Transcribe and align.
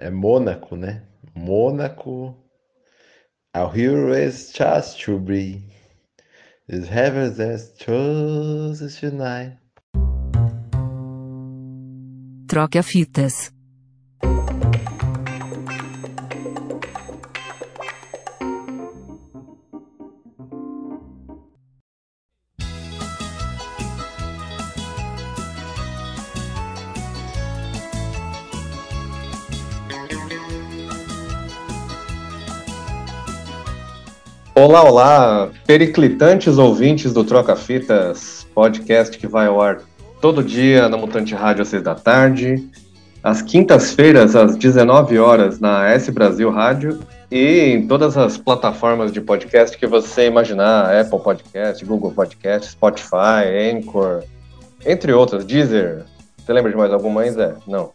É 0.00 0.10
Mônaco, 0.10 0.76
né? 0.76 1.02
Mônaco. 1.34 2.36
Our 3.52 3.72
hero 3.74 4.14
is 4.14 4.52
to 4.52 5.18
be. 5.18 5.64
Is 6.68 6.86
heaven 6.86 7.34
that 7.34 7.76
chooses 7.78 9.00
tonight. 9.00 9.58
Troca 12.46 12.82
fitas. 12.82 13.50
Olá, 34.68 34.84
olá, 34.84 35.50
periclitantes 35.66 36.58
ouvintes 36.58 37.14
do 37.14 37.24
Troca 37.24 37.56
Fitas, 37.56 38.46
podcast 38.54 39.16
que 39.16 39.26
vai 39.26 39.46
ao 39.46 39.62
ar 39.62 39.80
todo 40.20 40.44
dia 40.44 40.90
na 40.90 40.96
Mutante 40.98 41.34
Rádio 41.34 41.62
às 41.62 41.68
seis 41.68 41.82
da 41.82 41.94
tarde, 41.94 42.68
às 43.22 43.40
quintas-feiras 43.40 44.36
às 44.36 44.56
19 44.56 45.18
horas 45.18 45.58
na 45.58 45.88
S 45.88 46.12
Brasil 46.12 46.50
Rádio 46.50 47.00
e 47.30 47.60
em 47.60 47.86
todas 47.86 48.18
as 48.18 48.36
plataformas 48.36 49.10
de 49.10 49.22
podcast 49.22 49.74
que 49.78 49.86
você 49.86 50.26
imaginar, 50.26 51.00
Apple 51.00 51.20
Podcast, 51.20 51.82
Google 51.86 52.12
Podcast, 52.12 52.72
Spotify, 52.72 53.72
Anchor, 53.72 54.22
entre 54.84 55.14
outras, 55.14 55.46
Deezer. 55.46 56.04
Você 56.36 56.52
lembra 56.52 56.70
de 56.70 56.76
mais 56.76 56.92
alguma, 56.92 57.24
Zé? 57.30 57.54
Não. 57.66 57.90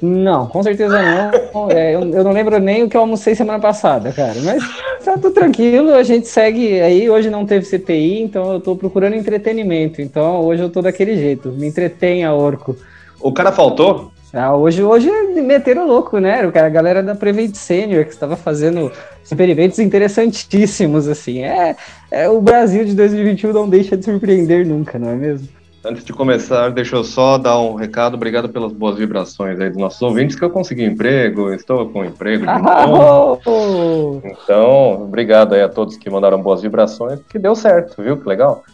Não, 0.00 0.46
com 0.46 0.62
certeza 0.62 1.00
não. 1.00 1.70
É, 1.70 1.94
eu, 1.94 2.00
eu, 2.00 2.24
não 2.24 2.32
lembro 2.32 2.58
nem 2.58 2.82
o 2.82 2.88
que 2.88 2.96
eu 2.96 3.00
almocei 3.00 3.34
semana 3.34 3.58
passada, 3.58 4.12
cara. 4.12 4.34
Mas 4.42 4.62
tá 5.04 5.14
tudo 5.14 5.30
tranquilo, 5.30 5.94
a 5.94 6.02
gente 6.02 6.28
segue 6.28 6.80
aí. 6.80 7.08
Hoje 7.08 7.30
não 7.30 7.46
teve 7.46 7.64
CPI, 7.64 8.22
então 8.22 8.52
eu 8.52 8.60
tô 8.60 8.76
procurando 8.76 9.14
entretenimento. 9.14 10.02
Então 10.02 10.42
hoje 10.42 10.62
eu 10.62 10.70
tô 10.70 10.82
daquele 10.82 11.16
jeito. 11.16 11.48
Me 11.50 11.66
entretenha, 11.66 12.32
Orco. 12.32 12.76
O 13.20 13.32
cara 13.32 13.50
faltou? 13.52 14.12
Ah, 14.32 14.54
hoje, 14.54 14.82
hoje 14.82 15.10
meteram 15.40 15.86
louco, 15.86 16.18
né? 16.18 16.42
A 16.42 16.68
galera 16.68 17.02
da 17.02 17.14
Prevent 17.14 17.54
Senior 17.54 18.04
que 18.04 18.10
estava 18.10 18.36
fazendo 18.36 18.92
experimentos 19.24 19.78
interessantíssimos, 19.78 21.08
assim. 21.08 21.42
É, 21.42 21.74
é, 22.10 22.28
o 22.28 22.38
Brasil 22.40 22.84
de 22.84 22.94
2021 22.94 23.52
não 23.52 23.66
deixa 23.66 23.96
de 23.96 24.04
surpreender 24.04 24.66
nunca, 24.66 24.98
não 24.98 25.08
é 25.08 25.14
mesmo? 25.14 25.48
Antes 25.88 26.04
de 26.04 26.12
começar, 26.12 26.70
deixa 26.70 26.96
eu 26.96 27.04
só 27.04 27.38
dar 27.38 27.60
um 27.60 27.76
recado. 27.76 28.14
Obrigado 28.14 28.48
pelas 28.48 28.72
boas 28.72 28.96
vibrações 28.96 29.60
aí 29.60 29.68
dos 29.70 29.78
nossos 29.78 30.02
ouvintes, 30.02 30.34
que 30.34 30.44
eu 30.44 30.50
consegui 30.50 30.84
emprego, 30.84 31.52
estou 31.52 31.88
com 31.90 32.04
emprego 32.04 32.44
de 32.44 32.62
novo. 32.62 34.20
Então, 34.24 35.04
obrigado 35.04 35.54
aí 35.54 35.62
a 35.62 35.68
todos 35.68 35.96
que 35.96 36.10
mandaram 36.10 36.42
boas 36.42 36.60
vibrações, 36.60 37.20
que 37.28 37.38
deu 37.38 37.54
certo, 37.54 38.02
viu? 38.02 38.16
Que 38.16 38.28
legal. 38.28 38.64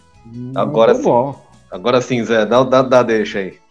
Agora 0.54 0.94
sim. 0.94 1.02
Bom. 1.02 1.38
Agora 1.70 2.00
sim, 2.00 2.24
Zé, 2.24 2.46
dá, 2.46 2.62
dá, 2.62 2.80
dá 2.80 3.02
deixa 3.02 3.40
aí. 3.40 3.61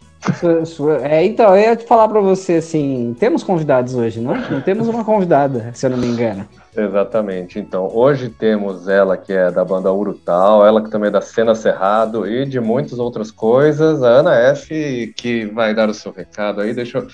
É, 1.02 1.24
então, 1.24 1.56
eu 1.56 1.62
ia 1.62 1.76
te 1.76 1.84
falar 1.84 2.08
para 2.08 2.20
você 2.20 2.54
assim, 2.54 3.14
temos 3.18 3.42
convidados 3.42 3.94
hoje, 3.94 4.20
não? 4.20 4.34
Não 4.48 4.60
temos 4.60 4.86
uma 4.86 5.04
convidada, 5.04 5.70
se 5.74 5.84
eu 5.84 5.90
não 5.90 5.98
me 5.98 6.06
engano. 6.06 6.46
Exatamente. 6.76 7.58
Então, 7.58 7.88
hoje 7.92 8.28
temos 8.28 8.88
ela 8.88 9.16
que 9.16 9.32
é 9.32 9.50
da 9.50 9.64
banda 9.64 9.92
Urutal, 9.92 10.64
ela 10.64 10.80
que 10.80 10.90
também 10.90 11.08
é 11.08 11.10
da 11.10 11.20
Cena 11.20 11.54
Cerrado 11.54 12.26
e 12.26 12.46
de 12.46 12.60
muitas 12.60 12.98
outras 12.98 13.30
coisas. 13.30 14.02
A 14.02 14.08
Ana 14.08 14.34
F, 14.34 15.12
que 15.16 15.46
vai 15.46 15.74
dar 15.74 15.90
o 15.90 15.94
seu 15.94 16.12
recado 16.12 16.60
aí. 16.60 16.72
Deixa 16.72 16.98
eu. 16.98 17.06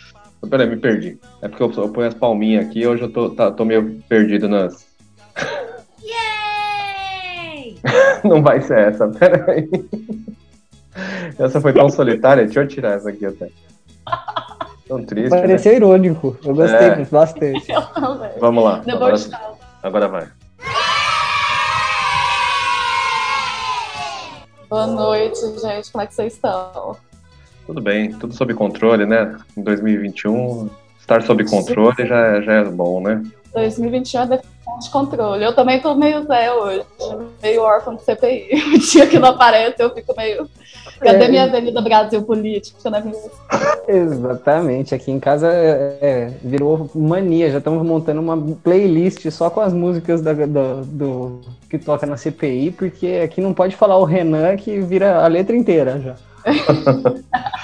Peraí, 0.48 0.68
me 0.68 0.76
perdi. 0.76 1.18
É 1.42 1.48
porque 1.48 1.62
eu, 1.62 1.72
eu 1.72 1.88
ponho 1.88 2.06
as 2.06 2.14
palminhas 2.14 2.66
aqui 2.66 2.86
hoje 2.86 3.02
eu 3.02 3.12
tô, 3.12 3.30
tá, 3.30 3.50
tô 3.50 3.64
meio 3.64 4.00
perdido 4.08 4.48
nas. 4.48 4.86
Yay! 6.04 7.76
Não 8.22 8.42
vai 8.42 8.60
ser 8.60 8.78
essa, 8.78 9.08
peraí. 9.08 9.68
Essa 11.38 11.60
foi 11.60 11.72
tão 11.72 11.88
solitária, 11.88 12.44
deixa 12.44 12.60
eu 12.60 12.68
tirar 12.68 12.96
essa 12.96 13.10
aqui 13.10 13.26
até. 13.26 13.48
Tão 14.86 15.04
triste. 15.04 15.30
Pareceu 15.30 15.72
né? 15.72 15.76
irônico. 15.76 16.36
Eu 16.44 16.54
gostei 16.54 16.88
é. 16.88 17.04
bastante. 17.04 17.66
Vamos 18.40 18.64
lá. 18.64 18.82
Agora, 18.86 19.16
agora 19.82 20.08
vai. 20.08 20.28
Boa 24.68 24.86
noite, 24.86 25.40
gente. 25.60 25.90
Como 25.90 26.02
é 26.02 26.06
que 26.06 26.14
vocês 26.14 26.34
estão? 26.34 26.96
Tudo 27.66 27.80
bem, 27.82 28.12
tudo 28.12 28.34
sob 28.34 28.52
controle, 28.54 29.04
né? 29.04 29.36
Em 29.56 29.62
2021, 29.62 30.70
estar 30.98 31.22
sob 31.22 31.44
controle 31.48 32.06
já, 32.06 32.40
já 32.40 32.52
é 32.54 32.64
bom, 32.64 33.00
né? 33.00 33.22
2021 33.54 34.20
é 34.20 34.26
definição 34.26 34.78
de 34.78 34.90
controle. 34.90 35.44
Eu 35.44 35.54
também 35.54 35.80
tô 35.80 35.94
meio 35.94 36.24
Zé 36.24 36.52
hoje, 36.52 36.84
meio 37.42 37.62
órfão 37.62 37.94
do 37.94 38.00
CPI. 38.02 38.50
O 38.74 38.78
dia 38.78 39.06
que 39.06 39.18
não 39.18 39.28
aparece, 39.28 39.82
eu 39.82 39.92
fico 39.94 40.14
meio. 40.16 40.48
Cadê 41.00 41.24
é. 41.24 41.28
minha 41.28 41.44
Avenida 41.44 41.80
Brasil 41.80 42.22
Política, 42.22 42.90
né? 42.90 43.12
Exatamente. 43.86 44.94
Aqui 44.94 45.10
em 45.10 45.20
casa 45.20 45.48
é, 45.48 45.98
é, 46.00 46.32
virou 46.42 46.90
mania. 46.94 47.50
Já 47.50 47.58
estamos 47.58 47.86
montando 47.86 48.20
uma 48.20 48.36
playlist 48.62 49.30
só 49.30 49.48
com 49.48 49.60
as 49.60 49.72
músicas 49.72 50.20
da, 50.20 50.32
do, 50.32 50.84
do, 50.84 51.40
que 51.70 51.78
toca 51.78 52.06
na 52.06 52.16
CPI, 52.16 52.72
porque 52.72 53.20
aqui 53.24 53.40
não 53.40 53.54
pode 53.54 53.76
falar 53.76 53.96
o 53.96 54.04
Renan 54.04 54.56
que 54.56 54.80
vira 54.80 55.24
a 55.24 55.26
letra 55.26 55.56
inteira 55.56 56.00
já. 56.00 56.14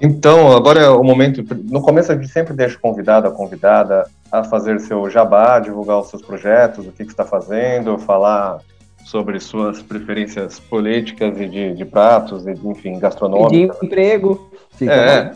Então, 0.00 0.52
agora 0.52 0.80
é 0.80 0.88
o 0.90 1.02
momento. 1.02 1.42
No 1.64 1.80
começo 1.80 2.12
a 2.12 2.14
gente 2.14 2.28
sempre 2.28 2.52
deixa 2.52 2.76
o 2.76 2.80
convidado, 2.80 3.26
a 3.26 3.30
convidada, 3.30 4.06
a 4.30 4.44
fazer 4.44 4.78
seu 4.80 5.08
jabá, 5.08 5.58
divulgar 5.60 5.98
os 5.98 6.10
seus 6.10 6.20
projetos, 6.20 6.86
o 6.86 6.92
que, 6.92 7.04
que 7.04 7.10
está 7.10 7.24
fazendo, 7.24 7.96
falar 7.96 8.58
sobre 9.04 9.38
suas 9.38 9.82
preferências 9.82 10.58
políticas 10.58 11.38
e 11.40 11.48
de, 11.48 11.74
de 11.74 11.84
pratos, 11.84 12.46
e, 12.46 12.52
enfim, 12.52 12.98
gastronômicos. 12.98 13.78
De 13.78 13.86
emprego. 13.86 14.50
Fica 14.70 14.92
é. 14.92 15.34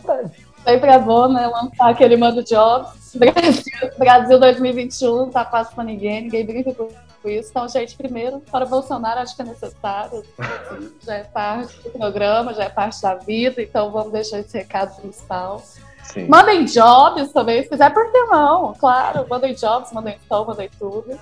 Sempre 0.63 0.91
é 0.91 0.99
bom, 0.99 1.29
né? 1.29 1.47
Lançar 1.47 1.89
aquele 1.89 2.17
mando 2.17 2.43
jobs. 2.43 3.15
Brasil, 3.15 3.63
Brasil 3.97 4.39
2021 4.39 5.29
tá 5.29 5.45
fácil 5.45 5.73
para 5.73 5.83
ninguém, 5.83 6.23
ninguém 6.23 6.45
brinca 6.45 6.73
com 6.73 6.89
isso. 7.29 7.49
Então, 7.49 7.67
gente, 7.67 7.95
primeiro, 7.95 8.39
para 8.51 8.65
o 8.65 8.69
Bolsonaro, 8.69 9.19
acho 9.19 9.35
que 9.35 9.41
é 9.41 9.45
necessário. 9.45 10.23
Assim, 10.37 10.91
já 11.01 11.15
é 11.15 11.23
parte 11.23 11.75
do 11.81 11.89
programa, 11.89 12.53
já 12.53 12.65
é 12.65 12.69
parte 12.69 13.01
da 13.01 13.15
vida, 13.15 13.61
então 13.61 13.91
vamos 13.91 14.11
deixar 14.11 14.39
esse 14.39 14.57
recado 14.57 14.99
principal. 15.01 15.61
Sim. 16.03 16.27
Mandem 16.27 16.65
jobs 16.65 17.31
também, 17.31 17.61
se 17.63 17.69
quiser, 17.69 17.93
por 17.93 18.11
que 18.11 18.23
não? 18.25 18.73
Claro, 18.73 19.25
mandem 19.29 19.53
jobs, 19.53 19.91
mandem 19.91 20.17
som, 20.27 20.45
mandem 20.45 20.69
tudo. 20.77 21.19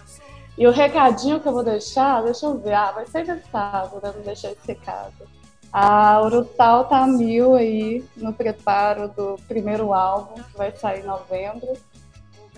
E 0.57 0.66
o 0.66 0.72
recadinho 0.72 1.40
que 1.40 1.47
eu 1.47 1.53
vou 1.53 1.63
deixar, 1.63 2.23
deixa 2.23 2.45
eu 2.45 2.57
ver, 2.57 2.73
ah, 2.73 2.91
vai 2.91 3.06
ser 3.06 3.23
inevitável, 3.23 4.00
né? 4.01 4.12
Não 4.16 4.23
deixar 4.23 4.51
esse 4.51 4.68
recado. 4.68 5.28
A 5.72 6.22
Urutau 6.22 6.85
tá 6.85 7.06
mil 7.06 7.53
aí 7.53 8.03
no 8.16 8.34
preparo 8.34 9.09
do 9.09 9.38
primeiro 9.47 9.94
álbum, 9.94 10.41
que 10.41 10.57
vai 10.57 10.72
sair 10.72 11.01
em 11.01 11.07
novembro. 11.07 11.73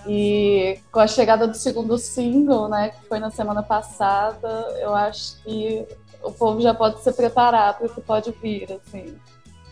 E 0.07 0.79
com 0.91 0.99
a 0.99 1.07
chegada 1.07 1.45
do 1.45 1.57
segundo 1.57 1.97
single, 1.97 2.69
né, 2.69 2.89
que 2.89 3.05
foi 3.07 3.19
na 3.19 3.29
semana 3.29 3.61
passada, 3.61 4.47
eu 4.79 4.95
acho 4.95 5.41
que 5.43 5.85
o 6.23 6.31
povo 6.31 6.61
já 6.61 6.73
pode 6.73 7.01
se 7.01 7.11
preparar 7.11 7.77
para 7.77 7.87
o 7.87 7.89
que 7.89 7.99
pode 7.99 8.31
vir, 8.31 8.71
assim. 8.71 9.17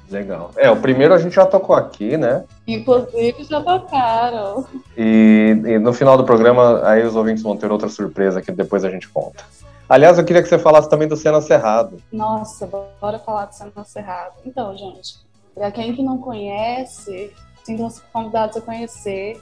Legal. 0.09 0.51
É, 0.55 0.69
o 0.69 0.77
primeiro 0.77 1.13
a 1.13 1.17
gente 1.17 1.35
já 1.35 1.45
tocou 1.45 1.75
aqui, 1.75 2.15
né? 2.15 2.45
Inclusive 2.65 3.43
já 3.43 3.61
tocaram. 3.61 4.65
E, 4.97 5.61
e, 5.65 5.79
no 5.79 5.93
final 5.93 6.17
do 6.17 6.23
programa, 6.23 6.81
aí 6.87 7.05
os 7.05 7.15
ouvintes 7.15 7.43
vão 7.43 7.57
ter 7.57 7.71
outra 7.71 7.89
surpresa 7.89 8.41
que 8.41 8.51
depois 8.51 8.85
a 8.85 8.89
gente 8.89 9.09
conta. 9.09 9.43
Aliás, 9.89 10.17
eu 10.17 10.25
queria 10.25 10.41
que 10.41 10.49
você 10.49 10.57
falasse 10.57 10.89
também 10.89 11.07
do 11.07 11.15
Cena 11.15 11.41
Cerrado. 11.41 12.01
Nossa, 12.11 12.67
bora 13.01 13.19
falar 13.19 13.45
do 13.45 13.55
Cena 13.55 13.83
Cerrado. 13.85 14.35
Então, 14.45 14.75
gente, 14.77 15.15
para 15.53 15.71
quem 15.71 15.93
que 15.93 16.03
não 16.03 16.17
conhece, 16.17 17.33
sintam-se 17.63 18.01
convidados 18.13 18.57
a 18.57 18.61
conhecer. 18.61 19.41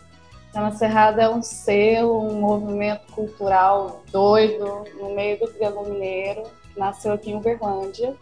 Cena 0.52 0.72
Cerrado 0.72 1.20
é 1.20 1.30
um 1.30 1.42
selo, 1.42 2.28
um 2.28 2.40
movimento 2.40 3.12
cultural 3.12 4.04
doido 4.12 4.84
no 5.00 5.14
meio 5.14 5.40
do 5.40 5.48
Triângulo 5.48 5.92
Mineiro, 5.92 6.44
que 6.74 6.80
nasceu 6.80 7.14
aqui 7.14 7.32
em 7.32 7.36
Uberlândia 7.36 8.16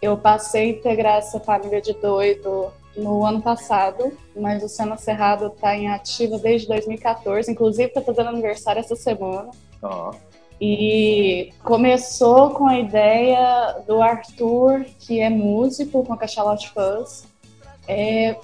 eu 0.00 0.16
passei 0.16 0.62
a 0.62 0.68
integrar 0.68 1.16
essa 1.16 1.40
família 1.40 1.80
de 1.80 1.92
doido 1.94 2.72
no 2.96 3.24
ano 3.24 3.40
passado, 3.40 4.12
mas 4.34 4.62
o 4.62 4.68
Cena 4.68 4.96
Cerrado 4.96 5.46
está 5.48 5.76
em 5.76 5.88
ativa 5.88 6.38
desde 6.38 6.68
2014, 6.68 7.50
inclusive 7.50 7.88
está 7.88 8.00
fazendo 8.00 8.28
aniversário 8.28 8.80
essa 8.80 8.96
semana. 8.96 9.50
Oh. 9.82 10.10
E 10.60 11.52
começou 11.62 12.50
com 12.50 12.66
a 12.66 12.78
ideia 12.78 13.76
do 13.86 14.02
Arthur, 14.02 14.84
que 14.98 15.20
é 15.20 15.30
músico 15.30 16.04
com 16.04 16.12
a 16.12 16.16
Cachalote 16.16 16.70
Fuzz, 16.70 17.26
é, 17.86 18.36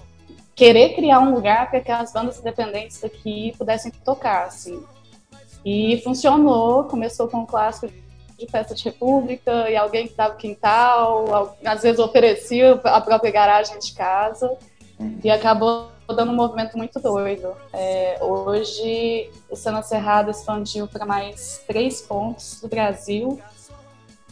querer 0.54 0.94
criar 0.94 1.18
um 1.18 1.34
lugar 1.34 1.70
para 1.70 1.80
que 1.80 1.90
as 1.90 2.12
bandas 2.12 2.38
independentes 2.38 3.00
daqui 3.00 3.52
pudessem 3.58 3.90
tocar, 4.04 4.44
assim. 4.44 4.80
E 5.64 6.00
funcionou, 6.04 6.84
começou 6.84 7.26
com 7.26 7.38
o 7.38 7.46
clássico 7.46 7.92
de 8.38 8.46
festa 8.50 8.75
de 8.75 8.84
república 8.84 9.70
e 9.70 9.76
alguém 9.76 10.08
que 10.08 10.14
dava 10.14 10.34
quintal, 10.36 11.56
às 11.64 11.82
vezes 11.82 11.98
oferecia 11.98 12.72
a 12.84 13.00
própria 13.00 13.31
garagem 13.31 13.78
de 13.78 13.92
casa. 13.92 14.56
e 15.22 15.31
acabou 15.31 15.88
dando 16.08 16.32
um 16.32 16.34
movimento 16.34 16.76
muito 16.76 17.00
doido. 17.00 17.54
É, 17.72 18.19
hoje, 18.22 19.31
o 19.50 19.56
Cena 19.56 19.82
Cerrado 19.82 20.31
expandiu 20.31 20.86
para 20.86 21.06
mais 21.06 21.62
três 21.66 22.02
pontos 22.02 22.60
do 22.60 22.69
Brasil 22.69 23.40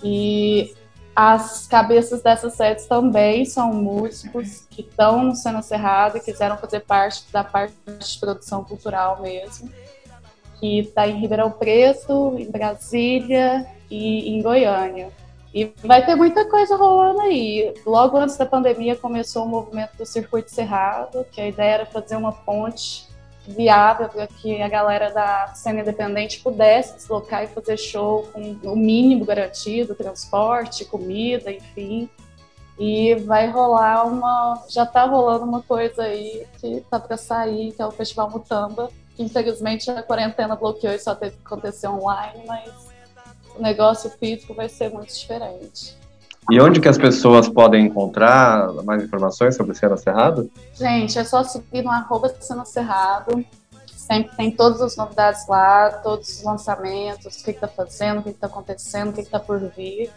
e 0.02 0.74
as 1.14 1.66
cabeças 1.66 2.22
dessas 2.22 2.54
sedes 2.54 2.86
também 2.86 3.44
são 3.44 3.72
músicos 3.72 4.66
que 4.70 4.82
estão 4.82 5.24
no 5.24 5.34
Cena 5.34 5.62
Cerrado 5.62 6.18
e 6.18 6.20
quiseram 6.20 6.56
fazer 6.56 6.80
parte 6.80 7.24
da 7.32 7.44
parte 7.44 7.74
de 7.86 8.18
produção 8.18 8.64
cultural 8.64 9.20
mesmo, 9.20 9.70
que 10.58 10.80
está 10.80 11.06
em 11.06 11.18
Ribeirão 11.18 11.50
Preto, 11.50 12.34
em 12.38 12.50
Brasília 12.50 13.66
e 13.92 14.30
em 14.30 14.40
Goiânia. 14.40 15.10
E 15.54 15.70
vai 15.84 16.04
ter 16.04 16.14
muita 16.14 16.46
coisa 16.46 16.76
rolando 16.76 17.20
aí. 17.20 17.74
Logo 17.84 18.16
antes 18.16 18.38
da 18.38 18.46
pandemia 18.46 18.96
começou 18.96 19.44
o 19.44 19.48
movimento 19.48 19.96
do 19.98 20.06
Circuito 20.06 20.50
Cerrado, 20.50 21.26
que 21.30 21.40
a 21.40 21.48
ideia 21.48 21.74
era 21.74 21.86
fazer 21.86 22.16
uma 22.16 22.32
ponte 22.32 23.06
viável 23.46 24.08
para 24.08 24.26
que 24.26 24.62
a 24.62 24.68
galera 24.68 25.10
da 25.10 25.48
cena 25.48 25.80
independente 25.80 26.40
pudesse 26.40 26.94
deslocar 26.94 27.44
e 27.44 27.48
fazer 27.48 27.76
show 27.76 28.28
com 28.32 28.40
o 28.62 28.76
mínimo 28.76 29.26
garantido, 29.26 29.94
transporte, 29.94 30.86
comida, 30.86 31.52
enfim. 31.52 32.08
E 32.78 33.14
vai 33.16 33.50
rolar 33.50 34.06
uma, 34.06 34.64
já 34.70 34.84
está 34.84 35.04
rolando 35.04 35.44
uma 35.44 35.60
coisa 35.60 36.04
aí 36.04 36.46
que 36.58 36.82
tá 36.88 36.98
para 36.98 37.18
sair, 37.18 37.72
que 37.72 37.82
é 37.82 37.86
o 37.86 37.90
Festival 37.90 38.30
Mutamba, 38.30 38.88
que 39.14 39.22
infelizmente 39.22 39.90
a 39.90 40.02
quarentena 40.02 40.56
bloqueou 40.56 40.94
e 40.94 40.98
só 40.98 41.14
teve 41.14 41.36
que 41.36 41.42
acontecer 41.44 41.88
online, 41.88 42.44
mas 42.46 42.91
o 43.56 43.62
negócio 43.62 44.10
físico 44.10 44.54
vai 44.54 44.68
ser 44.68 44.90
muito 44.90 45.12
diferente. 45.12 45.96
E 46.50 46.60
onde 46.60 46.80
que 46.80 46.88
as 46.88 46.98
pessoas 46.98 47.48
podem 47.48 47.86
encontrar 47.86 48.72
mais 48.82 49.02
informações 49.02 49.56
sobre 49.56 49.74
Cena 49.74 49.96
Cerrado? 49.96 50.50
Gente, 50.74 51.18
é 51.18 51.24
só 51.24 51.44
seguir 51.44 51.82
no 51.82 51.90
arroba 51.90 52.34
Cena 52.40 52.64
Cerrado. 52.64 53.44
Sempre 53.86 54.36
tem 54.36 54.50
todas 54.50 54.80
as 54.80 54.96
novidades 54.96 55.46
lá, 55.46 55.90
todos 56.02 56.28
os 56.28 56.42
lançamentos, 56.42 57.40
o 57.40 57.44
que 57.44 57.52
está 57.52 57.68
fazendo, 57.68 58.18
o 58.18 58.22
que 58.24 58.30
está 58.30 58.48
acontecendo, 58.48 59.10
o 59.10 59.12
que 59.12 59.20
está 59.20 59.38
por 59.38 59.60
vir. 59.60 60.10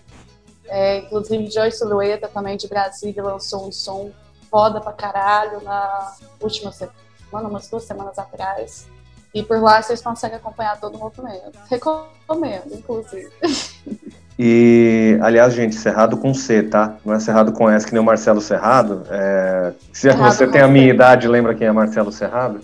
É, 0.68 0.98
inclusive, 0.98 1.50
Joyce 1.52 1.86
Lueta, 1.86 2.28
também 2.28 2.58
de 2.58 2.68
Brasília, 2.68 3.24
lançou 3.24 3.68
um 3.68 3.72
som 3.72 4.10
foda 4.50 4.82
pra 4.82 4.94
caralho 4.94 5.62
na 5.64 6.16
última 6.42 6.72
semana, 6.72 7.48
umas 7.48 7.70
duas 7.70 7.84
semanas 7.84 8.18
atrás. 8.18 8.88
E 9.36 9.44
por 9.44 9.62
lá 9.62 9.82
vocês 9.82 10.02
conseguem 10.02 10.38
acompanhar 10.38 10.80
todo 10.80 10.96
o 10.96 11.00
movimento. 11.00 11.52
Recomendo, 11.70 12.74
inclusive. 12.74 13.30
E, 14.38 15.18
aliás, 15.22 15.54
gente, 15.54 15.76
Cerrado 15.76 16.18
com 16.18 16.34
C, 16.34 16.62
tá? 16.62 16.96
Não 17.06 17.14
é 17.14 17.20
Cerrado 17.22 17.54
com 17.54 17.70
S, 17.70 17.86
que 17.86 17.94
nem 17.94 18.02
o 18.02 18.06
Marcelo 18.06 18.42
Cerrado. 18.42 19.04
É... 19.10 19.72
Se 19.94 20.02
Cerrado 20.12 20.34
você 20.34 20.46
tem 20.46 20.60
a 20.60 20.68
minha 20.68 20.88
C. 20.88 20.94
idade, 20.94 21.26
lembra 21.26 21.56
quem 21.56 21.66
é 21.66 21.72
Marcelo 21.72 22.12
Cerrado? 22.12 22.60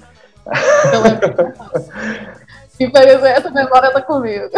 Eu 0.92 1.02
lembro. 1.02 1.54
Infelizmente, 2.78 3.48
a 3.48 3.52
memória 3.52 3.90
tá 3.94 4.02
comigo. 4.02 4.50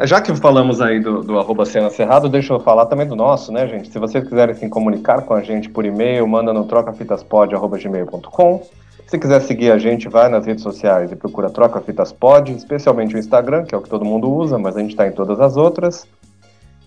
Já 0.00 0.22
que 0.22 0.34
falamos 0.34 0.80
aí 0.80 1.00
do, 1.00 1.22
do 1.22 1.38
arroba 1.38 1.66
Cena 1.66 1.90
Cerrado, 1.90 2.30
deixa 2.30 2.54
eu 2.54 2.60
falar 2.60 2.86
também 2.86 3.06
do 3.06 3.14
nosso, 3.14 3.52
né, 3.52 3.68
gente? 3.68 3.92
Se 3.92 3.98
vocês 3.98 4.26
quiserem 4.26 4.54
se 4.54 4.66
comunicar 4.70 5.20
com 5.20 5.34
a 5.34 5.42
gente 5.42 5.68
por 5.68 5.84
e-mail, 5.84 6.26
manda 6.26 6.50
no 6.50 6.64
trocafitaspod.gmail.com. 6.64 8.62
Se 9.06 9.18
quiser 9.18 9.40
seguir 9.40 9.70
a 9.70 9.78
gente, 9.78 10.08
vai 10.08 10.28
nas 10.28 10.46
redes 10.46 10.62
sociais 10.62 11.12
e 11.12 11.16
procura 11.16 11.50
Troca 11.50 11.80
Fitas 11.80 12.12
Pod, 12.12 12.52
especialmente 12.52 13.14
o 13.14 13.18
Instagram, 13.18 13.64
que 13.64 13.74
é 13.74 13.78
o 13.78 13.82
que 13.82 13.88
todo 13.88 14.04
mundo 14.04 14.30
usa, 14.30 14.58
mas 14.58 14.76
a 14.76 14.80
gente 14.80 14.90
está 14.90 15.06
em 15.06 15.12
todas 15.12 15.40
as 15.40 15.56
outras. 15.56 16.06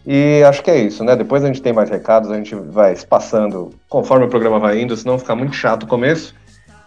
E 0.05 0.41
acho 0.43 0.63
que 0.63 0.71
é 0.71 0.77
isso, 0.77 1.03
né? 1.03 1.15
Depois 1.15 1.43
a 1.43 1.47
gente 1.47 1.61
tem 1.61 1.73
mais 1.73 1.89
recados, 1.89 2.31
a 2.31 2.35
gente 2.35 2.55
vai 2.55 2.93
espaçando 2.93 3.71
conforme 3.89 4.25
o 4.25 4.29
programa 4.29 4.59
vai 4.59 4.81
indo, 4.81 4.95
senão 4.95 5.19
fica 5.19 5.35
muito 5.35 5.55
chato 5.55 5.83
o 5.83 5.87
começo. 5.87 6.33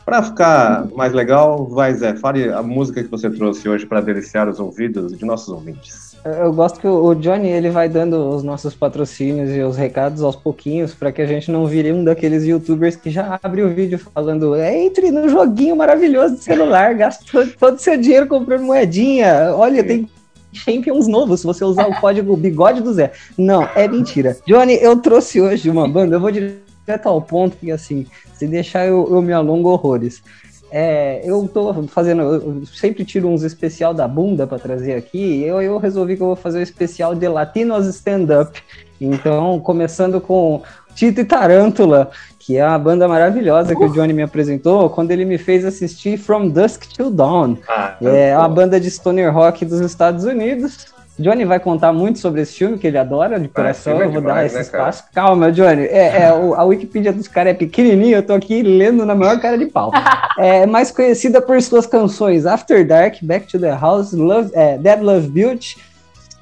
Para 0.04 0.22
ficar 0.22 0.86
mais 0.96 1.12
legal, 1.12 1.66
vai 1.66 1.92
Zé, 1.94 2.16
fale 2.16 2.50
a 2.50 2.62
música 2.62 3.02
que 3.02 3.10
você 3.10 3.30
trouxe 3.30 3.68
hoje 3.68 3.86
para 3.86 4.00
deliciar 4.00 4.48
os 4.48 4.58
ouvidos 4.58 5.16
de 5.16 5.24
nossos 5.24 5.48
ouvintes. 5.50 6.09
Eu 6.24 6.52
gosto 6.52 6.78
que 6.78 6.86
o 6.86 7.14
Johnny 7.14 7.48
ele 7.48 7.70
vai 7.70 7.88
dando 7.88 8.28
os 8.28 8.42
nossos 8.42 8.74
patrocínios 8.74 9.50
e 9.50 9.62
os 9.62 9.76
recados 9.76 10.22
aos 10.22 10.36
pouquinhos 10.36 10.92
para 10.92 11.10
que 11.10 11.22
a 11.22 11.26
gente 11.26 11.50
não 11.50 11.66
vire 11.66 11.92
um 11.92 12.04
daqueles 12.04 12.44
youtubers 12.44 12.94
que 12.94 13.10
já 13.10 13.38
abre 13.42 13.62
o 13.62 13.72
vídeo 13.72 13.98
falando 13.98 14.54
entre 14.56 15.10
no 15.10 15.28
joguinho 15.30 15.74
maravilhoso 15.76 16.36
de 16.36 16.44
celular, 16.44 16.94
gastou 16.94 17.46
todo 17.58 17.76
o 17.76 17.80
seu 17.80 17.96
dinheiro 17.96 18.26
comprando 18.26 18.64
moedinha. 18.64 19.54
Olha, 19.54 19.82
tem 19.82 20.06
Champions 20.52 21.06
novos 21.06 21.40
se 21.40 21.46
você 21.46 21.64
usar 21.64 21.88
o 21.88 21.98
código 21.98 22.36
bigode 22.36 22.82
do 22.82 22.92
Zé. 22.92 23.12
Não, 23.38 23.62
é 23.74 23.88
mentira. 23.88 24.36
Johnny, 24.46 24.74
eu 24.74 24.96
trouxe 24.96 25.40
hoje 25.40 25.70
uma 25.70 25.88
banda, 25.88 26.16
eu 26.16 26.20
vou 26.20 26.30
direto 26.30 27.06
ao 27.06 27.22
ponto, 27.22 27.56
que 27.56 27.70
assim, 27.70 28.06
se 28.34 28.46
deixar 28.46 28.86
eu, 28.86 29.08
eu 29.10 29.22
me 29.22 29.32
alongo 29.32 29.70
horrores. 29.70 30.22
É, 30.70 31.20
eu 31.24 31.48
tô 31.52 31.82
fazendo, 31.84 32.22
eu 32.22 32.66
sempre 32.66 33.04
tiro 33.04 33.28
uns 33.28 33.42
especial 33.42 33.92
da 33.92 34.06
bunda 34.06 34.46
para 34.46 34.58
trazer 34.58 34.94
aqui. 34.94 35.42
Eu, 35.42 35.60
eu 35.60 35.78
resolvi 35.78 36.16
que 36.16 36.22
eu 36.22 36.28
vou 36.28 36.36
fazer 36.36 36.60
um 36.60 36.62
especial 36.62 37.14
de 37.14 37.26
Latinos 37.26 37.86
Stand 37.86 38.26
Up. 38.40 38.62
Então, 39.00 39.58
começando 39.60 40.20
com 40.20 40.62
Tito 40.94 41.20
e 41.20 41.24
Tarântula, 41.24 42.10
que 42.38 42.56
é 42.56 42.66
uma 42.66 42.78
banda 42.78 43.08
maravilhosa 43.08 43.74
que 43.74 43.82
uh. 43.82 43.86
o 43.86 43.92
Johnny 43.92 44.12
me 44.12 44.22
apresentou 44.22 44.90
quando 44.90 45.10
ele 45.10 45.24
me 45.24 45.38
fez 45.38 45.64
assistir 45.64 46.18
From 46.18 46.48
Dusk 46.48 46.84
Till 46.86 47.10
Dawn. 47.10 47.56
Ah, 47.68 47.96
é 48.02 48.36
uma 48.36 48.48
banda 48.48 48.78
de 48.78 48.90
stoner 48.90 49.32
rock 49.32 49.64
dos 49.64 49.80
Estados 49.80 50.24
Unidos. 50.24 50.86
Johnny 51.20 51.44
vai 51.44 51.60
contar 51.60 51.92
muito 51.92 52.18
sobre 52.18 52.40
esse 52.40 52.54
filme, 52.54 52.78
que 52.78 52.86
ele 52.86 52.98
adora, 52.98 53.38
de 53.38 53.48
coração. 53.48 54.00
É, 54.00 54.06
eu 54.06 54.10
vou 54.10 54.20
demais, 54.20 54.36
dar 54.36 54.46
esse 54.46 54.54
né, 54.54 54.60
espaço. 54.62 55.04
Cara? 55.12 55.26
Calma, 55.26 55.52
Johnny. 55.52 55.82
É, 55.82 56.22
é 56.22 56.28
a 56.28 56.64
Wikipedia 56.64 57.12
dos 57.12 57.28
caras 57.28 57.52
é 57.52 57.54
pequenininha, 57.54 58.16
eu 58.16 58.22
tô 58.22 58.32
aqui 58.32 58.62
lendo 58.62 59.04
na 59.04 59.14
maior 59.14 59.38
cara 59.40 59.58
de 59.58 59.66
pau. 59.66 59.90
é 60.38 60.66
mais 60.66 60.90
conhecida 60.90 61.40
por 61.40 61.60
suas 61.62 61.86
canções 61.86 62.46
After 62.46 62.86
Dark, 62.86 63.16
Back 63.22 63.46
to 63.48 63.58
the 63.58 63.70
House, 63.70 64.12
Love, 64.12 64.50
é, 64.54 64.78
Dead 64.78 65.00
Love 65.00 65.28
Built, 65.28 65.76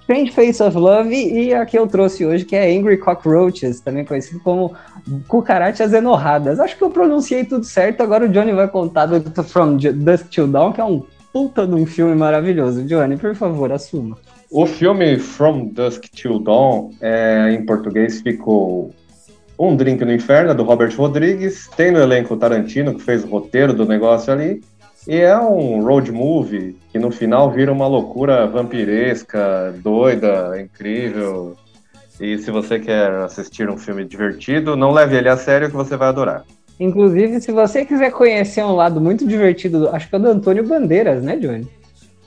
Strange 0.03 0.33
Face 0.33 0.63
of 0.63 0.75
Love 0.75 1.15
e 1.15 1.53
a 1.53 1.67
que 1.67 1.79
eu 1.79 1.87
trouxe 1.87 2.25
hoje, 2.25 2.45
que 2.45 2.57
é 2.57 2.75
Angry 2.75 2.97
Cockroaches, 2.97 3.81
também 3.81 4.07
conhecido 4.07 4.41
como 4.41 4.75
Cucarachas 5.27 5.93
Enorradas. 5.93 6.59
Acho 6.59 6.79
que 6.79 6.83
eu 6.83 6.89
pronunciei 6.89 7.45
tudo 7.45 7.65
certo, 7.65 8.03
agora 8.03 8.25
o 8.25 8.29
Johnny 8.29 8.53
vai 8.53 8.69
contar 8.69 9.05
do 9.05 9.45
From 9.45 9.77
Dusk 9.77 10.29
Till 10.31 10.47
Dawn, 10.47 10.73
que 10.73 10.81
é 10.81 10.85
um 10.85 11.05
puta 11.31 11.67
de 11.67 11.75
um 11.75 11.85
filme 11.85 12.15
maravilhoso. 12.15 12.85
Johnny, 12.85 13.19
por 13.19 13.35
favor, 13.35 13.71
assuma. 13.71 14.17
O 14.51 14.65
filme 14.65 15.19
From 15.19 15.67
Dusk 15.67 16.05
Till 16.09 16.39
Dawn, 16.39 16.91
é, 17.03 17.51
em 17.53 17.67
português, 17.67 18.23
ficou 18.23 18.95
Um 19.59 19.77
Drink 19.77 20.03
no 20.05 20.13
Inferno, 20.13 20.55
do 20.55 20.63
Robert 20.63 20.95
Rodrigues. 20.97 21.69
Tem 21.77 21.91
no 21.91 22.01
elenco 22.01 22.37
Tarantino, 22.37 22.95
que 22.95 23.03
fez 23.03 23.25
o 23.25 23.29
roteiro 23.29 23.75
do 23.75 23.85
negócio 23.85 24.33
ali. 24.33 24.63
E 25.07 25.17
é 25.17 25.39
um 25.39 25.83
road 25.83 26.11
movie 26.11 26.77
que 26.91 26.99
no 26.99 27.11
final 27.11 27.51
vira 27.51 27.73
uma 27.73 27.87
loucura 27.87 28.47
vampiresca, 28.47 29.75
doida, 29.83 30.59
incrível. 30.61 31.55
E 32.21 32.39
se 32.39 32.51
você 32.51 32.79
quer 32.79 33.11
assistir 33.21 33.69
um 33.69 33.77
filme 33.77 34.05
divertido, 34.05 34.77
não 34.77 34.93
leve 34.93 35.17
ele 35.17 35.29
a 35.29 35.37
sério 35.37 35.69
que 35.69 35.77
você 35.77 35.97
vai 35.97 36.09
adorar. 36.09 36.45
Inclusive, 36.81 37.41
se 37.41 37.53
você 37.53 37.85
quiser 37.85 38.13
conhecer 38.13 38.65
um 38.65 38.75
lado 38.75 39.01
muito 39.01 39.27
divertido, 39.27 39.89
acho 39.91 40.09
que 40.09 40.17
é 40.17 40.19
do 40.19 40.29
Antônio 40.29 40.67
Bandeiras, 40.67 41.23
né, 41.23 41.37
Johnny? 41.37 41.67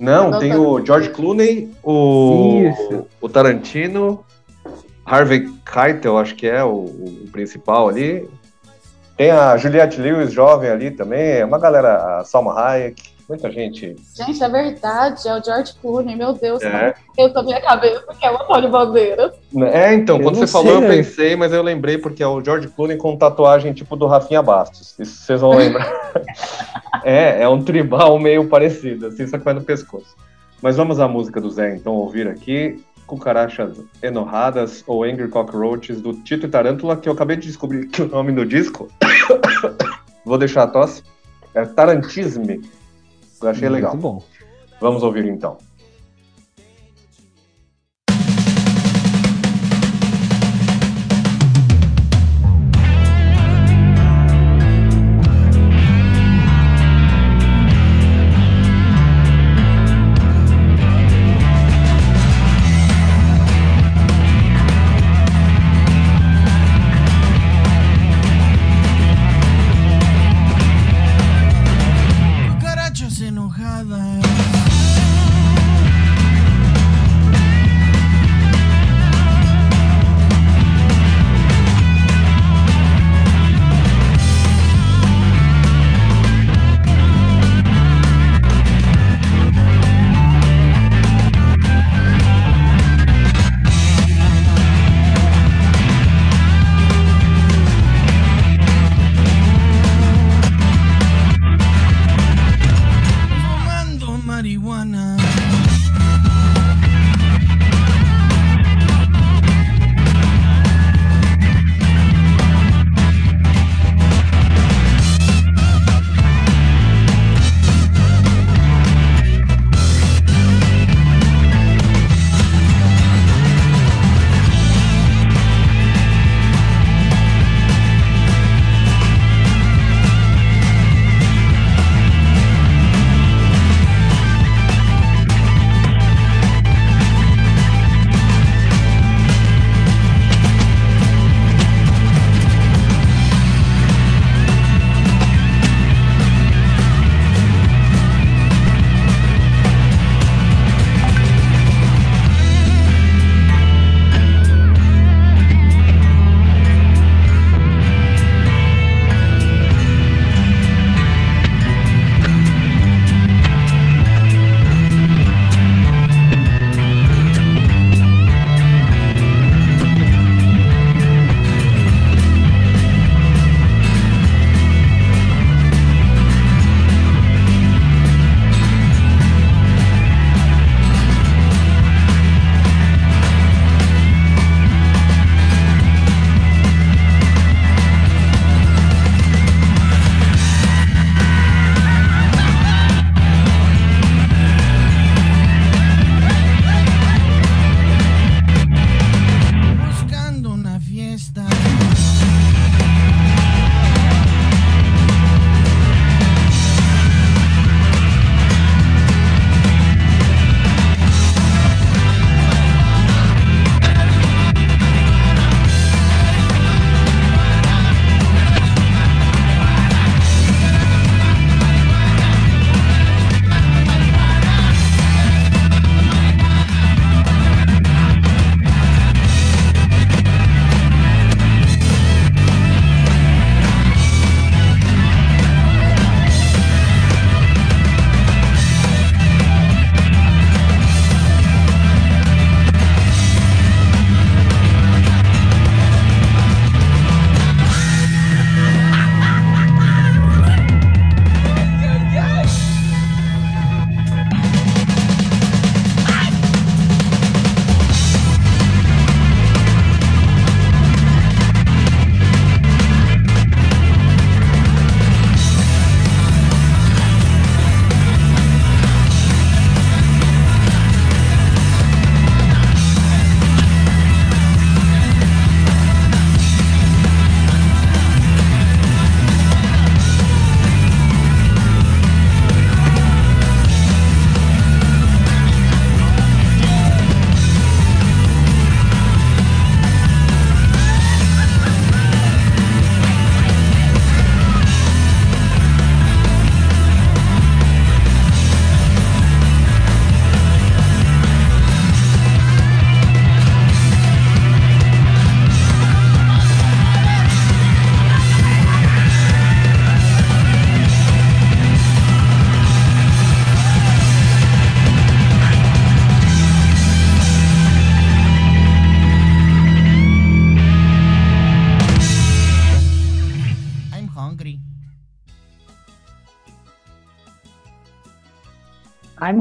Não, 0.01 0.39
tem 0.39 0.55
o 0.55 0.84
George 0.84 1.10
Clooney, 1.10 1.72
o, 1.84 2.74
o 3.22 3.29
Tarantino, 3.29 4.25
Harvey 5.05 5.48
Keitel, 5.63 6.17
acho 6.17 6.34
que 6.34 6.48
é 6.48 6.63
o, 6.63 6.86
o, 6.86 7.29
principal 7.31 7.88
ali. 7.88 8.27
Tem 9.15 9.29
a 9.29 9.55
Juliette 9.58 10.01
Lewis, 10.01 10.34
jovem 10.34 10.72
ali 10.72 10.89
também, 10.89 11.34
é 11.34 11.46
uma 11.46 11.60
galera, 11.60 12.20
a 12.20 12.25
Salma 12.25 12.60
Hayek, 12.60 13.11
muita 13.32 13.50
gente. 13.50 13.96
Gente, 14.14 14.44
é 14.44 14.50
verdade, 14.50 15.28
é 15.28 15.40
o 15.40 15.44
George 15.44 15.74
Clooney, 15.82 16.16
meu 16.18 16.34
Deus, 16.34 16.62
é. 16.62 16.94
eu 17.18 17.32
tô 17.34 17.42
minha 17.44 17.62
cabeça 17.62 18.04
que 18.20 18.26
é 18.26 18.32
o 18.32 18.36
Antônio 18.36 18.70
Bandeiras. 18.70 19.32
É, 19.72 19.94
então, 19.94 20.18
eu 20.18 20.24
quando 20.24 20.36
você 20.36 20.48
falou, 20.48 20.82
eu 20.82 20.82
pensei, 20.82 21.36
mas 21.36 21.54
eu 21.54 21.64
lembrei 21.64 21.98
porque 21.98 22.22
é 22.22 22.28
o 22.28 22.44
George 22.44 22.68
Clooney 22.68 22.98
com 22.98 23.16
tatuagem 23.16 23.72
tipo 23.72 23.96
do 23.96 24.06
Rafinha 24.06 24.42
Bastos. 24.42 24.96
Isso 25.00 25.24
vocês 25.24 25.40
vão 25.40 25.52
lembrar. 25.52 25.90
é, 27.06 27.44
é 27.44 27.48
um 27.48 27.64
tribal 27.64 28.20
meio 28.20 28.48
parecido, 28.50 29.08
assim, 29.08 29.26
só 29.26 29.38
que 29.38 29.46
vai 29.46 29.54
no 29.54 29.64
pescoço. 29.64 30.16
Mas 30.62 30.76
vamos 30.76 31.00
à 31.00 31.08
música 31.08 31.40
do 31.40 31.50
Zé, 31.50 31.76
então, 31.76 31.94
ouvir 31.94 32.28
aqui. 32.28 32.84
Cucarachas 33.08 33.82
Enorradas 34.02 34.84
ou 34.88 35.04
Angry 35.04 35.28
Cockroaches 35.28 36.00
do 36.02 36.14
Tito 36.14 36.46
e 36.46 36.50
Tarântula, 36.50 36.96
que 36.96 37.10
eu 37.10 37.14
acabei 37.14 37.36
de 37.36 37.48
descobrir 37.48 37.88
que 37.88 38.02
o 38.02 38.08
nome 38.08 38.32
do 38.32 38.46
disco. 38.46 38.88
Vou 40.24 40.38
deixar 40.38 40.64
a 40.64 40.68
tosse. 40.68 41.04
É 41.54 41.66
Tarantisme. 41.66 42.62
Eu 43.42 43.50
achei 43.50 43.70
Muito 43.70 43.74
legal. 43.74 43.98
bom. 43.98 44.24
Vamos 44.80 45.04
ouvir 45.04 45.26
então. 45.26 45.58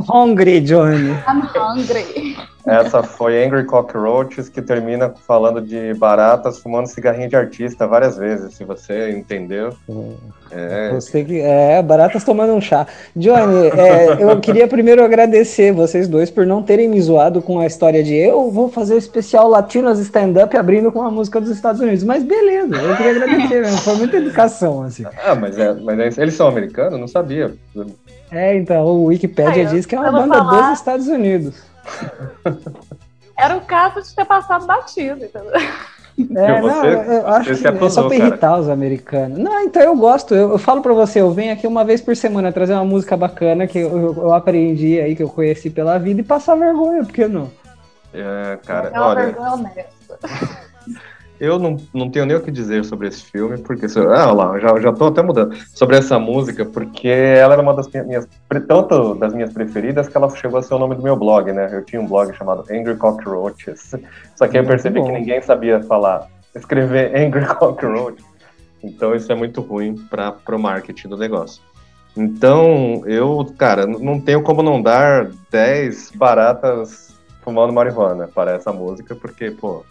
I'm 0.01 0.05
hungry, 0.09 0.61
Johnny. 0.61 1.11
I'm 1.29 1.43
hungry. 1.55 2.37
Essa 2.67 3.03
foi 3.03 3.43
Angry 3.43 3.65
Cockroaches, 3.65 4.49
que 4.51 4.61
termina 4.61 5.13
falando 5.27 5.63
de 5.63 5.95
baratas 5.95 6.59
fumando 6.59 6.87
cigarrinho 6.89 7.29
de 7.29 7.35
artista 7.35 7.87
várias 7.87 8.19
vezes, 8.19 8.55
se 8.55 8.65
você 8.65 9.11
entendeu. 9.11 9.73
É, 10.51 10.91
Você 10.93 11.25
que 11.25 11.41
é 11.41 11.83
baratas 11.83 12.23
tomando 12.23 12.53
um 12.53 12.61
chá. 12.61 12.87
Johnny, 13.17 13.69
é, 13.69 14.23
eu 14.23 14.39
queria 14.41 14.69
primeiro 14.69 15.03
agradecer 15.03 15.73
vocês 15.73 16.07
dois 16.07 16.31
por 16.31 16.45
não 16.47 16.63
terem 16.63 16.87
me 16.87 17.01
zoado 17.01 17.41
com 17.41 17.59
a 17.59 17.67
história 17.67 18.03
de 18.05 18.15
eu 18.15 18.51
vou 18.51 18.69
fazer 18.69 18.95
o 18.95 18.99
especial 18.99 19.49
Latinos 19.49 19.99
Stand-Up 19.99 20.55
abrindo 20.57 20.93
com 20.93 21.01
a 21.03 21.11
música 21.11 21.41
dos 21.41 21.51
Estados 21.51 21.81
Unidos. 21.81 22.05
Mas 22.05 22.23
beleza, 22.23 22.77
eu 22.77 22.97
queria 22.97 23.13
agradecer 23.23 23.61
mesmo. 23.63 23.79
Foi 23.79 23.95
muita 23.97 24.19
educação, 24.19 24.83
assim. 24.83 25.05
Ah, 25.25 25.35
mas, 25.35 25.57
é, 25.59 25.73
mas 25.73 26.19
é- 26.19 26.23
eles 26.23 26.35
são 26.35 26.47
americanos? 26.47 27.01
Não 27.01 27.09
sabia. 27.09 27.55
É, 28.31 28.57
então, 28.57 28.85
o 28.85 29.05
Wikipedia 29.07 29.65
diz 29.67 29.85
que 29.87 29.95
é 29.95 30.01
uma 30.01 30.13
banda 30.13 30.39
falar- 30.39 30.71
dos 30.71 30.79
Estados 30.79 31.07
Unidos. 31.09 31.63
Era 33.37 33.57
o 33.57 33.61
caso 33.63 34.03
de 34.03 34.15
ter 34.15 34.25
passado 34.27 34.67
batido, 34.67 35.25
entendeu? 35.25 35.53
É, 36.37 36.61
não, 36.61 36.85
eu, 36.85 37.01
eu 37.03 37.27
acho 37.29 37.57
que 37.57 37.67
é 37.67 37.71
acusou, 37.71 37.91
só 37.91 38.09
pra 38.09 38.19
cara. 38.19 38.29
irritar 38.29 38.59
os 38.59 38.69
americanos. 38.69 39.39
Não, 39.39 39.61
então 39.63 39.81
eu 39.83 39.97
gosto. 39.97 40.35
Eu, 40.35 40.51
eu 40.51 40.59
falo 40.59 40.83
pra 40.83 40.93
você, 40.93 41.21
eu 41.23 41.31
venho 41.31 41.51
aqui 41.53 41.67
uma 41.67 41.83
vez 41.83 42.03
por 42.03 42.15
semana 42.15 42.53
trazer 42.53 42.75
uma 42.75 42.85
música 42.85 43.17
bacana 43.17 43.67
que 43.67 43.79
eu, 43.79 43.89
eu- 43.99 44.15
eu 44.25 44.35
aprendi 44.35 45.01
aí, 45.01 45.17
que 45.17 45.23
eu 45.23 45.29
conheci 45.31 45.71
pela 45.71 45.99
vida 45.99 46.21
e 46.21 46.25
passar 46.25 46.57
vergonha, 46.57 47.03
por 47.05 47.13
que 47.13 47.27
não? 47.27 47.51
É, 48.13 48.59
cara, 48.67 48.91
É 48.93 48.99
uma 49.01 49.09
olha, 49.09 49.23
vergonha 49.27 49.53
honesta. 49.53 49.89
eu 51.41 51.59
não, 51.59 51.77
não 51.95 52.11
tenho 52.11 52.27
nem 52.27 52.37
o 52.37 52.41
que 52.41 52.51
dizer 52.51 52.85
sobre 52.85 53.09
esse 53.09 53.23
filme, 53.23 53.59
porque. 53.59 53.87
Ah, 53.97 54.27
olha 54.29 54.33
lá, 54.33 54.59
já, 54.59 54.79
já 54.79 54.93
tô 54.93 55.07
até 55.07 55.23
mudando. 55.23 55.57
Sobre 55.75 55.97
essa 55.97 56.19
música, 56.19 56.65
porque 56.65 57.09
ela 57.09 57.55
era 57.55 57.63
uma 57.63 57.75
das 57.75 57.89
minhas- 57.89 58.29
Tanto 58.69 59.15
das 59.15 59.33
minhas 59.33 59.53
preferidas 59.53 60.09
que 60.09 60.17
ela 60.17 60.29
chegou 60.37 60.59
a 60.59 60.63
ser 60.63 60.75
o 60.75 60.79
nome 60.79 60.95
do 60.95 61.03
meu 61.03 61.17
blog, 61.17 61.51
né? 61.53 61.69
Eu 61.73 61.85
tinha 61.85 62.01
um 62.01 62.07
blog 62.07 62.33
chamado 62.37 62.65
Angry 62.71 62.97
Cockroaches. 62.97 63.95
Só 64.37 64.47
que 64.47 64.57
aí 64.57 64.63
eu 64.63 64.67
Muito 64.67 64.69
percebi 64.69 65.03
que 65.03 65.11
ninguém 65.11 65.41
sabia 65.41 65.83
falar, 65.83 66.29
escrever 66.55 67.11
Angry 67.17 67.47
Cockroach. 67.47 68.23
Então 68.83 69.15
isso 69.15 69.31
é 69.33 69.35
muito 69.35 69.61
ruim 69.61 69.97
para 70.11 70.37
o 70.55 70.59
marketing 70.59 71.09
do 71.09 71.17
negócio. 71.17 71.63
Então, 72.17 73.03
eu, 73.07 73.47
cara, 73.57 73.87
não 73.87 74.21
tenho 74.21 74.43
como 74.43 74.63
não 74.63 74.83
dar 74.83 75.31
10 75.51 76.11
baratas 76.15 77.15
fumando 77.43 77.73
marihuana 77.73 78.29
para 78.29 78.53
essa 78.53 78.73
música, 78.73 79.15
porque, 79.15 79.51
pô, 79.51 79.85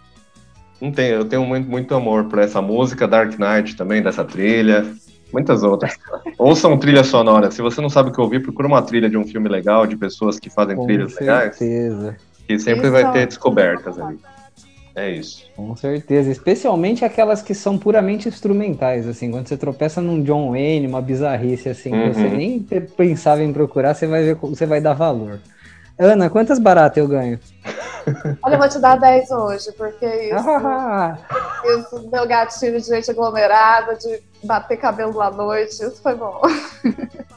não 0.81 0.91
tenho, 0.91 1.15
eu 1.15 1.25
tenho 1.25 1.45
muito, 1.45 1.69
muito 1.69 1.93
amor 1.95 2.25
por 2.25 2.39
essa 2.39 2.62
música, 2.62 3.07
Dark 3.07 3.38
Knight 3.38 3.75
também, 3.75 4.01
dessa 4.01 4.24
trilha, 4.24 4.86
muitas 5.33 5.63
outras. 5.63 5.95
Ouçam 6.38 6.77
trilha 6.77 7.03
sonora. 7.03 7.51
Se 7.51 7.62
você 7.62 7.81
não 7.81 7.89
sabe 7.89 8.09
o 8.09 8.13
que 8.13 8.21
ouvir, 8.21 8.41
procura 8.41 8.67
uma 8.67 8.81
trilha 8.81 9.09
de 9.09 9.17
um 9.17 9.25
filme 9.27 9.50
legal, 9.50 9.86
de 9.86 9.98
pessoas 9.98 10.39
que 10.39 10.50
fazem 10.50 10.75
Com 10.75 10.86
trilhas 10.86 11.15
legais, 11.19 11.55
certeza. 11.57 12.15
que 12.48 12.57
sempre 12.59 12.83
Isso 12.83 12.91
vai 12.91 13.03
é 13.03 13.12
ter 13.12 13.25
descobertas 13.27 14.00
ali. 14.00 14.17
É 14.95 15.12
isso. 15.12 15.45
Com 15.55 15.75
certeza, 15.75 16.31
especialmente 16.31 17.05
aquelas 17.05 17.41
que 17.41 17.53
são 17.53 17.77
puramente 17.77 18.27
instrumentais, 18.27 19.07
assim, 19.07 19.29
quando 19.31 19.48
você 19.48 19.55
tropeça 19.55 20.01
num 20.01 20.21
John 20.24 20.50
Wayne, 20.51 20.88
uma 20.88 21.01
bizarrice 21.01 21.69
assim, 21.69 21.91
que 21.91 22.13
você 22.13 22.27
Uhum. 22.27 22.36
nem 22.38 22.59
pe- 22.59 22.81
pensava 22.81 23.43
em 23.43 23.53
procurar, 23.53 23.93
você 23.93 24.07
vai 24.07 24.24
ver, 24.24 24.36
você 24.36 24.65
vai 24.65 24.81
dar 24.81 24.93
valor. 24.93 25.39
Ana, 26.00 26.29
quantas 26.29 26.60
baratas 26.60 26.98
eu 26.98 27.08
ganho? 27.08 27.39
Olha, 28.41 28.56
eu 28.56 28.60
vou 28.60 28.70
te 28.70 28.79
dar 28.79 28.98
10 28.98 29.29
hoje, 29.32 29.72
porque 29.77 30.06
isso, 30.06 30.50
Ah, 30.50 31.18
isso 31.77 32.00
deu 32.10 32.25
gatilho 32.25 32.79
de 32.79 32.88
gente 32.88 33.12
aglomerada, 33.12 33.96
de 33.96 34.22
bater 34.44 34.77
cabelo 34.77 35.22
à 35.22 35.29
noite, 35.29 35.74
isso 35.74 36.01
foi 36.01 36.15
bom. 36.15 36.39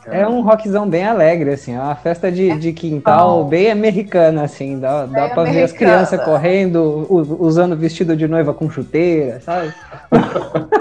é 0.06 0.26
um 0.26 0.40
rockzão 0.42 0.88
bem 0.88 1.04
alegre, 1.04 1.52
assim, 1.52 1.74
é 1.74 1.80
uma 1.80 1.96
festa 1.96 2.30
de, 2.30 2.56
de 2.56 2.72
quintal 2.72 3.42
bom. 3.42 3.48
bem 3.50 3.70
americana, 3.70 4.44
assim, 4.44 4.78
dá, 4.78 5.06
dá 5.06 5.26
Bem 5.26 5.34
pra 5.34 5.42
ver 5.42 5.48
as 5.64 5.72
americana. 5.72 5.76
crianças 5.76 6.24
correndo, 6.24 7.06
usando 7.40 7.76
vestido 7.76 8.16
de 8.16 8.28
noiva 8.28 8.54
com 8.54 8.70
chuteira, 8.70 9.40
sabe? 9.40 9.74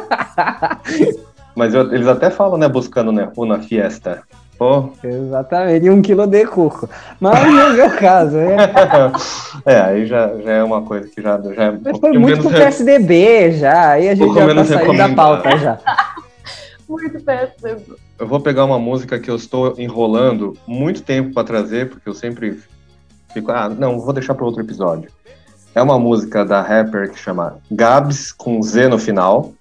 Mas 1.56 1.74
eu- 1.74 1.94
eles 1.94 2.08
até 2.08 2.30
falam, 2.30 2.58
né, 2.58 2.70
buscando 2.70 3.12
né, 3.12 3.30
una 3.36 3.60
fiesta. 3.60 4.22
Exatamente, 5.04 5.86
e 5.86 5.90
um 5.90 6.02
quilo 6.02 6.28
de 6.28 6.46
coco. 6.46 6.88
Mas 7.20 7.44
não 7.44 7.60
é 7.60 7.70
o 7.70 7.74
meu 7.74 7.98
caso, 7.98 8.38
é 8.38 8.56
é, 9.66 9.82
aí 9.82 10.06
já, 10.06 10.36
já 10.38 10.52
é 10.52 10.64
uma 10.64 10.84
coisa 10.84 11.08
que 11.08 11.22
já, 11.22 11.42
já 11.42 11.64
é 11.64 11.72
um 11.72 12.00
Foi 12.00 12.12
muito 12.12 12.26
menos 12.26 12.40
pro 12.40 12.52
PSDB 12.52 13.52
já, 13.54 13.92
aí 13.92 14.10
a 14.10 14.16
gente 14.16 14.34
já 14.34 14.56
tá 14.56 14.66
saindo 14.66 14.98
da 14.98 15.10
pauta 15.10 15.58
já. 15.58 15.80
Muito 16.88 17.24
péssimo. 17.24 17.96
Eu 18.20 18.28
vou 18.28 18.42
pegar 18.42 18.66
uma 18.66 18.78
música 18.78 19.18
que 19.18 19.32
eu 19.32 19.38
estou 19.38 19.76
enrolando 19.78 20.58
muito 20.68 21.02
tempo 21.02 21.34
para 21.34 21.48
trazer, 21.48 21.90
porque 21.90 22.08
eu 22.08 22.14
sempre 22.14 22.60
fico, 23.34 23.50
ah, 23.50 23.70
não, 23.70 23.98
vou 23.98 24.12
deixar 24.12 24.36
para 24.36 24.46
outro 24.46 24.62
episódio. 24.62 25.10
É 25.74 25.82
uma 25.82 25.98
música 25.98 26.44
da 26.44 26.62
rapper 26.62 27.10
que 27.10 27.18
chama 27.18 27.60
Gabs, 27.72 28.34
com 28.34 28.62
Z 28.62 28.90
no 28.90 29.00
final. 29.00 29.54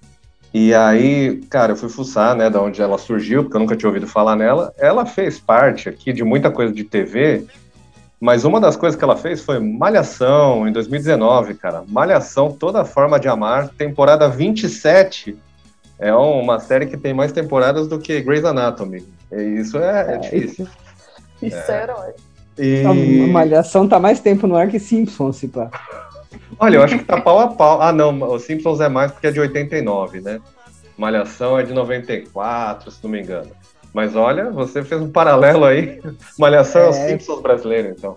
E 0.53 0.73
aí, 0.73 1.37
cara, 1.49 1.71
eu 1.71 1.75
fui 1.77 1.87
fuçar, 1.87 2.35
né, 2.35 2.49
da 2.49 2.61
onde 2.61 2.81
ela 2.81 2.97
surgiu, 2.97 3.43
porque 3.43 3.55
eu 3.55 3.61
nunca 3.61 3.75
tinha 3.75 3.87
ouvido 3.87 4.05
falar 4.05 4.35
nela. 4.35 4.73
Ela 4.77 5.05
fez 5.05 5.39
parte 5.39 5.87
aqui 5.87 6.11
de 6.11 6.23
muita 6.23 6.51
coisa 6.51 6.73
de 6.73 6.83
TV, 6.83 7.45
mas 8.19 8.43
uma 8.43 8.59
das 8.59 8.75
coisas 8.75 8.97
que 8.97 9.03
ela 9.03 9.15
fez 9.15 9.41
foi 9.41 9.59
Malhação, 9.59 10.67
em 10.67 10.73
2019, 10.73 11.53
cara. 11.55 11.83
Malhação, 11.87 12.51
Toda 12.51 12.83
Forma 12.83 13.19
de 13.19 13.29
Amar, 13.29 13.69
temporada 13.69 14.27
27. 14.27 15.37
É 15.97 16.13
uma 16.13 16.59
série 16.59 16.85
que 16.85 16.97
tem 16.97 17.13
mais 17.13 17.31
temporadas 17.31 17.87
do 17.87 17.97
que 17.97 18.19
Grey's 18.21 18.43
Anatomy. 18.43 19.07
E 19.31 19.41
Isso 19.61 19.77
é, 19.77 20.15
é 20.15 20.17
difícil. 20.17 20.67
Isso 21.41 21.71
é 21.71 21.83
herói. 21.83 22.11
E... 22.57 22.83
A 22.85 22.93
Malhação 23.31 23.87
tá 23.87 23.99
mais 23.99 24.19
tempo 24.19 24.45
no 24.45 24.55
ar 24.55 24.67
que 24.67 24.79
Simpsons, 24.79 25.37
se 25.37 25.47
pá. 25.47 25.71
Olha, 26.59 26.77
eu 26.77 26.83
acho 26.83 26.97
que 26.97 27.03
tá 27.03 27.19
pau 27.19 27.39
a 27.39 27.47
pau. 27.47 27.81
Ah, 27.81 27.91
não, 27.91 28.21
o 28.21 28.39
Simpsons 28.39 28.79
é 28.79 28.89
mais 28.89 29.11
porque 29.11 29.27
é 29.27 29.31
de 29.31 29.39
89, 29.39 30.21
né? 30.21 30.39
Malhação 30.97 31.57
é 31.57 31.63
de 31.63 31.73
94, 31.73 32.91
se 32.91 33.03
não 33.03 33.09
me 33.11 33.21
engano. 33.21 33.49
Mas 33.93 34.15
olha, 34.15 34.49
você 34.51 34.83
fez 34.83 35.01
um 35.01 35.09
paralelo 35.11 35.65
aí. 35.65 36.01
Malhação 36.37 36.81
é, 36.81 36.85
o 36.85 36.89
É. 36.89 36.93
Simpsons 36.93 37.41
brasileiro, 37.41 37.89
então. 37.89 38.15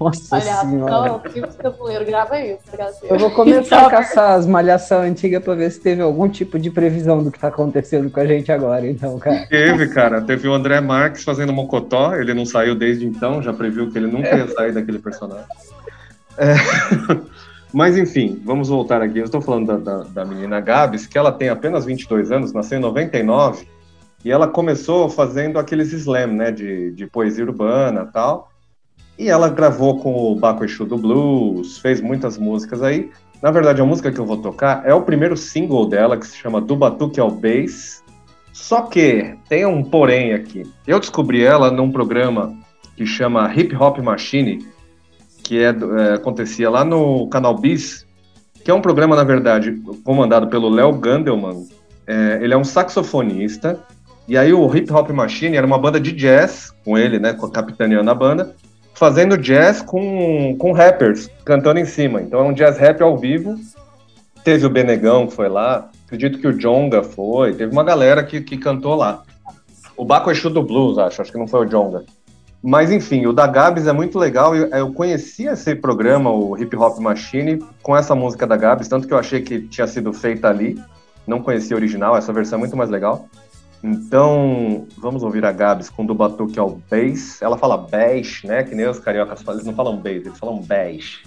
Nossa 0.00 0.40
senhora. 0.40 0.64
Malhação, 0.64 1.20
filme 1.30 1.48
de 1.48 1.56
tabuleiro, 1.56 2.04
grava 2.06 2.40
isso. 2.40 2.62
Eu 3.02 3.18
vou 3.18 3.30
começar 3.30 3.76
Então, 3.76 3.86
a 3.86 3.90
caçar 3.90 4.30
as 4.38 4.46
malhação 4.46 5.02
antigas 5.02 5.42
pra 5.44 5.54
ver 5.54 5.70
se 5.70 5.80
teve 5.80 6.00
algum 6.00 6.28
tipo 6.28 6.58
de 6.58 6.70
previsão 6.70 7.22
do 7.22 7.30
que 7.30 7.38
tá 7.38 7.48
acontecendo 7.48 8.10
com 8.10 8.20
a 8.20 8.26
gente 8.26 8.50
agora, 8.50 8.86
então, 8.86 9.18
cara. 9.18 9.46
Teve, 9.46 9.88
cara. 9.88 10.22
Teve 10.22 10.48
o 10.48 10.54
André 10.54 10.80
Marques 10.80 11.24
fazendo 11.24 11.52
Mocotó. 11.52 12.14
Ele 12.14 12.32
não 12.32 12.46
saiu 12.46 12.74
desde 12.74 13.06
então, 13.06 13.42
já 13.42 13.52
previu 13.52 13.90
que 13.90 13.98
ele 13.98 14.06
nunca 14.06 14.34
ia 14.34 14.48
sair 14.48 14.72
daquele 14.72 14.98
personagem. 14.98 15.44
É. 16.38 16.54
Mas 17.72 17.98
enfim, 17.98 18.40
vamos 18.44 18.68
voltar 18.68 19.02
aqui. 19.02 19.18
Eu 19.18 19.24
estou 19.24 19.40
falando 19.40 19.66
da, 19.66 19.76
da, 19.76 20.04
da 20.04 20.24
menina 20.24 20.60
Gabs, 20.60 21.06
que 21.06 21.18
ela 21.18 21.32
tem 21.32 21.48
apenas 21.48 21.84
22 21.84 22.30
anos, 22.30 22.52
nasceu 22.52 22.78
em 22.78 22.80
99, 22.80 23.66
e 24.24 24.30
ela 24.30 24.46
começou 24.46 25.10
fazendo 25.10 25.58
aqueles 25.58 25.92
slam, 25.92 26.28
né, 26.28 26.52
de, 26.52 26.92
de 26.92 27.06
poesia 27.06 27.44
urbana 27.44 28.08
tal. 28.12 28.48
E 29.18 29.28
ela 29.28 29.48
gravou 29.48 29.98
com 29.98 30.14
o 30.14 30.36
Baco 30.36 30.64
Exu 30.64 30.84
do 30.84 30.96
Blues, 30.96 31.78
fez 31.78 32.00
muitas 32.00 32.38
músicas 32.38 32.82
aí. 32.82 33.10
Na 33.42 33.50
verdade, 33.50 33.80
a 33.80 33.84
música 33.84 34.10
que 34.10 34.18
eu 34.18 34.24
vou 34.24 34.38
tocar 34.38 34.82
é 34.86 34.94
o 34.94 35.02
primeiro 35.02 35.36
single 35.36 35.86
dela, 35.88 36.16
que 36.16 36.26
se 36.26 36.36
chama 36.36 36.60
Do 36.60 36.74
Batuque 36.74 37.20
ao 37.20 37.30
Bass. 37.30 38.02
Só 38.52 38.82
que 38.82 39.36
tem 39.48 39.66
um 39.66 39.82
porém 39.82 40.32
aqui. 40.32 40.62
Eu 40.86 40.98
descobri 40.98 41.44
ela 41.44 41.70
num 41.70 41.90
programa 41.90 42.56
que 42.96 43.04
chama 43.04 43.52
Hip 43.54 43.74
Hop 43.76 43.98
Machine, 43.98 44.64
que 45.44 45.62
é, 45.62 45.66
é, 45.68 46.14
acontecia 46.14 46.68
lá 46.68 46.84
no 46.84 47.28
canal 47.28 47.54
Bis, 47.56 48.04
que 48.64 48.70
é 48.70 48.74
um 48.74 48.80
programa, 48.80 49.14
na 49.14 49.22
verdade, 49.22 49.80
comandado 50.02 50.48
pelo 50.48 50.70
Léo 50.70 50.92
Gandelman. 50.94 51.68
É, 52.06 52.38
ele 52.42 52.54
é 52.54 52.56
um 52.56 52.64
saxofonista, 52.64 53.78
e 54.26 54.38
aí 54.38 54.52
o 54.52 54.74
Hip 54.74 54.90
Hop 54.90 55.10
Machine 55.10 55.56
era 55.56 55.66
uma 55.66 55.78
banda 55.78 56.00
de 56.00 56.10
jazz, 56.12 56.72
com 56.82 56.96
ele, 56.96 57.18
né, 57.18 57.36
capitaneando 57.52 58.10
a 58.10 58.14
banda, 58.14 58.54
fazendo 58.94 59.36
jazz 59.36 59.82
com, 59.82 60.56
com 60.58 60.72
rappers, 60.72 61.28
cantando 61.44 61.78
em 61.78 61.84
cima. 61.84 62.22
Então 62.22 62.40
é 62.40 62.42
um 62.42 62.54
jazz 62.54 62.78
rap 62.78 63.02
ao 63.02 63.18
vivo. 63.18 63.56
Teve 64.42 64.66
o 64.66 64.70
Benegão 64.70 65.26
que 65.26 65.34
foi 65.34 65.48
lá, 65.48 65.90
acredito 66.06 66.38
que 66.38 66.46
o 66.46 66.52
Jonga 66.52 67.02
foi, 67.02 67.54
teve 67.54 67.72
uma 67.72 67.84
galera 67.84 68.22
que, 68.22 68.40
que 68.40 68.56
cantou 68.56 68.94
lá. 68.94 69.22
O 69.96 70.04
Baco 70.04 70.30
Exu 70.30 70.50
do 70.50 70.62
Blues, 70.62 70.98
acho, 70.98 71.22
acho 71.22 71.32
que 71.32 71.38
não 71.38 71.46
foi 71.46 71.66
o 71.66 71.68
Jonga. 71.68 72.04
Mas 72.66 72.90
enfim, 72.90 73.26
o 73.26 73.32
da 73.32 73.46
Gabs 73.46 73.86
é 73.86 73.92
muito 73.92 74.18
legal. 74.18 74.56
Eu, 74.56 74.90
conheci 74.90 75.46
esse 75.46 75.74
programa, 75.74 76.30
o 76.30 76.56
Hip 76.56 76.74
Hop 76.74 76.98
Machine, 76.98 77.62
com 77.82 77.94
essa 77.94 78.14
música 78.14 78.46
da 78.46 78.56
Gabs, 78.56 78.88
tanto 78.88 79.06
que 79.06 79.12
eu 79.12 79.18
achei 79.18 79.42
que 79.42 79.60
tinha 79.68 79.86
sido 79.86 80.14
feita 80.14 80.48
ali. 80.48 80.82
Não 81.26 81.42
conhecia 81.42 81.76
a 81.76 81.78
original, 81.78 82.16
essa 82.16 82.32
versão 82.32 82.56
é 82.56 82.60
muito 82.60 82.74
mais 82.74 82.88
legal. 82.88 83.28
Então, 83.82 84.86
vamos 84.96 85.22
ouvir 85.22 85.44
a 85.44 85.52
Gabs 85.52 85.90
com 85.90 86.06
do 86.06 86.14
batuque 86.14 86.58
ao 86.58 86.80
bass. 86.90 87.42
Ela 87.42 87.58
fala 87.58 87.76
bass, 87.76 88.40
né? 88.44 88.62
Que 88.62 88.74
nem 88.74 88.88
os 88.88 88.98
cariocas 88.98 89.42
falam, 89.42 89.60
eles 89.60 89.66
não 89.66 89.74
falam 89.74 89.98
bass, 89.98 90.24
eles 90.24 90.38
falam 90.38 90.62
bass. 90.62 91.18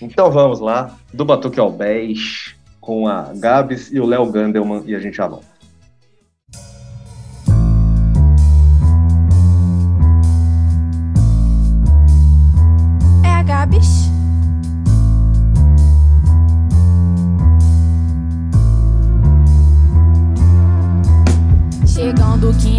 Então 0.00 0.30
vamos 0.30 0.60
lá, 0.60 0.96
do 1.12 1.24
batuque 1.24 1.58
ao 1.58 1.72
bass, 1.72 2.54
com 2.80 3.08
a 3.08 3.32
Gabs 3.34 3.90
e 3.90 3.98
o 3.98 4.06
Léo 4.06 4.30
Gandelman, 4.30 4.84
e 4.86 4.94
a 4.94 5.00
gente 5.00 5.16
já 5.16 5.26
volta. 5.26 5.59
Gabs. 13.50 14.08
Chegando 21.84 22.52
quinta 22.52 22.69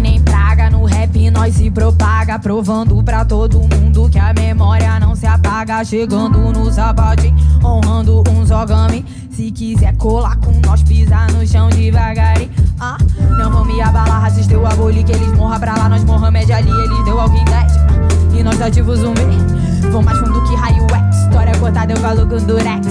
nós 1.42 1.56
se 1.56 1.68
propaga, 1.72 2.38
provando 2.38 3.02
pra 3.02 3.24
todo 3.24 3.58
mundo 3.58 4.08
que 4.08 4.16
a 4.16 4.32
memória 4.32 5.00
não 5.00 5.16
se 5.16 5.26
apaga. 5.26 5.84
Chegando 5.84 6.38
no 6.38 6.72
sapatinho, 6.72 7.34
honrando 7.64 8.22
um 8.30 8.46
zogami. 8.46 9.04
Se 9.28 9.50
quiser 9.50 9.96
colar 9.96 10.36
com 10.36 10.52
nós, 10.64 10.84
pisar 10.84 11.32
no 11.32 11.44
chão 11.44 11.68
devagarinho. 11.68 12.48
Ah, 12.78 12.96
não 13.36 13.50
vão 13.50 13.64
me 13.64 13.80
abalar, 13.82 14.20
racista 14.20 14.54
eu 14.54 14.64
aboli 14.64 15.02
que 15.02 15.10
eles 15.10 15.36
morram 15.36 15.58
pra 15.58 15.74
lá. 15.74 15.88
Nós 15.88 16.04
Mohamed 16.04 16.52
ali, 16.52 16.70
eles 16.70 17.04
deu 17.04 17.20
alguém 17.20 17.44
10. 17.44 17.72
E 18.38 18.42
nós 18.44 18.62
ativos 18.62 19.00
zumbi. 19.00 19.20
Vou 19.90 20.00
mais 20.00 20.18
fundo 20.18 20.40
que 20.44 20.54
raio 20.54 20.86
X. 20.94 21.16
História 21.24 21.58
cortada, 21.58 21.92
eu 21.92 21.96
falo 21.96 22.24
com 22.24 22.36
durex. 22.36 22.86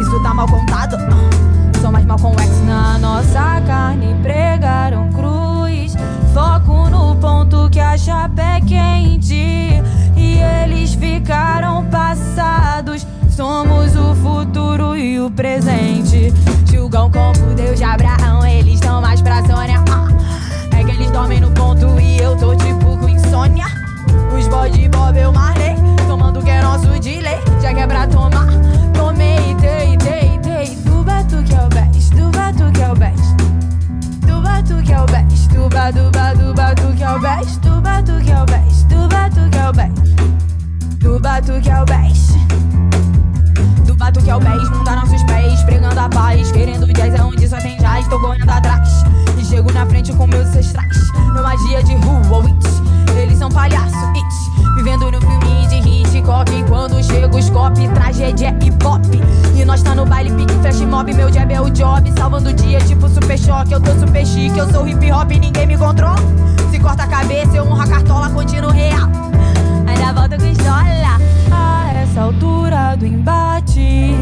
Isso 0.00 0.22
tá 0.22 0.32
mal 0.32 0.48
contado. 0.48 0.96
ah. 0.96 1.78
Sou 1.82 1.92
mais 1.92 2.06
mal 2.06 2.18
com 2.18 2.32
X 2.38 2.64
na 2.66 2.96
nossa 2.96 3.60
carne. 3.66 4.16
Pregaram 4.22 5.12
cruz. 5.12 5.35
Ponto 7.46 7.70
que 7.70 7.78
a 7.78 7.96
chapa 7.96 8.42
é 8.42 8.60
quente. 8.60 9.80
E 10.16 10.38
eles 10.64 10.94
ficaram 10.94 11.84
passados. 11.86 13.06
Somos 13.30 13.94
o 13.94 14.14
futuro 14.16 14.96
e 14.96 15.20
o 15.20 15.30
presente. 15.30 16.32
Julgam 16.68 17.08
como 17.10 17.54
Deus 17.54 17.78
de 17.78 17.84
Abraão. 17.84 18.44
Eles 18.44 18.74
estão 18.74 19.00
mais 19.00 19.22
pra 19.22 19.44
Sônia. 19.44 19.84
ah. 19.90 20.08
É 20.76 20.82
que 20.82 20.90
eles 20.90 21.10
dormem 21.12 21.40
no 21.40 21.52
ponto 21.52 22.00
e 22.00 22.18
eu 22.18 22.36
tô 22.36 22.56
tipo 22.56 22.96
com 22.98 23.08
insônia. 23.08 23.66
Os 24.36 24.48
bode 24.48 24.88
bob 24.88 25.16
eu 25.16 25.32
marlei, 25.32 25.76
tomando 26.08 26.42
que 26.42 26.50
é 26.50 26.60
nosso 26.62 26.98
de 26.98 27.20
lei. 27.20 27.38
Já 27.62 27.72
que 27.72 27.80
é 27.80 27.86
pra 27.86 28.08
tomar, 28.08 28.48
tomei, 28.92 29.54
tei, 29.60 29.96
tei, 29.98 30.38
tei. 30.40 30.76
Tu 30.84 31.04
batu 31.04 31.42
que 31.44 31.54
é 31.54 31.64
o 31.64 31.68
best, 31.68 32.10
tu 32.10 32.28
batu 32.36 32.72
que 32.72 32.82
é 32.82 32.90
o 32.90 32.96
best. 32.96 33.55
Tu 34.26 34.40
batu 34.42 34.82
que 34.82 34.92
é 34.92 35.00
o 35.00 35.06
best, 35.06 35.48
tu 35.48 35.68
batu, 35.68 36.10
batu, 36.10 36.54
batu 36.54 36.96
que 36.96 37.02
é 37.02 37.10
o 37.10 37.20
best. 37.20 37.60
Tu 37.60 37.80
batu 37.80 38.20
que 38.24 38.30
é 38.32 38.42
o 38.42 38.44
best, 38.46 38.88
tu 38.88 39.08
batu 39.08 39.50
que 39.50 39.58
é 39.58 39.68
o 39.68 39.72
best. 39.72 40.16
Tu 41.00 41.20
batu 41.20 41.60
que 41.60 41.70
é 41.70 41.80
o 41.80 41.84
best. 41.84 42.85
Do 43.96 44.00
bato 44.00 44.20
que 44.20 44.28
é 44.28 44.36
o 44.36 44.38
pés, 44.38 44.68
munda 44.68 44.94
nossos 44.94 45.22
pés, 45.22 45.62
pregando 45.62 45.98
a 45.98 46.06
paz. 46.06 46.52
Querendo 46.52 46.86
jazz 46.92 47.14
é 47.14 47.22
onde 47.22 47.48
só 47.48 47.56
tem 47.56 47.78
jazz, 47.78 48.06
tô 48.08 48.20
correndo 48.20 48.50
atrás. 48.50 49.02
E 49.38 49.42
chego 49.42 49.72
na 49.72 49.86
frente 49.86 50.12
com 50.12 50.26
meus 50.26 50.46
ancestrais. 50.48 51.10
Meu 51.32 51.42
magia 51.42 51.82
de 51.82 51.94
rua, 51.94 52.44
it. 52.44 53.18
Eles 53.18 53.38
são 53.38 53.48
palhaço, 53.48 53.96
it. 54.14 54.26
Vivendo 54.76 55.10
no 55.10 55.18
filme 55.18 55.66
de 55.68 55.76
Hitchcock. 55.76 56.50
Quando 56.68 57.02
chega 57.02 57.34
os 57.34 57.48
copy, 57.48 57.88
tragédia 57.88 58.48
é 58.48 58.66
hip 58.66 58.86
hop. 58.86 59.02
E 59.54 59.64
nós 59.64 59.82
tá 59.82 59.94
no 59.94 60.04
baile, 60.04 60.30
pique, 60.32 60.52
flash 60.60 60.80
mob. 60.82 61.10
Meu 61.14 61.32
jab 61.32 61.50
é 61.50 61.60
o 61.62 61.70
job, 61.70 62.12
salvando 62.18 62.50
o 62.50 62.52
dia, 62.52 62.78
tipo 62.80 63.08
super 63.08 63.38
choque. 63.38 63.72
Eu 63.72 63.80
tô 63.80 63.92
super 63.92 64.26
chique, 64.26 64.58
eu 64.58 64.70
sou 64.70 64.86
hip 64.86 65.10
hop, 65.10 65.30
ninguém 65.30 65.66
me 65.66 65.78
controla. 65.78 66.18
Se 66.70 66.78
corta 66.78 67.04
a 67.04 67.06
cabeça, 67.06 67.56
eu 67.56 67.64
honro 67.64 67.80
a 67.80 67.86
cartola, 67.86 68.28
continuo 68.28 68.70
real. 68.70 69.08
Ainda 69.86 70.12
volta 70.12 70.36
com 70.36 70.46
estola 70.46 71.18
A 71.50 71.92
essa 71.94 72.22
altura 72.22 72.96
do 72.96 73.06
embate 73.06 74.14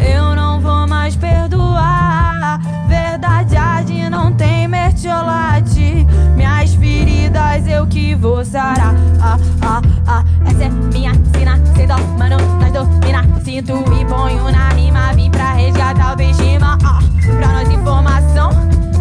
Eu 0.00 0.34
não 0.34 0.60
vou 0.60 0.86
mais 0.86 1.16
perdoar. 1.16 2.60
Verdade 2.88 3.56
arde, 3.56 4.08
não 4.08 4.32
tem 4.32 4.68
mertiolate. 4.68 6.06
Minhas 6.36 6.74
feridas 6.74 7.66
eu 7.66 7.86
que 7.86 8.14
vou 8.14 8.44
sarar. 8.44 8.94
Ah, 9.20 9.38
ah, 9.62 9.82
ah. 10.06 10.24
Essa 10.48 10.64
é 10.64 10.70
minha 10.70 11.12
sina, 11.14 11.60
cê 11.74 11.86
dó, 11.86 11.96
mano, 12.18 12.36
nós 12.60 12.72
domina. 12.72 13.24
Sinto 13.44 13.72
e 13.72 14.04
ponho 14.04 14.50
na 14.50 14.68
rima 14.70 15.12
Vim 15.14 15.30
pra 15.30 15.52
resgatar 15.52 16.08
o 16.08 16.10
autoestima 16.10 16.78
ah. 16.84 16.98
Pra 17.38 17.52
nós 17.52 17.68
informação, 17.70 18.50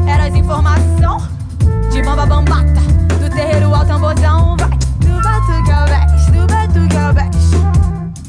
eras 0.07 0.33
informação 0.35 1.17
De 1.91 2.01
bamba 2.01 2.25
bambata, 2.25 2.81
terreiro 3.37 3.73
ao 3.73 3.85
tamborzão 3.85 4.57
vai. 4.57 4.69
Do 4.99 5.21
batuque 5.21 5.71
ao 5.71 5.85
é 5.85 5.89
baix, 5.89 6.25
do 6.25 6.47
batuque 6.47 6.97
ao 6.97 7.09
é 7.09 7.13
baix 7.13 7.51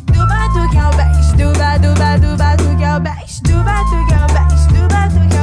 Do 0.04 0.26
batuque 0.26 0.78
ao 0.78 0.92
é 0.92 0.96
baix, 0.96 1.32
do 1.32 1.48
batuque 1.54 2.84
ao 2.84 3.00
baix 3.00 3.40
Do 3.40 3.64
batuque 3.64 4.14
ao 4.14 4.28
baix, 4.28 4.66
do 4.66 4.88
batuque 4.88 5.24
ao 5.24 5.28
baix 5.28 5.37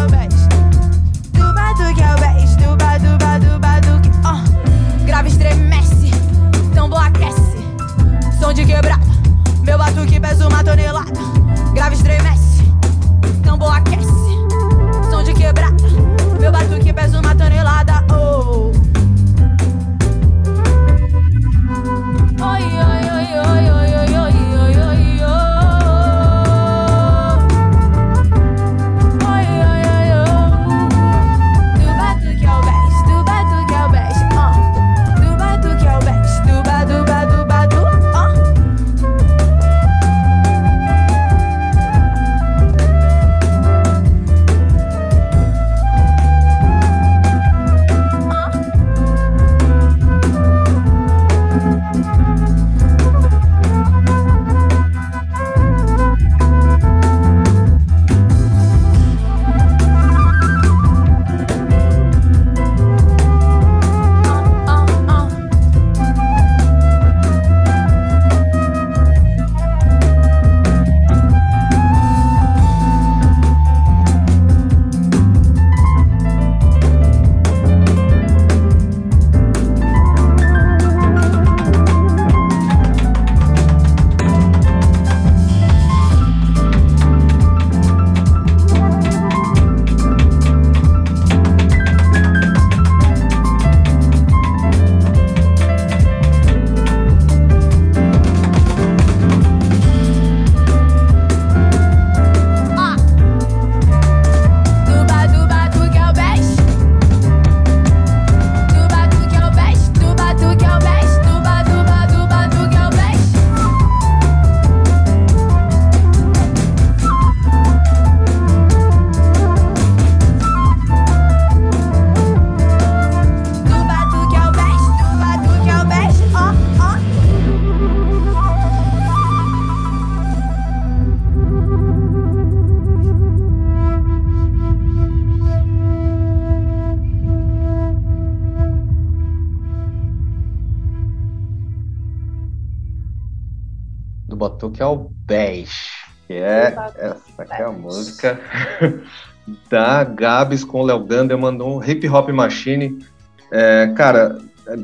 Batuque 144.50 144.82
é 144.82 144.86
o 144.86 145.10
Bash, 145.26 145.90
que 146.28 146.34
é 146.34 146.76
essa 146.98 147.42
aqui 147.42 147.62
é 147.62 147.66
a 147.66 147.72
música 147.72 148.40
da 149.70 150.04
Gabs 150.04 150.64
com 150.64 150.82
o 150.82 150.86
Léo 150.86 151.04
Gander, 151.04 151.36
mandou 151.36 151.78
um 151.78 151.84
Hip 151.84 152.08
Hop 152.08 152.30
Machine. 152.30 153.04
É, 153.52 153.92
cara, 153.96 154.38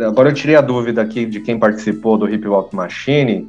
agora 0.03 0.29
eu 0.29 0.33
tirei 0.33 0.55
a 0.55 0.61
dúvida 0.61 1.03
aqui 1.03 1.27
de 1.27 1.39
quem 1.41 1.59
participou 1.59 2.17
do 2.17 2.27
Hip 2.27 2.47
Hop 2.47 2.73
Machine. 2.73 3.47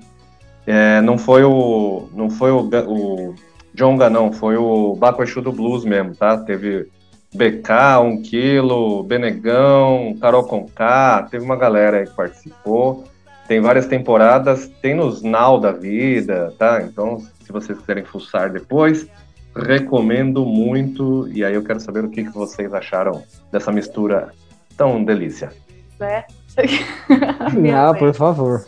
É, 0.67 1.01
não 1.01 1.17
foi 1.17 1.45
o 1.45 2.09
não 2.13 2.29
foi 2.29 2.51
o, 2.51 2.69
o 2.87 3.35
Jonga 3.75 4.11
não, 4.11 4.31
foi 4.31 4.57
o 4.59 4.95
Baco 4.95 5.23
Exu 5.23 5.41
do 5.41 5.51
Blues 5.51 5.83
mesmo, 5.83 6.15
tá? 6.15 6.37
Teve 6.37 6.91
BK, 7.35 7.99
1 8.03 8.23
quilo, 8.23 9.03
Benegão, 9.03 10.15
Carol 10.21 10.45
Conká, 10.45 11.27
teve 11.31 11.43
uma 11.43 11.57
galera 11.57 12.01
aí 12.01 12.07
que 12.07 12.15
participou. 12.15 13.05
Tem 13.53 13.61
várias 13.61 13.85
temporadas, 13.85 14.67
tem 14.81 14.95
nos 14.95 15.21
Now 15.21 15.61
da 15.61 15.73
vida, 15.73 16.55
tá? 16.59 16.81
Então, 16.81 17.19
se 17.19 17.53
vocês 17.53 17.79
quiserem 17.79 18.03
fuçar 18.03 18.51
depois, 18.51 19.07
recomendo 19.55 20.47
muito. 20.47 21.29
E 21.29 21.45
aí 21.45 21.53
eu 21.53 21.63
quero 21.63 21.79
saber 21.79 22.03
o 22.03 22.09
que, 22.09 22.25
que 22.25 22.31
vocês 22.31 22.73
acharam 22.73 23.23
dessa 23.51 23.71
mistura 23.71 24.33
tão 24.75 25.05
delícia. 25.05 25.53
né? 26.01 26.25
Ah, 27.77 27.93
por 27.93 28.15
favor. 28.15 28.67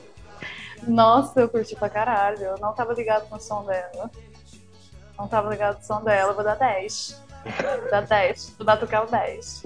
Nossa, 0.87 1.41
eu 1.41 1.49
curti 1.49 1.75
pra 1.77 1.89
caralho. 1.89 2.43
Eu 2.43 2.59
não 2.61 2.75
tava 2.75 2.93
ligado 2.93 3.27
com 3.31 3.37
o 3.37 3.41
som 3.41 3.65
dela. 3.65 4.11
Não 5.19 5.27
tava 5.27 5.49
ligado 5.49 5.77
com 5.77 5.81
o 5.81 5.87
som 5.87 6.05
dela. 6.05 6.33
Eu 6.33 6.35
vou 6.35 6.45
dar 6.45 6.57
10. 6.57 7.23
Vou 7.81 7.91
dar 7.91 8.03
10. 8.03 8.55
Vou 8.59 8.67
dar 8.67 8.77
tocar 8.77 9.05
o 9.05 9.11
10. 9.11 9.63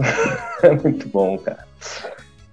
É 0.62 0.70
muito 0.70 1.08
bom, 1.08 1.36
cara. 1.38 1.66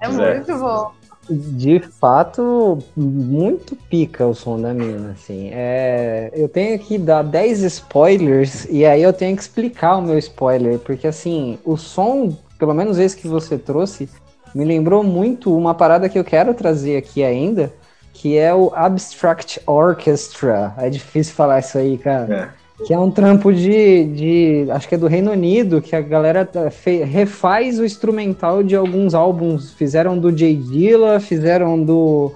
É 0.02 0.06
é. 0.06 0.10
muito 0.10 0.58
bom. 0.58 1.05
De 1.30 1.80
fato, 1.80 2.78
muito 2.96 3.76
pica 3.76 4.26
o 4.28 4.36
som 4.36 4.60
da 4.62 4.74
mina, 4.74 5.12
assim. 5.12 5.50
É, 5.52 6.32
eu 6.34 6.48
tenho 6.48 6.78
que 6.78 6.98
dar 6.98 7.24
10 7.24 7.62
spoilers 7.62 8.66
e 8.70 8.86
aí 8.86 9.02
eu 9.02 9.12
tenho 9.12 9.36
que 9.36 9.42
explicar 9.42 9.98
o 9.98 10.02
meu 10.02 10.18
spoiler, 10.20 10.78
porque 10.80 11.08
assim, 11.08 11.58
o 11.66 11.78
som, 11.78 12.38
pelo 12.60 12.74
menos 12.74 13.00
esse 13.00 13.18
que 13.18 13.28
você 13.28 13.58
trouxe, 13.58 14.08
me 14.54 14.64
lembrou 14.64 15.04
muito 15.04 15.56
uma 15.56 15.74
parada 15.74 16.08
que 16.08 16.18
eu 16.18 16.24
quero 16.24 16.54
trazer 16.54 16.98
aqui 16.98 17.24
ainda, 17.24 17.74
que 18.14 18.38
é 18.38 18.54
o 18.54 18.72
Abstract 18.74 19.60
Orchestra. 19.66 20.74
É 20.78 20.90
difícil 20.90 21.34
falar 21.34 21.60
isso 21.60 21.78
aí, 21.78 21.98
cara. 21.98 22.34
É. 22.34 22.65
Que 22.84 22.94
é 22.94 23.00
um 23.00 23.10
trampo 23.10 23.54
de, 23.54 24.04
de. 24.06 24.68
Acho 24.72 24.88
que 24.90 24.96
é 24.96 24.98
do 24.98 25.08
Reino 25.08 25.32
Unido, 25.32 25.82
que 25.82 25.96
a 25.96 26.02
galera 26.02 26.44
tá- 26.46 26.70
refaz 27.06 27.80
o 27.80 27.86
instrumental 27.86 28.62
de 28.62 28.76
alguns 28.76 29.14
álbuns. 29.14 29.72
Fizeram 29.74 30.18
do 30.18 30.36
Jay 30.38 30.56
Dilla, 30.56 31.20
fizeram 31.22 31.82
do. 31.82 32.34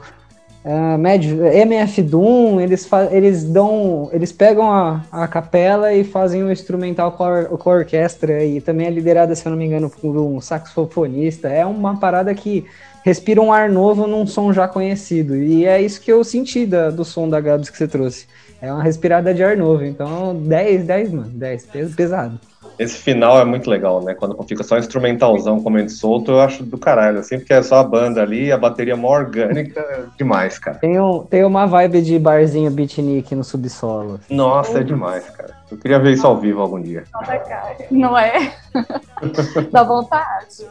ah, 0.63 0.97
Mad, 0.97 1.25
MF 1.25 2.01
Doom, 2.03 2.61
eles, 2.61 2.89
eles 3.11 3.43
dão. 3.43 4.09
Eles 4.13 4.31
pegam 4.31 4.71
a, 4.71 5.03
a 5.11 5.27
capela 5.27 5.93
e 5.93 6.05
fazem 6.05 6.41
um 6.41 6.49
instrumental 6.51 7.11
com 7.11 7.23
a, 7.25 7.43
com 7.43 7.69
a 7.69 7.73
orquestra. 7.73 8.41
E 8.45 8.61
também 8.61 8.87
é 8.87 8.89
liderada, 8.89 9.35
se 9.35 9.45
eu 9.45 9.49
não 9.49 9.57
me 9.57 9.65
engano, 9.65 9.89
por 9.89 10.15
um 10.17 10.39
saxofonista. 10.39 11.49
É 11.49 11.65
uma 11.65 11.97
parada 11.99 12.33
que 12.33 12.65
respira 13.03 13.41
um 13.41 13.51
ar 13.51 13.69
novo 13.69 14.07
num 14.07 14.25
som 14.25 14.53
já 14.53 14.69
conhecido. 14.69 15.35
E 15.35 15.65
é 15.65 15.81
isso 15.81 15.99
que 15.99 16.11
eu 16.11 16.23
senti 16.23 16.65
da- 16.65 16.89
do 16.89 17.03
som 17.03 17.27
da 17.27 17.41
Gabs 17.41 17.69
que 17.69 17.77
você 17.77 17.89
trouxe. 17.89 18.25
É 18.61 18.71
uma 18.71 18.83
respirada 18.83 19.33
de 19.33 19.43
ar 19.43 19.55
novo. 19.55 19.83
Então, 19.85 20.35
10, 20.35 20.85
10, 20.85 21.11
mano. 21.13 21.29
10, 21.29 21.65
pes- 21.65 21.95
pesado. 21.95 22.39
Esse 22.77 22.95
final 22.97 23.39
é 23.39 23.43
muito 23.45 23.69
legal, 23.69 24.01
né? 24.03 24.13
Quando 24.13 24.41
fica 24.43 24.63
só 24.63 24.77
instrumentalzão 24.77 25.61
comendo 25.61 25.89
solto, 25.91 26.31
eu 26.31 26.39
acho 26.41 26.63
do 26.63 26.77
caralho. 26.77 27.19
Assim, 27.19 27.37
porque 27.37 27.53
é 27.53 27.61
só 27.61 27.77
a 27.77 27.83
banda 27.83 28.21
ali 28.21 28.45
e 28.45 28.51
a 28.51 28.57
bateria 28.57 28.95
mó 28.95 29.09
orgânica, 29.09 29.79
é 29.81 30.03
demais, 30.17 30.57
cara. 30.59 30.77
Tem, 30.77 30.99
um, 30.99 31.23
tem 31.23 31.43
uma 31.43 31.65
vibe 31.65 32.01
de 32.01 32.17
barzinho 32.19 32.71
beatnik 32.71 33.33
no 33.35 33.43
subsolo. 33.43 34.19
Nossa, 34.29 34.79
é 34.79 34.83
demais, 34.83 35.29
cara. 35.29 35.53
Eu 35.69 35.77
queria 35.77 35.99
ver 35.99 36.13
isso 36.13 36.25
ao 36.27 36.37
vivo 36.37 36.61
algum 36.61 36.81
dia. 36.81 37.03
Não 37.91 38.17
é? 38.17 38.53
Dá 39.71 39.83
vontade. 39.83 40.65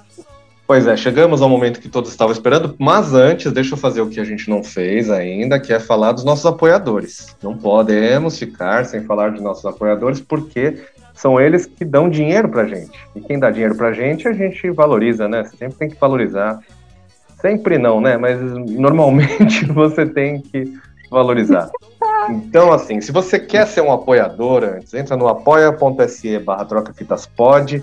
Pois 0.69 0.87
é, 0.87 0.95
chegamos 0.99 1.41
ao 1.41 1.49
momento 1.49 1.81
que 1.81 1.89
todos 1.89 2.11
estavam 2.11 2.31
esperando, 2.31 2.75
mas 2.79 3.15
antes, 3.15 3.51
deixa 3.51 3.73
eu 3.73 3.79
fazer 3.79 4.03
o 4.03 4.07
que 4.11 4.21
a 4.21 4.25
gente 4.25 4.51
não 4.51 4.63
fez 4.63 5.11
ainda, 5.11 5.59
que 5.59 5.73
é 5.73 5.81
falar 5.81 6.13
dos 6.13 6.25
nossos 6.25 6.45
apoiadores. 6.45 7.35
Não 7.43 7.57
podemos 7.57 8.39
ficar 8.39 8.85
sem 8.85 9.03
falar 9.03 9.31
de 9.31 9.41
nossos 9.41 9.65
apoiadores, 9.65 10.21
porque 10.21 10.77
são 11.15 11.41
eles 11.41 11.65
que 11.65 11.87
dão 11.87 12.11
dinheiro 12.11 12.51
pra 12.51 12.67
gente. 12.67 12.93
E 13.17 13.21
quem 13.23 13.39
dá 13.39 13.51
dinheiro 13.51 13.77
pra 13.77 13.95
gente, 13.95 14.29
a 14.29 14.33
gente 14.35 14.71
valoriza, 14.71 15.27
né? 15.27 15.43
Você 15.43 15.57
sempre 15.57 15.79
tem 15.79 15.89
que 15.89 15.99
valorizar. 15.99 16.61
Sempre 17.41 17.79
não, 17.79 17.99
né? 17.99 18.19
Mas 18.19 18.39
normalmente 18.39 19.65
você 19.73 20.05
tem 20.05 20.43
que 20.43 20.71
valorizar. 21.11 21.71
Então, 22.29 22.71
assim, 22.71 23.01
se 23.01 23.11
você 23.11 23.39
quer 23.39 23.67
ser 23.67 23.81
um 23.81 23.91
apoiador 23.91 24.65
antes, 24.65 24.93
entra 24.93 25.17
no 25.17 25.29
apoia.se 25.29 26.39
barra 26.41 26.67
trocafitaspod 26.67 27.83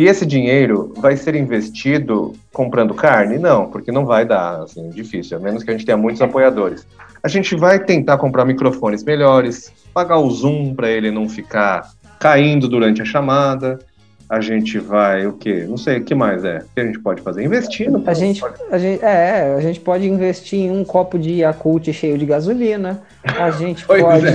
e 0.00 0.06
esse 0.06 0.24
dinheiro 0.24 0.94
vai 0.96 1.14
ser 1.14 1.34
investido 1.34 2.32
comprando 2.54 2.94
carne? 2.94 3.36
Não, 3.36 3.66
porque 3.66 3.92
não 3.92 4.06
vai 4.06 4.24
dar, 4.24 4.62
assim, 4.62 4.88
difícil, 4.88 5.36
a 5.36 5.40
menos 5.40 5.62
que 5.62 5.68
a 5.68 5.74
gente 5.74 5.84
tenha 5.84 5.98
muitos 5.98 6.22
apoiadores. 6.22 6.86
A 7.22 7.28
gente 7.28 7.54
vai 7.54 7.78
tentar 7.78 8.16
comprar 8.16 8.46
microfones 8.46 9.04
melhores, 9.04 9.70
pagar 9.92 10.16
o 10.16 10.30
zoom 10.30 10.74
para 10.74 10.88
ele 10.88 11.10
não 11.10 11.28
ficar 11.28 11.90
caindo 12.18 12.66
durante 12.66 13.02
a 13.02 13.04
chamada. 13.04 13.78
A 14.26 14.40
gente 14.40 14.78
vai, 14.78 15.26
o 15.26 15.34
quê? 15.34 15.66
Não 15.68 15.76
sei, 15.76 15.98
o 15.98 16.02
que 16.02 16.14
mais 16.14 16.46
é? 16.46 16.60
O 16.60 16.74
que 16.74 16.80
a 16.80 16.86
gente 16.86 17.00
pode 17.00 17.20
fazer? 17.20 17.44
Investir 17.44 17.90
no 17.90 18.02
A 18.06 18.14
gente, 18.14 18.42
a 18.70 18.78
gente, 18.78 19.04
é, 19.04 19.54
a 19.54 19.60
gente 19.60 19.80
pode 19.80 20.08
investir 20.08 20.60
em 20.60 20.70
um 20.70 20.82
copo 20.82 21.18
de 21.18 21.40
Yakult 21.40 21.92
cheio 21.92 22.16
de 22.16 22.24
gasolina. 22.24 23.02
A 23.22 23.50
gente 23.50 23.84
Pois 23.84 24.00
pode. 24.00 24.30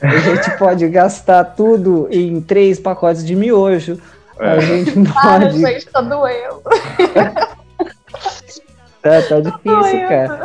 A 0.00 0.18
gente 0.18 0.58
pode 0.58 0.88
gastar 0.88 1.44
tudo 1.44 2.08
em 2.10 2.40
três 2.40 2.78
pacotes 2.78 3.24
de 3.24 3.34
miojo. 3.34 3.98
A 4.38 4.56
É. 4.56 4.60
gente 4.60 4.92
Para, 5.12 5.46
pode. 5.46 5.58
gente, 5.60 5.86
tá 5.86 6.00
doendo. 6.00 6.62
Tá, 9.02 9.20
tá 9.20 9.40
difícil, 9.40 10.08
cara. 10.08 10.40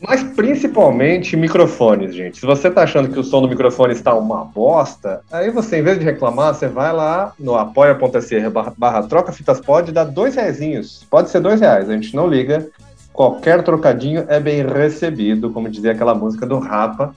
Mas 0.00 0.22
principalmente 0.22 1.36
microfones, 1.36 2.14
gente. 2.14 2.38
Se 2.40 2.46
você 2.46 2.70
tá 2.70 2.82
achando 2.84 3.10
que 3.12 3.18
o 3.20 3.22
som 3.22 3.42
do 3.42 3.48
microfone 3.48 3.92
está 3.92 4.14
uma 4.14 4.44
bosta, 4.44 5.20
aí 5.30 5.50
você, 5.50 5.78
em 5.78 5.82
vez 5.82 5.98
de 5.98 6.04
reclamar, 6.04 6.54
você 6.54 6.66
vai 6.68 6.92
lá 6.92 7.32
no 7.38 7.54
apoia.se 7.54 8.40
barra, 8.48 8.72
barra 8.76 9.02
troca 9.02 9.30
fitas 9.30 9.60
pod 9.60 9.90
e 9.90 9.92
dá 9.92 10.04
dois 10.04 10.34
reaisinhos. 10.34 11.06
Pode 11.10 11.28
ser 11.28 11.40
dois 11.40 11.60
reais, 11.60 11.88
a 11.88 11.92
gente 11.92 12.16
não 12.16 12.26
liga. 12.26 12.66
Qualquer 13.12 13.62
trocadinho 13.62 14.24
é 14.26 14.40
bem 14.40 14.66
recebido, 14.66 15.50
como 15.50 15.68
dizia 15.68 15.92
aquela 15.92 16.14
música 16.14 16.46
do 16.46 16.58
Rapa. 16.58 17.14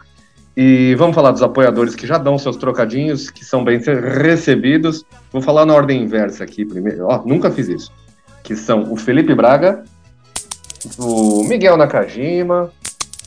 E 0.58 0.96
vamos 0.96 1.14
falar 1.14 1.32
dos 1.32 1.42
apoiadores 1.42 1.96
que 1.96 2.08
já 2.08 2.18
dão 2.18 2.38
seus 2.38 2.56
trocadinhos, 2.56 3.30
que 3.30 3.44
são 3.44 3.64
bem 3.64 3.80
recebidos. 3.80 5.04
Vou 5.32 5.42
falar 5.42 5.66
na 5.66 5.74
ordem 5.74 6.02
inversa 6.02 6.44
aqui 6.44 6.64
primeiro. 6.64 7.08
Ó, 7.08 7.24
nunca 7.26 7.52
fiz 7.52 7.68
isso. 7.68 7.92
Que 8.42 8.56
são 8.56 8.92
o 8.92 8.96
Felipe 8.96 9.36
Braga, 9.36 9.84
o 10.98 11.44
Miguel 11.44 11.76
Nakajima 11.76 12.72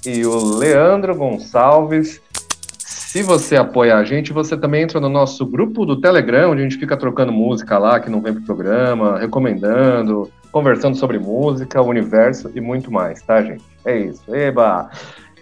e 0.06 0.24
o 0.24 0.56
Leandro 0.56 1.14
Gonçalves. 1.14 2.20
Se 2.78 3.22
você 3.22 3.56
apoia 3.56 3.96
a 3.96 4.04
gente, 4.04 4.32
você 4.32 4.56
também 4.56 4.82
entra 4.82 5.00
no 5.00 5.08
nosso 5.08 5.44
grupo 5.44 5.84
do 5.84 6.00
Telegram, 6.00 6.52
onde 6.52 6.60
a 6.60 6.64
gente 6.64 6.78
fica 6.78 6.96
trocando 6.96 7.32
música 7.32 7.78
lá, 7.78 8.00
que 8.00 8.10
não 8.10 8.20
vem 8.20 8.34
pro 8.34 8.42
programa, 8.42 9.18
recomendando, 9.18 10.30
conversando 10.52 10.96
sobre 10.96 11.18
música, 11.18 11.82
universo 11.82 12.50
e 12.54 12.60
muito 12.60 12.92
mais, 12.92 13.20
tá, 13.22 13.42
gente? 13.42 13.64
É 13.84 13.98
isso. 13.98 14.22
Eba! 14.34 14.90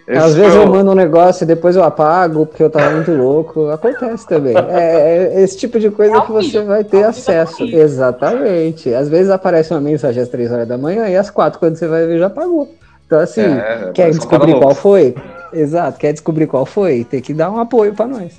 Às 0.09 0.27
Esse 0.27 0.35
vezes 0.37 0.53
foi 0.53 0.63
eu 0.63 0.67
o- 0.67 0.71
mando 0.71 0.91
um 0.91 0.95
negócio 0.95 1.43
e 1.43 1.47
depois 1.47 1.75
eu 1.75 1.83
apago 1.83 2.45
porque 2.45 2.63
eu 2.63 2.69
tava 2.69 2.91
muito 2.91 3.11
louco. 3.11 3.67
Acontece 3.69 4.25
também. 4.25 4.55
É, 4.55 5.33
é 5.35 5.41
esse 5.43 5.57
tipo 5.57 5.77
de 5.79 5.89
coisa 5.91 6.15
É 6.17 6.21
que 6.21 6.31
você 6.31 6.61
vai 6.61 6.83
ter 6.85 6.99
é 7.01 7.03
acesso. 7.03 7.63
Exatamente. 7.63 8.93
Às 8.93 9.09
vezes 9.09 9.29
aparece 9.29 9.73
uma 9.73 9.81
mensagem 9.81 10.23
às 10.23 10.29
três 10.29 10.49
horas 10.51 10.67
da 10.67 10.77
manhã 10.77 11.07
e 11.09 11.15
às 11.17 11.29
quatro, 11.29 11.59
quando 11.59 11.75
você 11.75 11.87
vai 11.87 12.05
ver, 12.07 12.19
já 12.19 12.27
apagou. 12.27 12.69
Então, 13.05 13.19
assim, 13.19 13.41
É, 13.41 13.91
quer 13.93 14.11
descobrir 14.11 14.51
qual 14.53 14.61
louco. 14.67 14.75
foi? 14.75 15.13
Exato, 15.53 15.97
quer 15.97 16.11
descobrir 16.13 16.47
qual 16.47 16.65
foi? 16.65 17.03
Tem 17.03 17.21
que 17.21 17.33
dar 17.33 17.51
um 17.51 17.59
apoio 17.59 17.93
pra 17.93 18.05
nós. 18.07 18.33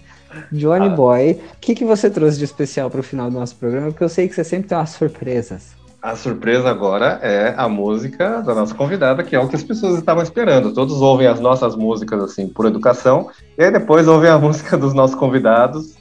Johnny 0.53 0.87
Ah. 0.87 0.91
Boy, 0.91 1.33
o 1.33 1.39
que, 1.61 1.75
que 1.75 1.85
você 1.85 2.09
trouxe 2.11 2.39
de 2.39 2.45
especial 2.45 2.91
pro 2.91 3.03
final 3.03 3.31
do 3.31 3.39
nosso 3.39 3.57
programa? 3.57 3.89
Porque 3.89 4.05
eu 4.05 4.09
sei 4.11 4.29
que 4.29 4.35
você 4.35 4.45
sempre 4.45 4.69
tem 4.69 4.77
umas 4.77 4.91
surpresas. 4.91 5.78
A 6.01 6.15
surpresa 6.15 6.71
agora 6.71 7.19
é 7.23 7.55
a 7.57 7.69
música 7.69 8.41
da 8.43 8.55
nossa 8.55 8.73
convidada, 8.73 9.25
que 9.25 9.35
é 9.35 9.41
o 9.41 9.49
que 9.49 9.57
as 9.57 9.65
pessoas 9.65 9.99
estavam 9.99 10.23
esperando. 10.23 10.73
Todos 10.73 11.01
ouvem 11.03 11.27
as 11.27 11.41
nossas 11.41 11.75
músicas, 11.75 12.23
assim, 12.23 12.49
por 12.49 12.67
educação, 12.67 13.31
e 13.57 13.65
aí 13.65 13.71
depois 13.73 14.07
ouvem 14.07 14.31
a 14.31 14.39
música 14.39 14.77
dos 14.77 14.95
nossos 14.95 15.17
convidados, 15.17 15.97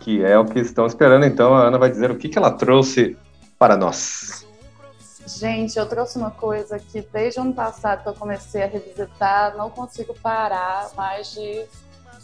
que 0.00 0.24
é 0.24 0.36
o 0.36 0.44
que 0.44 0.58
estão 0.58 0.84
esperando. 0.84 1.24
Então 1.24 1.54
a 1.54 1.68
Ana 1.68 1.78
vai 1.78 1.88
dizer 1.90 2.10
o 2.10 2.16
que, 2.16 2.28
que 2.28 2.36
ela 2.36 2.50
trouxe 2.50 3.16
para 3.56 3.76
nós. 3.76 4.44
Gente, 5.26 5.78
eu 5.78 5.86
trouxe 5.86 6.18
uma 6.18 6.32
coisa 6.32 6.78
que 6.78 7.00
desde 7.00 7.38
o 7.38 7.42
ano 7.42 7.54
passado 7.54 8.02
que 8.02 8.08
eu 8.08 8.14
comecei 8.14 8.64
a 8.64 8.66
revisitar, 8.66 9.56
não 9.56 9.70
consigo 9.70 10.12
parar 10.20 10.90
mais 10.96 11.32
de 11.32 11.66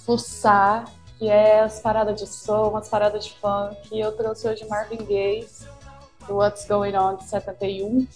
fuçar, 0.05 0.87
que 1.17 1.29
é 1.29 1.61
as 1.61 1.79
paradas 1.79 2.21
de 2.21 2.27
soul, 2.27 2.77
as 2.77 2.89
paradas 2.89 3.27
de 3.27 3.35
funk. 3.39 3.77
E 3.93 4.01
eu 4.01 4.11
trouxe 4.13 4.49
hoje 4.49 4.67
Marvin 4.69 5.05
Gaye, 5.05 5.47
do 6.27 6.37
What's 6.37 6.67
Going 6.67 6.97
On 6.97 7.17
de 7.17 7.25
71. 7.25 8.07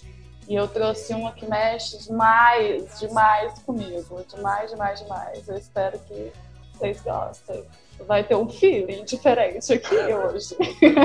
E 0.49 0.55
eu 0.55 0.66
trouxe 0.66 1.14
uma 1.14 1.31
que 1.33 1.46
mexe 1.46 1.99
demais, 1.99 2.99
demais 2.99 3.53
comigo. 3.61 4.25
Demais, 4.35 4.70
demais, 4.70 5.01
demais. 5.01 5.49
Eu 5.49 5.57
espero 5.57 5.99
que 6.09 6.33
vocês 6.75 7.01
gostem. 7.03 7.62
Vai 8.07 8.25
ter 8.25 8.35
um 8.35 8.49
feeling 8.49 9.05
diferente 9.05 9.75
aqui 9.75 9.94
hoje. 9.94 10.57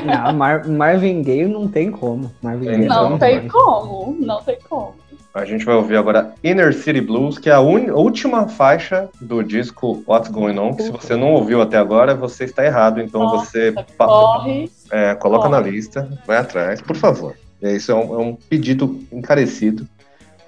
Não, 0.05 0.33
Mar 0.33 0.65
Marvin 0.65 1.21
Gaye 1.21 1.45
não 1.45 1.67
tem 1.67 1.91
como. 1.91 2.33
Marvin 2.41 2.65
Gaye 2.65 2.85
Não 2.85 3.09
não 3.11 3.19
tem 3.19 3.47
como, 3.47 4.15
não 4.19 4.41
tem 4.41 4.57
como. 4.61 4.95
A 5.35 5.43
gente 5.43 5.65
vai 5.65 5.75
ouvir 5.75 5.97
agora 5.97 6.33
Inner 6.41 6.73
City 6.73 7.01
Blues, 7.01 7.37
que 7.37 7.49
é 7.49 7.53
a 7.53 7.59
última 7.59 8.47
faixa 8.47 9.09
do 9.19 9.43
disco 9.43 10.01
What's 10.07 10.31
Going 10.31 10.57
On, 10.57 10.73
que 10.73 10.83
se 10.83 10.89
você 10.89 11.17
não 11.17 11.33
ouviu 11.33 11.61
até 11.61 11.75
agora, 11.77 12.15
você 12.15 12.45
está 12.45 12.63
errado. 12.63 13.01
Então 13.01 13.21
Nossa, 13.21 13.45
você 13.45 13.73
Corre. 13.97 14.71
é, 14.89 15.13
coloca 15.13 15.49
na 15.49 15.57
corre. 15.57 15.71
lista, 15.71 16.07
vai 16.25 16.37
atrás, 16.37 16.81
por 16.81 16.95
favor. 16.95 17.35
É, 17.61 17.75
Isso 17.75 17.91
é 17.91 17.95
um, 17.95 18.13
é 18.13 18.17
um 18.17 18.33
pedido 18.33 19.03
encarecido. 19.11 19.85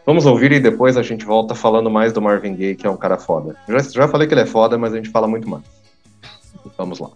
Vamos 0.06 0.26
ouvir 0.26 0.54
e 0.54 0.60
depois 0.62 0.96
a 0.96 1.04
gente 1.04 1.26
volta 1.26 1.54
falando 1.54 1.92
mais 1.92 2.14
do 2.14 2.22
Marvin 2.22 2.56
Gaye, 2.56 2.78
que 2.78 2.88
é 2.88 2.90
um 2.90 2.96
cara 2.96 3.18
foda. 3.18 3.58
Já, 3.68 3.80
já 3.80 4.08
falei 4.08 4.26
que 4.26 4.34
ele 4.34 4.42
é 4.42 4.46
foda, 4.46 4.78
mas 4.78 4.94
a 4.94 4.96
gente 4.96 5.10
fala 5.10 5.28
muito 5.28 5.50
mais. 5.50 5.64
Vamos 6.78 7.00
lá. 7.00 7.10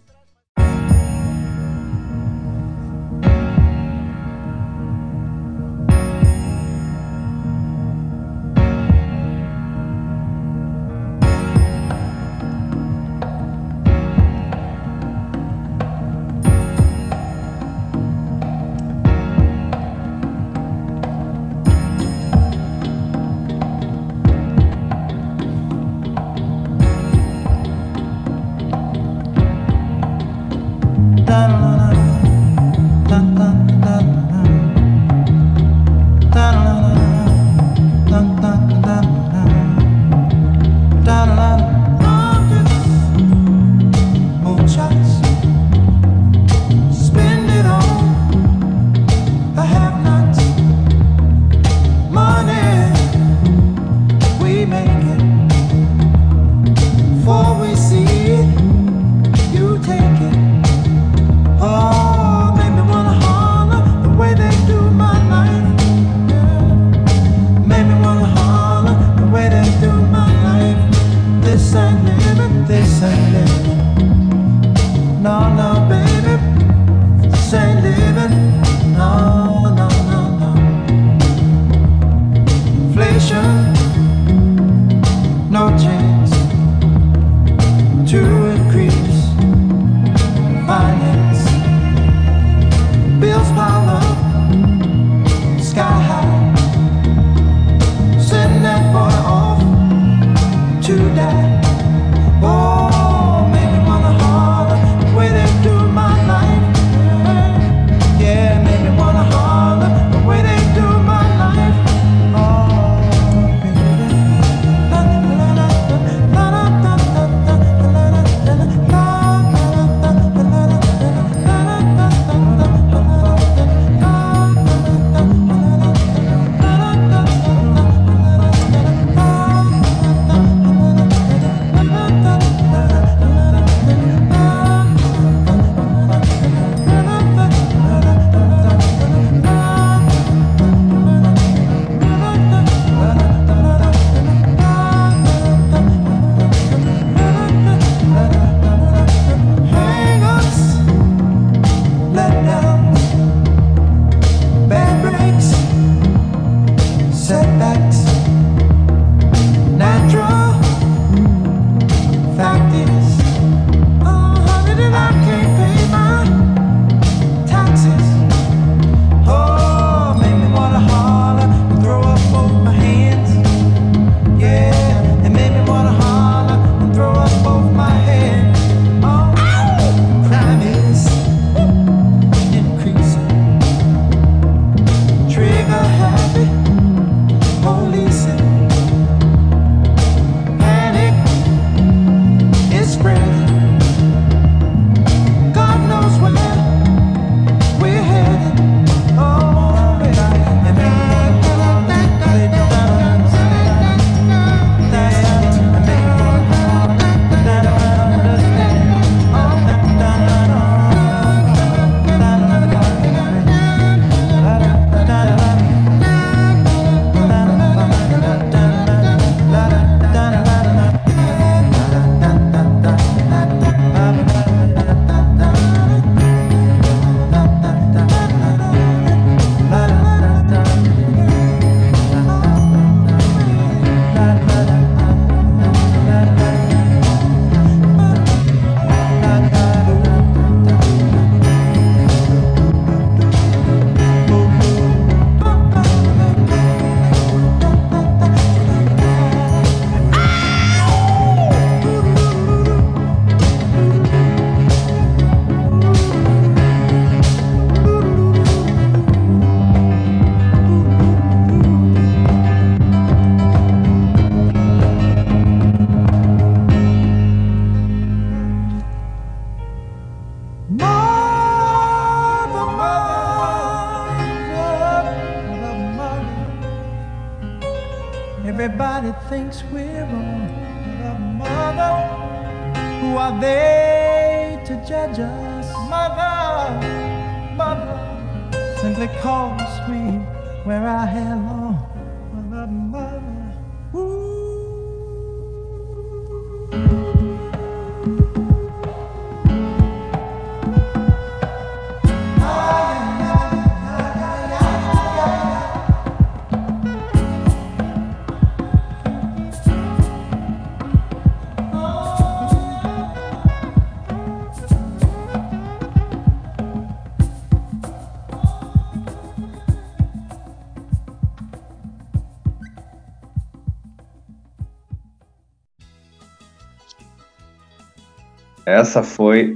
Essa 328.71 329.03
foi 329.03 329.55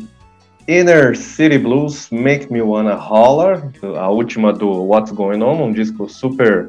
Inner 0.67 1.17
City 1.17 1.57
Blues 1.57 2.09
Make 2.11 2.51
Me 2.51 2.61
Wanna 2.61 2.95
Holler, 2.95 3.63
a 3.97 4.09
última 4.09 4.51
do 4.51 4.83
What's 4.83 5.13
Going 5.13 5.41
On, 5.41 5.67
um 5.67 5.71
disco 5.71 6.09
super 6.09 6.67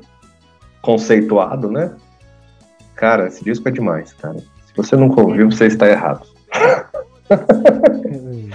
conceituado, 0.80 1.68
né? 1.68 1.90
Cara, 2.94 3.26
esse 3.26 3.42
disco 3.42 3.68
é 3.68 3.72
demais, 3.72 4.12
cara. 4.12 4.38
Se 4.38 4.76
você 4.76 4.94
nunca 4.94 5.20
ouviu, 5.20 5.50
você 5.50 5.66
está 5.66 5.88
errado. 5.88 6.24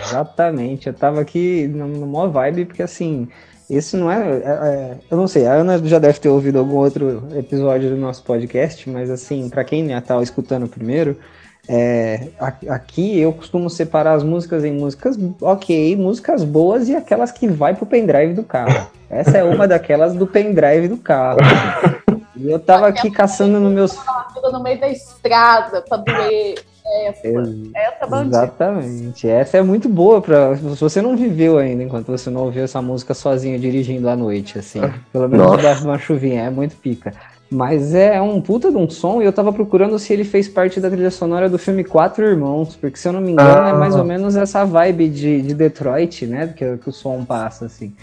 Exatamente, 0.01 0.87
eu 0.87 0.93
tava 0.93 1.19
aqui 1.19 1.67
no, 1.67 2.07
maior 2.07 2.29
vibe, 2.29 2.65
porque 2.65 2.83
assim, 2.83 3.27
esse 3.69 3.97
não 3.97 4.09
é, 4.09 4.21
é, 4.21 4.39
é, 4.39 4.97
Eu 5.11 5.17
não 5.17 5.27
sei, 5.27 5.47
a 5.47 5.53
Ana 5.53 5.77
já 5.79 5.99
deve 5.99 6.17
ter 6.17 6.29
ouvido 6.29 6.59
algum 6.59 6.77
outro 6.77 7.27
episódio 7.35 7.89
do 7.89 7.97
nosso 7.97 8.23
podcast, 8.23 8.89
mas 8.89 9.09
assim, 9.09 9.49
para 9.49 9.65
quem 9.65 9.89
já 9.89 9.99
tá 9.99 10.21
escutando 10.21 10.65
primeiro, 10.65 11.17
é, 11.68 12.30
aqui 12.70 13.20
eu 13.20 13.32
costumo 13.34 13.70
separar 13.70 14.14
as 14.14 14.24
músicas 14.24 14.64
em 14.64 14.72
músicas 14.72 15.18
ok, 15.41 15.95
músicas 15.95 16.43
boas 16.43 16.89
e 16.89 16.95
aquelas 16.95 17.32
que 17.32 17.47
vai 17.47 17.76
pro 17.76 17.86
pendrive 17.86 18.34
do 18.34 18.43
carro. 18.43 18.88
Essa 19.09 19.38
é 19.38 19.43
uma 19.43 19.68
daquelas 19.68 20.14
do 20.14 20.26
pendrive 20.26 20.88
do 20.88 20.97
carro. 20.97 21.39
E 22.36 22.49
eu 22.49 22.59
tava 22.59 22.88
aqui 22.88 23.12
caçando 23.12 23.59
no 23.59 23.70
meus. 23.70 23.97
No 24.51 24.64
meio 24.64 24.80
da 24.80 24.89
estrada 24.89 25.82
pra 25.82 25.97
doer. 25.97 26.64
Essa, 26.84 27.28
essa 27.76 28.07
bandida. 28.07 28.38
Exatamente. 28.38 29.30
Essa 29.30 29.57
é 29.57 29.62
muito 29.62 29.88
boa 29.88 30.20
para 30.22 30.57
se 30.57 30.64
você 30.64 31.01
não 31.01 31.16
viveu 31.16 31.57
ainda 31.57 31.84
enquanto 31.84 32.07
você 32.07 32.30
não 32.30 32.45
ouviu 32.45 32.64
essa 32.64 32.82
música 32.82 33.14
sozinho 33.14 33.59
dirigindo 33.59 34.09
à 34.09 34.16
noite, 34.16 34.57
assim. 34.57 34.82
Pelo 35.14 35.30
menos 35.30 35.57
debaixo 35.57 35.82
de 35.82 35.88
uma 35.88 35.99
chuvinha, 35.99 36.43
é 36.43 36.49
muito 36.49 36.76
pica. 36.76 37.14
Mas 37.51 37.93
é 37.93 38.21
um 38.21 38.39
puta 38.39 38.71
de 38.71 38.77
um 38.77 38.89
som 38.89 39.21
e 39.21 39.25
eu 39.25 39.33
tava 39.33 39.51
procurando 39.51 39.99
se 39.99 40.13
ele 40.13 40.23
fez 40.23 40.47
parte 40.47 40.79
da 40.79 40.89
trilha 40.89 41.11
sonora 41.11 41.49
do 41.49 41.59
filme 41.59 41.83
Quatro 41.83 42.25
Irmãos, 42.25 42.77
porque 42.77 42.97
se 42.97 43.05
eu 43.05 43.11
não 43.11 43.19
me 43.19 43.33
engano 43.33 43.61
ah. 43.61 43.69
é 43.69 43.73
mais 43.73 43.93
ou 43.93 44.05
menos 44.05 44.37
essa 44.37 44.63
vibe 44.63 45.09
de, 45.09 45.41
de 45.41 45.53
Detroit, 45.53 46.25
né, 46.25 46.53
que, 46.55 46.77
que 46.77 46.89
o 46.89 46.93
som 46.93 47.25
passa, 47.25 47.65
assim. 47.65 47.93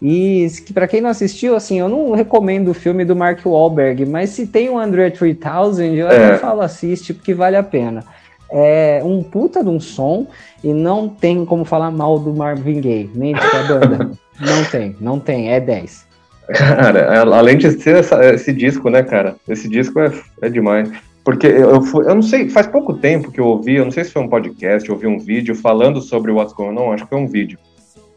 E 0.00 0.46
para 0.72 0.86
quem 0.86 1.00
não 1.00 1.10
assistiu, 1.10 1.56
assim, 1.56 1.80
eu 1.80 1.88
não 1.88 2.12
recomendo 2.12 2.68
o 2.68 2.74
filme 2.74 3.04
do 3.04 3.16
Mark 3.16 3.44
Wahlberg, 3.44 4.06
mas 4.06 4.30
se 4.30 4.46
tem 4.46 4.70
o 4.70 4.78
André 4.78 5.10
3000, 5.10 5.96
eu 5.96 6.08
é. 6.08 6.26
até 6.26 6.38
falo 6.38 6.60
assiste, 6.60 7.12
porque 7.12 7.34
vale 7.34 7.56
a 7.56 7.62
pena. 7.62 8.04
É 8.50 9.00
um 9.04 9.20
puta 9.20 9.64
de 9.64 9.68
um 9.68 9.80
som 9.80 10.28
e 10.62 10.72
não 10.72 11.08
tem 11.08 11.44
como 11.44 11.64
falar 11.64 11.90
mal 11.90 12.20
do 12.20 12.32
Marvin 12.32 12.80
Gaye, 12.80 13.10
nem 13.14 13.32
da 13.32 13.62
banda. 13.66 14.10
não 14.38 14.64
tem, 14.70 14.96
não 15.00 15.18
tem, 15.18 15.52
é 15.52 15.58
10. 15.58 16.11
Cara, 16.52 17.20
além 17.20 17.56
de 17.56 17.70
ser 17.72 17.96
essa, 17.96 18.24
esse 18.34 18.52
disco, 18.52 18.90
né, 18.90 19.02
cara? 19.02 19.36
Esse 19.48 19.68
disco 19.68 20.00
é, 20.00 20.12
é 20.42 20.48
demais. 20.48 20.90
Porque 21.24 21.46
eu, 21.46 21.80
fui, 21.82 22.04
eu 22.04 22.14
não 22.14 22.22
sei, 22.22 22.48
faz 22.48 22.66
pouco 22.66 22.94
tempo 22.94 23.30
que 23.30 23.40
eu 23.40 23.46
ouvi, 23.46 23.76
eu 23.76 23.84
não 23.84 23.92
sei 23.92 24.04
se 24.04 24.10
foi 24.10 24.22
um 24.22 24.28
podcast, 24.28 24.90
ouvi 24.90 25.06
um 25.06 25.18
vídeo 25.18 25.54
falando 25.54 26.00
sobre 26.00 26.32
What's 26.32 26.52
Going 26.52 26.76
On, 26.76 26.92
acho 26.92 27.04
que 27.04 27.10
foi 27.10 27.18
um 27.18 27.28
vídeo. 27.28 27.58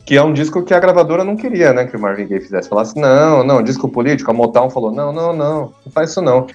Que 0.05 0.17
é 0.17 0.23
um 0.23 0.33
disco 0.33 0.63
que 0.63 0.73
a 0.73 0.79
gravadora 0.79 1.23
não 1.23 1.35
queria, 1.35 1.71
né, 1.71 1.85
que 1.85 1.95
o 1.95 1.99
Marvin 1.99 2.27
Gaye 2.27 2.41
fizesse. 2.41 2.69
Falasse, 2.69 2.99
não, 2.99 3.43
não, 3.43 3.61
disco 3.61 3.87
político. 3.87 4.31
A 4.31 4.33
Motown 4.33 4.69
falou, 4.69 4.91
não, 4.91 5.11
não, 5.11 5.35
não, 5.35 5.73
não 5.85 5.91
faz 5.91 6.11
isso 6.11 6.21
não. 6.21 6.47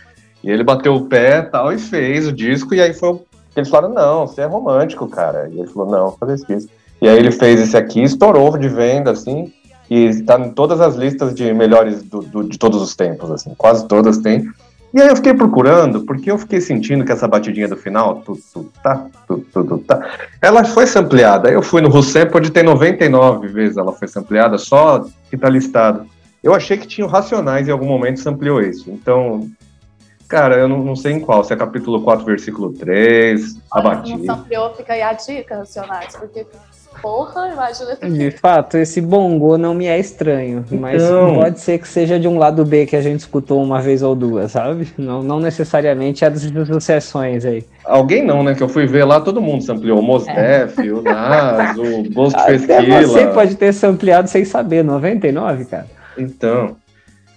E 0.42 0.50
ele 0.50 0.64
bateu 0.64 0.94
o 0.94 1.06
pé 1.06 1.42
tal 1.42 1.72
e 1.72 1.78
fez 1.78 2.26
o 2.26 2.32
disco, 2.32 2.74
e 2.74 2.80
aí 2.80 2.92
foi. 2.92 3.20
Eles 3.56 3.68
falaram, 3.68 3.92
não, 3.92 4.26
você 4.26 4.42
é 4.42 4.46
romântico, 4.46 5.08
cara. 5.08 5.48
E 5.52 5.58
ele 5.58 5.68
falou, 5.68 5.90
não, 5.90 6.12
fazer 6.12 6.36
disco. 6.46 6.70
E 7.02 7.08
aí 7.08 7.18
ele 7.18 7.30
fez 7.30 7.60
esse 7.60 7.76
aqui, 7.76 8.02
estourou 8.02 8.56
de 8.58 8.68
venda, 8.68 9.10
assim, 9.10 9.52
e 9.91 10.05
está 10.05 10.38
em 10.38 10.51
todas 10.51 10.80
as 10.80 10.95
listas 10.95 11.34
de 11.34 11.53
melhores 11.53 12.01
do, 12.05 12.20
do, 12.20 12.45
de 12.45 12.57
todos 12.57 12.80
os 12.80 12.95
tempos, 12.95 13.28
assim, 13.30 13.53
quase 13.59 13.88
todas 13.88 14.18
tem. 14.18 14.49
E 14.95 15.01
aí 15.01 15.09
eu 15.09 15.16
fiquei 15.16 15.34
procurando, 15.34 16.03
porque 16.03 16.30
eu 16.30 16.38
fiquei 16.38 16.61
sentindo 16.61 17.05
que 17.05 17.12
essa 17.12 17.26
batidinha 17.26 17.68
do 17.68 17.76
final, 17.76 18.22
tu, 18.22 18.38
tu, 18.53 18.70
tá, 18.82 19.07
tu, 19.26 19.38
tu, 19.53 19.64
tu, 19.64 19.78
tá, 19.78 20.16
ela 20.41 20.64
foi 20.64 20.86
sampleada. 20.86 21.51
Eu 21.51 21.62
fui 21.62 21.80
no 21.80 21.88
Rousseff, 21.88 22.30
pode 22.30 22.51
ter 22.51 22.62
99 22.62 23.49
vezes 23.49 23.76
ela 23.76 23.93
foi 23.93 24.07
sampleada, 24.09 24.59
só 24.59 25.05
que 25.28 25.36
tá 25.36 25.49
listado. 25.49 26.07
Eu 26.43 26.55
achei 26.55 26.76
que 26.76 26.86
tinha 26.86 27.07
o 27.07 27.11
Racionais 27.11 27.68
em 27.68 27.70
algum 27.70 27.86
momento 27.86 28.18
sampleou 28.20 28.61
isso. 28.61 28.91
Então, 28.91 29.49
cara, 30.26 30.57
eu 30.57 30.68
não, 30.68 30.82
não 30.82 30.97
sei 30.97 31.12
em 31.12 31.20
qual, 31.20 31.45
se 31.45 31.53
é 31.53 31.57
capítulo 31.57 32.03
4, 32.03 32.24
versículo 32.24 32.72
3, 32.72 33.59
a 33.70 33.80
batida. 33.80 34.18
Não 34.18 34.36
sampleou, 34.36 34.74
fica 34.74 34.93
aí 34.93 35.03
a 35.03 35.12
dica, 35.12 35.59
Racionais, 35.59 36.16
porque 36.16 36.47
Porra, 37.01 37.48
imagina 37.48 37.96
De 37.96 38.30
fato, 38.30 38.76
esse 38.76 39.01
bongo 39.01 39.57
não 39.57 39.74
me 39.74 39.86
é 39.86 39.98
estranho, 39.98 40.64
mas 40.70 41.03
então... 41.03 41.34
pode 41.34 41.61
ser 41.61 41.78
que 41.78 41.88
seja 41.88 42.18
de 42.18 42.28
um 42.28 42.38
lado 42.38 42.64
B 42.64 42.86
que 42.86 42.96
a 42.96 43.01
gente 43.01 43.20
escutou 43.20 43.62
uma 43.62 43.80
vez 43.80 44.03
ou 44.03 44.14
duas, 44.14 44.53
sabe? 44.53 44.92
Não, 44.98 45.22
não 45.22 45.40
necessariamente 45.40 46.24
é 46.24 46.30
das 46.30 46.42
sucessões 46.66 47.44
aí. 47.44 47.64
Alguém 47.84 48.24
não, 48.24 48.42
né? 48.42 48.55
Que 48.55 48.62
eu 48.62 48.68
fui 48.68 48.86
ver 48.86 49.05
lá, 49.05 49.20
todo 49.20 49.40
mundo 49.40 49.62
sampleou. 49.62 49.98
O 49.98 50.03
Mosdef, 50.03 50.80
é. 50.80 50.92
o 50.92 51.03
Nas, 51.03 51.76
o 51.76 52.03
Bosco 52.12 52.38
Até 52.38 53.03
você 53.03 53.26
pode 53.28 53.55
ter 53.57 53.72
sampleado 53.72 54.28
sem 54.28 54.44
saber, 54.44 54.82
99, 54.82 55.64
cara. 55.64 55.86
Então, 56.18 56.76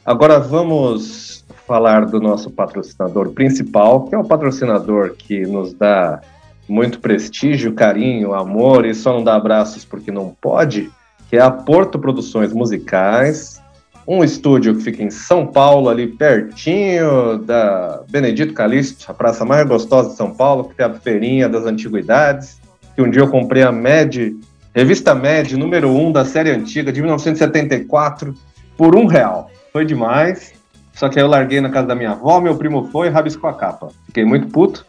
agora 0.05 0.39
vamos 0.39 1.43
falar 1.65 2.05
do 2.05 2.19
nosso 2.19 2.51
patrocinador 2.51 3.31
principal, 3.31 4.03
que 4.05 4.15
é 4.15 4.17
o 4.17 4.23
patrocinador 4.23 5.13
que 5.17 5.41
nos 5.41 5.73
dá 5.73 6.21
muito 6.67 6.99
prestígio, 6.99 7.73
carinho, 7.73 8.33
amor 8.33 8.85
e 8.85 8.93
só 8.93 9.13
não 9.13 9.23
dá 9.23 9.35
abraços 9.35 9.83
porque 9.83 10.11
não 10.11 10.35
pode, 10.41 10.91
que 11.29 11.37
é 11.37 11.41
a 11.41 11.51
Porto 11.51 11.99
Produções 11.99 12.53
Musicais, 12.53 13.61
um 14.07 14.23
estúdio 14.23 14.75
que 14.75 14.83
fica 14.83 15.03
em 15.03 15.09
São 15.09 15.47
Paulo, 15.47 15.89
ali 15.89 16.07
pertinho 16.07 17.37
da 17.37 18.01
Benedito 18.09 18.53
Calixto, 18.53 19.09
a 19.09 19.13
praça 19.13 19.45
mais 19.45 19.65
gostosa 19.67 20.09
de 20.09 20.15
São 20.15 20.31
Paulo, 20.31 20.65
que 20.65 20.75
tem 20.75 20.85
a 20.85 20.93
feirinha 20.93 21.47
das 21.47 21.65
antiguidades, 21.65 22.59
que 22.95 23.01
um 23.01 23.09
dia 23.09 23.21
eu 23.21 23.29
comprei 23.29 23.63
a 23.63 23.71
MED, 23.71 24.35
revista 24.73 25.15
MED, 25.15 25.57
número 25.57 25.89
1 25.89 26.07
um 26.07 26.11
da 26.11 26.25
série 26.25 26.51
antiga, 26.51 26.91
de 26.91 27.01
1974, 27.01 28.33
por 28.77 28.95
um 28.95 29.05
real. 29.05 29.49
Foi 29.71 29.85
demais, 29.85 30.53
só 30.93 31.09
que 31.09 31.17
aí 31.17 31.25
eu 31.25 31.29
larguei 31.29 31.61
na 31.61 31.69
casa 31.69 31.87
da 31.87 31.95
minha 31.95 32.11
avó, 32.11 32.39
meu 32.41 32.55
primo 32.55 32.89
foi 32.91 33.07
e 33.07 33.09
rabiscou 33.09 33.49
a 33.49 33.53
capa. 33.53 33.89
Fiquei 34.05 34.25
muito 34.25 34.47
puto, 34.47 34.85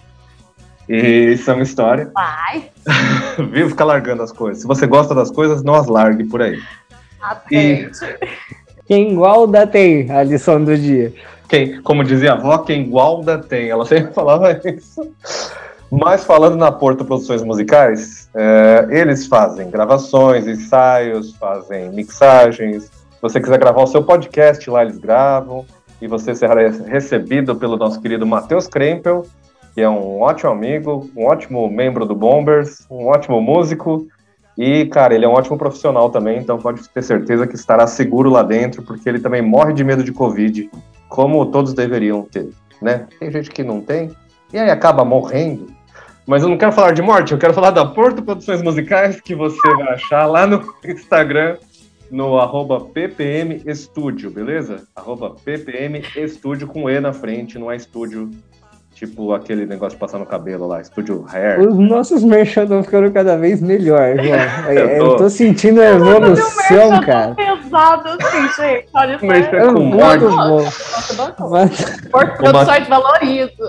e 0.89 1.33
isso 1.33 1.51
é 1.51 1.55
uma 1.55 1.63
história. 1.63 2.11
Vai. 2.15 2.71
Viu? 3.51 3.69
Ficar 3.69 3.85
largando 3.85 4.23
as 4.23 4.33
coisas. 4.33 4.63
Se 4.63 4.67
você 4.67 4.87
gosta 4.87 5.15
das 5.15 5.31
coisas, 5.31 5.63
não 5.63 5.75
as 5.75 5.87
largue 5.87 6.25
por 6.25 6.43
aí. 6.43 6.61
Atente. 7.21 8.05
E... 8.05 8.55
Quem 8.87 9.15
guarda 9.15 9.67
tem 9.67 10.11
a 10.11 10.23
lição 10.23 10.63
do 10.63 10.77
dia. 10.77 11.13
Quem, 11.49 11.81
como 11.83 12.05
dizia 12.05 12.33
a 12.33 12.35
avó, 12.35 12.59
quem 12.59 12.89
guarda 12.89 13.39
tem. 13.39 13.69
Ela 13.69 13.87
sempre 13.87 14.13
falava 14.15 14.53
isso. 14.53 15.11
Mas 15.91 16.25
falando 16.25 16.57
na 16.57 16.73
Porto 16.73 17.05
Produções 17.05 17.43
Musicais, 17.43 18.29
é, 18.35 18.87
eles 18.91 19.27
fazem 19.27 19.71
gravações, 19.71 20.47
ensaios, 20.47 21.35
fazem 21.37 21.91
mixagens. 21.91 22.85
Se 22.85 23.23
você 23.23 23.41
quiser 23.41 23.59
gravar 23.59 23.83
o 23.83 23.87
seu 23.87 24.03
podcast, 24.03 24.69
lá 24.69 24.83
eles 24.83 24.99
gravam. 24.99 25.65
E 26.03 26.07
você 26.07 26.35
será 26.35 26.55
recebido 26.87 27.57
pelo 27.57 27.77
nosso 27.77 28.01
querido 28.01 28.27
Matheus 28.27 28.67
Krempel, 28.67 29.25
que 29.75 29.81
é 29.81 29.89
um 29.89 30.21
ótimo 30.21 30.51
amigo, 30.51 31.11
um 31.17 31.27
ótimo 31.27 31.69
membro 31.69 32.07
do 32.07 32.15
Bombers, 32.15 32.87
um 32.89 33.09
ótimo 33.09 33.41
músico 33.41 34.07
e, 34.57 34.87
cara, 34.87 35.15
ele 35.15 35.25
é 35.25 35.29
um 35.29 35.33
ótimo 35.33 35.59
profissional 35.59 36.11
também, 36.11 36.39
então 36.39 36.59
pode 36.59 36.89
ter 36.89 37.03
certeza 37.03 37.47
que 37.47 37.57
estará 37.57 37.87
seguro 37.87 38.31
lá 38.31 38.43
dentro, 38.43 38.83
porque 38.83 39.09
ele 39.09 39.19
também 39.19 39.43
morre 39.43 39.73
de 39.73 39.83
medo 39.83 40.05
de 40.05 40.13
Covid, 40.13 40.71
como 41.09 41.47
todos 41.47 41.75
deveriam 41.75 42.23
ter, 42.23 42.51
né? 42.81 43.07
Tem 43.19 43.31
gente 43.33 43.51
que 43.51 43.65
não 43.65 43.81
tem, 43.81 44.13
e 44.53 44.59
aí 44.59 44.71
acaba 44.71 45.05
morrendo. 45.05 45.67
Mas 46.27 46.43
eu 46.43 46.49
não 46.49 46.57
quero 46.57 46.73
falar 46.73 46.93
de 46.93 47.03
morte, 47.03 47.33
eu 47.33 47.39
quero 47.39 47.53
falar 47.53 47.71
da 47.71 47.85
Porto 47.85 48.23
Produções 48.23 48.63
Musicais, 48.63 49.21
que 49.21 49.35
você 49.35 49.69
vai 49.75 49.95
achar 49.95 50.25
lá 50.27 50.47
no 50.47 50.73
Instagram, 50.87 51.59
no 52.11 52.39
arroba 52.39 52.81
ppm 52.81 53.61
estúdio, 53.67 54.31
beleza? 54.31 54.87
Arroba 54.95 55.35
ppm 55.45 56.01
estúdio 56.17 56.69
com 56.69 56.89
E 56.89 57.01
na 57.01 57.13
frente, 57.13 57.59
não 57.59 57.71
é 57.71 57.77
estúdio 57.77 58.31
tipo 58.95 59.33
aquele 59.35 59.67
negócio 59.67 59.97
de 59.97 60.01
passar 60.01 60.19
no 60.19 60.27
cabelo 60.27 60.67
lá, 60.67 60.81
estúdio 60.81 61.25
hair. 61.33 61.61
Os 61.61 61.77
nossos 61.77 62.23
merchan 62.23 62.63
estão 62.63 62.83
ficando 62.83 63.11
cada 63.13 63.37
vez 63.37 63.61
melhor, 63.61 64.15
João. 64.17 64.25
É, 64.69 64.75
Eu 64.75 64.89
Eu 64.89 65.09
tô- 65.11 65.17
tô 65.17 65.31
sentindo 65.31 65.81
a 65.81 65.87
evolução, 65.91 67.01
cara. 67.05 67.35
pesado 67.35 68.09
assim, 68.09 68.63
gente. 68.63 68.87
Olha 68.95 69.19
só. 69.19 69.27
Merchan 69.27 69.57
É 69.57 69.67
com 69.67 69.91
bom. 69.91 69.97
Nossa, 69.97 71.15
bacana. 71.15 71.49
Mas-. 71.51 72.01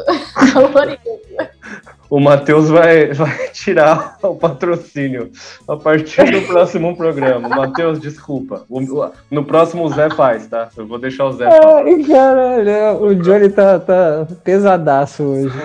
O 2.09 2.19
Matheus 2.19 2.69
vai, 2.69 3.13
vai 3.13 3.35
tirar 3.51 4.17
o 4.21 4.35
patrocínio 4.35 5.31
a 5.67 5.75
partir 5.75 6.23
do 6.31 6.41
próximo 6.47 6.95
programa. 6.95 7.49
Matheus, 7.49 7.99
desculpa. 7.99 8.63
O- 8.69 8.79
o- 8.81 9.11
no 9.31 9.43
próximo 9.43 9.83
o 9.85 9.89
Zé 9.89 10.09
faz, 10.11 10.45
tá? 10.47 10.69
Eu 10.77 10.85
vou 10.87 10.99
deixar 10.99 11.25
o 11.25 11.33
Zé 11.33 11.49
falar. 11.49 11.83
Ai, 11.83 12.03
caralho, 12.03 13.03
o 13.05 13.15
Johnny 13.15 13.49
tá, 13.49 13.79
tá 13.79 14.27
pesadaço 14.43 15.23
hoje. 15.23 15.55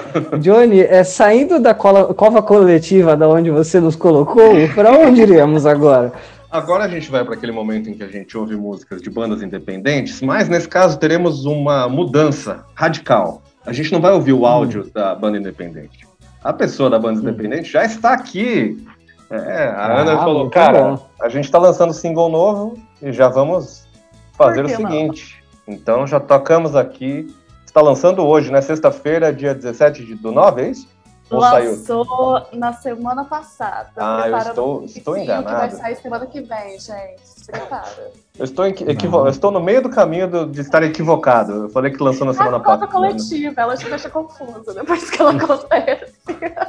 Johnny, 0.41 0.81
é, 0.81 1.05
saindo 1.05 1.61
da 1.61 1.75
cola- 1.75 2.13
cova 2.15 2.41
coletiva 2.43 3.17
da 3.17 3.29
onde 3.29 3.51
você 3.51 3.79
nos 3.79 3.95
colocou, 3.95 4.53
pra 4.75 4.93
onde 4.93 5.21
iremos 5.23 5.67
agora? 5.67 6.13
Agora 6.51 6.85
a 6.85 6.89
gente 6.89 7.09
vai 7.11 7.25
para 7.25 7.35
aquele 7.35 7.53
momento 7.53 7.89
em 7.91 7.95
que 7.95 8.03
a 8.03 8.09
gente 8.09 8.37
ouve 8.37 8.57
músicas 8.57 9.01
de 9.01 9.09
bandas 9.09 9.41
independentes, 9.43 10.21
mas 10.21 10.49
nesse 10.49 10.67
caso 10.67 10.99
teremos 10.99 11.45
uma 11.45 11.89
mudança 11.89 12.65
radical. 12.75 13.43
A 13.65 13.73
gente 13.73 13.93
não 13.93 14.01
vai 14.01 14.13
ouvir 14.13 14.33
o 14.33 14.45
áudio 14.47 14.91
da 14.93 15.15
banda 15.15 15.39
independente. 15.39 16.10
A 16.43 16.53
pessoa 16.53 16.89
da 16.89 16.99
banda 16.99 17.21
independente 17.21 17.71
já 17.71 17.85
está 17.85 18.13
aqui. 18.13 18.85
É, 19.31 19.65
a 19.69 19.87
Ah, 19.87 20.01
Ana 20.01 20.19
falou, 20.19 20.51
cara, 20.51 20.83
bom. 20.97 21.07
a 21.21 21.29
gente 21.29 21.45
está 21.45 21.59
lançando 21.59 21.93
single 21.93 22.29
novo 22.29 22.77
e 23.01 23.13
já 23.13 23.29
vamos 23.29 23.87
fazer 24.33 24.65
o 24.65 24.67
que 24.69 24.79
não? 24.83 24.91
seguinte. 24.91 25.43
Então 25.69 26.07
já 26.07 26.19
tocamos 26.19 26.75
aqui. 26.75 27.27
Está 27.65 27.81
lançando 27.81 28.27
hoje, 28.27 28.51
né? 28.51 28.61
Sexta-feira, 28.61 29.33
dia 29.33 29.55
17 29.55 30.05
de- 30.05 30.15
do 30.17 30.33
9, 30.33 30.63
é 30.63 30.69
isso? 30.71 30.89
Ou 31.31 31.41
saiu? 31.41 31.71
Lançou 31.71 32.47
na 32.53 32.73
semana 32.73 33.25
passada. 33.25 33.91
Ah, 33.97 34.29
eu 34.29 34.37
estou- 34.39 34.81
um 34.81 34.85
estou 34.85 35.15
clipezinho 35.15 35.27
Que 35.27 35.27
vai 35.45 35.53
enganado. 35.55 35.77
sair 35.77 35.97
semana 35.97 36.27
que 36.27 36.41
vem, 36.41 36.71
gente. 36.81 37.21
Se 37.25 37.47
prepara. 37.53 38.11
Eu 38.39 38.45
estou, 38.45 38.67
equi- 38.67 38.85
equivo- 38.85 39.19
eu 39.19 39.29
estou 39.29 39.51
no 39.51 39.61
meio 39.61 39.83
do 39.83 39.91
caminho 39.91 40.29
do- 40.29 40.47
de 40.47 40.61
estar 40.61 40.83
equivocado. 40.83 41.53
Eu 41.65 41.69
falei 41.69 41.93
que 41.93 42.03
lançou 42.03 42.27
na 42.27 42.33
semana 42.35 42.57
A 42.57 42.61
conta 42.61 42.87
passada. 42.87 42.93
coletiva, 42.93 43.61
ela 43.61 43.77
te 43.77 43.89
deixa 43.89 44.09
confusa 44.11 44.73
depois 44.75 45.11
que 45.11 45.21
ela 45.21 45.31
acontece. 45.37 46.13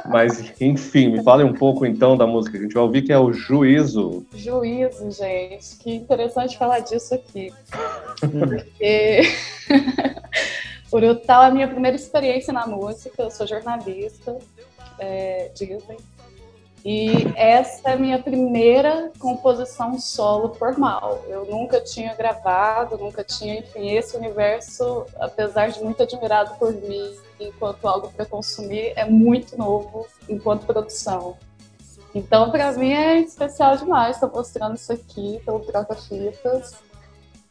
Mas, 0.08 0.52
enfim, 0.60 1.08
me 1.08 1.22
fale 1.22 1.42
um 1.44 1.52
pouco 1.54 1.86
então 1.86 2.16
da 2.16 2.26
música 2.26 2.52
que 2.52 2.58
a 2.58 2.62
gente 2.66 2.74
vai 2.74 2.82
ouvir, 2.82 3.02
que 3.02 3.12
é 3.12 3.18
o 3.18 3.32
Juízo. 3.32 4.26
Juízo, 4.34 5.10
gente. 5.10 5.76
Que 5.78 5.94
interessante 5.94 6.58
falar 6.58 6.80
disso 6.80 7.14
aqui. 7.14 7.52
Porque 8.20 9.22
o 10.92 11.00
Brutal 11.00 11.44
é 11.44 11.46
a 11.46 11.50
minha 11.50 11.68
primeira 11.68 11.96
experiência 11.96 12.52
na 12.52 12.66
música. 12.66 13.22
Eu 13.22 13.30
sou 13.30 13.46
jornalista, 13.46 14.36
é, 14.98 15.50
dizem. 15.54 15.96
E 16.84 17.32
essa 17.36 17.90
é 17.90 17.92
a 17.92 17.96
minha 17.96 18.18
primeira 18.20 19.10
composição 19.18 19.98
solo 19.98 20.52
formal. 20.54 21.24
Eu 21.28 21.46
nunca 21.46 21.80
tinha 21.80 22.14
gravado, 22.14 22.98
nunca 22.98 23.22
tinha, 23.22 23.60
enfim, 23.60 23.90
esse 23.90 24.16
universo, 24.16 25.06
apesar 25.18 25.68
de 25.68 25.82
muito 25.82 26.02
admirado 26.02 26.56
por 26.58 26.72
mim 26.72 27.16
enquanto 27.40 27.86
algo 27.86 28.12
para 28.12 28.26
consumir, 28.26 28.92
é 28.96 29.08
muito 29.08 29.56
novo 29.56 30.06
enquanto 30.28 30.66
produção. 30.66 31.36
Então, 32.14 32.50
para 32.50 32.72
mim 32.72 32.92
é 32.92 33.20
especial 33.20 33.76
demais 33.76 34.16
estar 34.16 34.28
mostrando 34.28 34.74
isso 34.74 34.92
aqui 34.92 35.40
pelo 35.44 35.60
Troca 35.60 35.94
Fitas. 35.94 36.74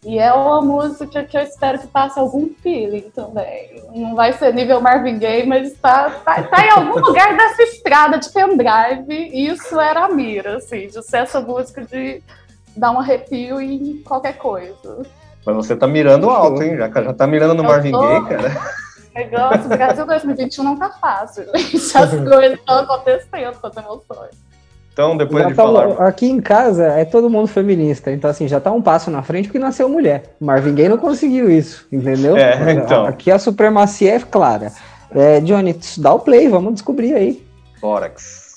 E 0.04 0.18
é 0.18 0.34
uma 0.34 0.62
música 0.62 1.24
que 1.24 1.38
eu 1.38 1.42
espero 1.42 1.78
que 1.78 1.86
passe 1.86 2.20
algum 2.20 2.50
feeling 2.64 3.12
também. 3.12 3.84
Não 3.94 4.16
vai 4.16 4.34
ser 4.34 4.52
nível 4.52 4.82
Marvin 4.82 5.20
Gaye, 5.20 5.46
mas 5.46 5.72
está 5.72 6.10
tá, 6.10 6.42
tá 6.42 6.66
em 6.66 6.72
algum 6.72 6.98
lugar 7.06 7.38
dessa 7.38 7.62
estrada 7.62 8.18
de 8.18 8.28
pendrive. 8.30 9.30
E 9.32 9.48
isso 9.48 9.80
era 9.80 10.06
a 10.06 10.10
mira, 10.10 10.58
assim, 10.58 10.88
de 10.88 11.04
ser 11.04 11.18
essa 11.18 11.40
música 11.40 11.86
de 11.86 12.24
dar 12.76 12.92
um 12.92 13.00
arrepio 13.00 13.62
em 13.62 14.02
qualquer 14.02 14.38
coisa. 14.40 15.06
Mas 15.46 15.56
você 15.56 15.76
tá 15.76 15.86
mirando 15.86 16.32
alto, 16.32 16.64
hein? 16.64 16.78
Já, 16.78 16.90
já 16.90 17.14
tá 17.14 17.28
mirando 17.28 17.54
no 17.54 17.64
Eu 17.64 17.68
Marvin 17.68 17.92
tô. 17.92 18.02
Gaye, 18.02 18.26
cara. 18.26 18.62
Negócio, 19.14 19.66
o 19.66 19.70
Brasil 19.70 20.06
2021 20.08 20.64
não 20.64 20.78
tá 20.78 20.90
fácil, 20.90 21.46
gente. 21.56 21.76
As 21.76 22.10
coisas 22.10 22.60
estão 22.60 22.80
acontecendo 22.80 23.60
com 23.60 23.68
as 23.68 23.78
emoções. 23.78 24.51
Então, 25.02 25.18
depois 25.18 25.44
Já 25.44 25.50
de 25.50 25.56
tá- 25.56 25.64
falar. 25.64 26.08
Aqui 26.08 26.28
em 26.30 26.40
casa 26.40 26.86
é 26.86 27.04
todo 27.04 27.28
mundo 27.30 27.48
feminista, 27.48 28.12
então 28.12 28.30
assim, 28.30 28.48
já 28.48 28.60
tá 28.60 28.72
um 28.72 28.82
passo 28.82 29.10
na 29.10 29.24
frente 29.24 29.48
porque 29.48 29.58
nasceu 29.58 29.90
mulher. 29.90 30.36
Marvin 30.40 30.76
Gaye 30.76 30.90
não 30.90 30.98
conseguiu 30.98 31.50
isso, 31.50 31.88
entendeu? 31.92 32.38
É, 32.38 32.72
então. 32.74 33.06
Aqui 33.06 33.32
a 33.32 33.40
supremacia 33.40 34.16
é 34.16 34.20
clara. 34.20 34.72
É, 35.14 35.40
Johnny, 35.40 35.76
dá 35.98 36.14
o 36.14 36.20
play, 36.20 36.48
vamos 36.48 36.74
descobrir 36.76 37.16
aí. 37.16 37.44
Tórax. 37.82 38.51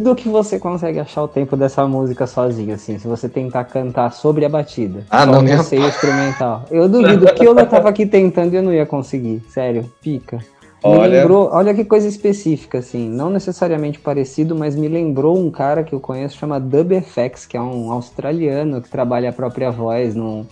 Duvido 0.00 0.14
que 0.14 0.28
você 0.28 0.58
consegue 0.58 0.98
achar 0.98 1.22
o 1.22 1.28
tempo 1.28 1.56
dessa 1.56 1.86
música 1.86 2.26
sozinho, 2.26 2.74
assim, 2.74 2.98
se 2.98 3.06
você 3.06 3.28
tentar 3.28 3.64
cantar 3.64 4.12
sobre 4.12 4.44
a 4.44 4.48
batida. 4.48 5.04
Ah, 5.10 5.24
Só 5.24 5.32
não, 5.32 5.42
nem 5.42 5.54
a 5.54 5.58
você 5.58 5.76
e 5.76 5.80
o 5.80 5.86
instrumental. 5.86 6.64
Eu 6.70 6.88
duvido 6.88 7.32
que 7.34 7.44
eu 7.44 7.54
tava 7.66 7.88
aqui 7.88 8.06
tentando 8.06 8.54
e 8.54 8.56
eu 8.56 8.62
não 8.62 8.72
ia 8.72 8.86
conseguir. 8.86 9.42
Sério, 9.48 9.90
pica. 10.00 10.38
Me 10.82 10.96
Olha. 10.96 11.20
lembrou, 11.20 11.50
olha 11.52 11.74
que 11.74 11.84
coisa 11.84 12.08
específica, 12.08 12.78
assim, 12.78 13.06
não 13.06 13.28
necessariamente 13.28 13.98
parecido, 13.98 14.56
mas 14.56 14.74
me 14.74 14.88
lembrou 14.88 15.38
um 15.38 15.50
cara 15.50 15.84
que 15.84 15.94
eu 15.94 16.00
conheço, 16.00 16.38
chama 16.38 16.58
Dub 16.58 16.92
FX, 17.02 17.44
que 17.44 17.54
é 17.54 17.60
um 17.60 17.92
australiano 17.92 18.80
que 18.80 18.88
trabalha 18.88 19.28
a 19.28 19.32
própria 19.32 19.70
voz 19.70 20.14
num, 20.14 20.46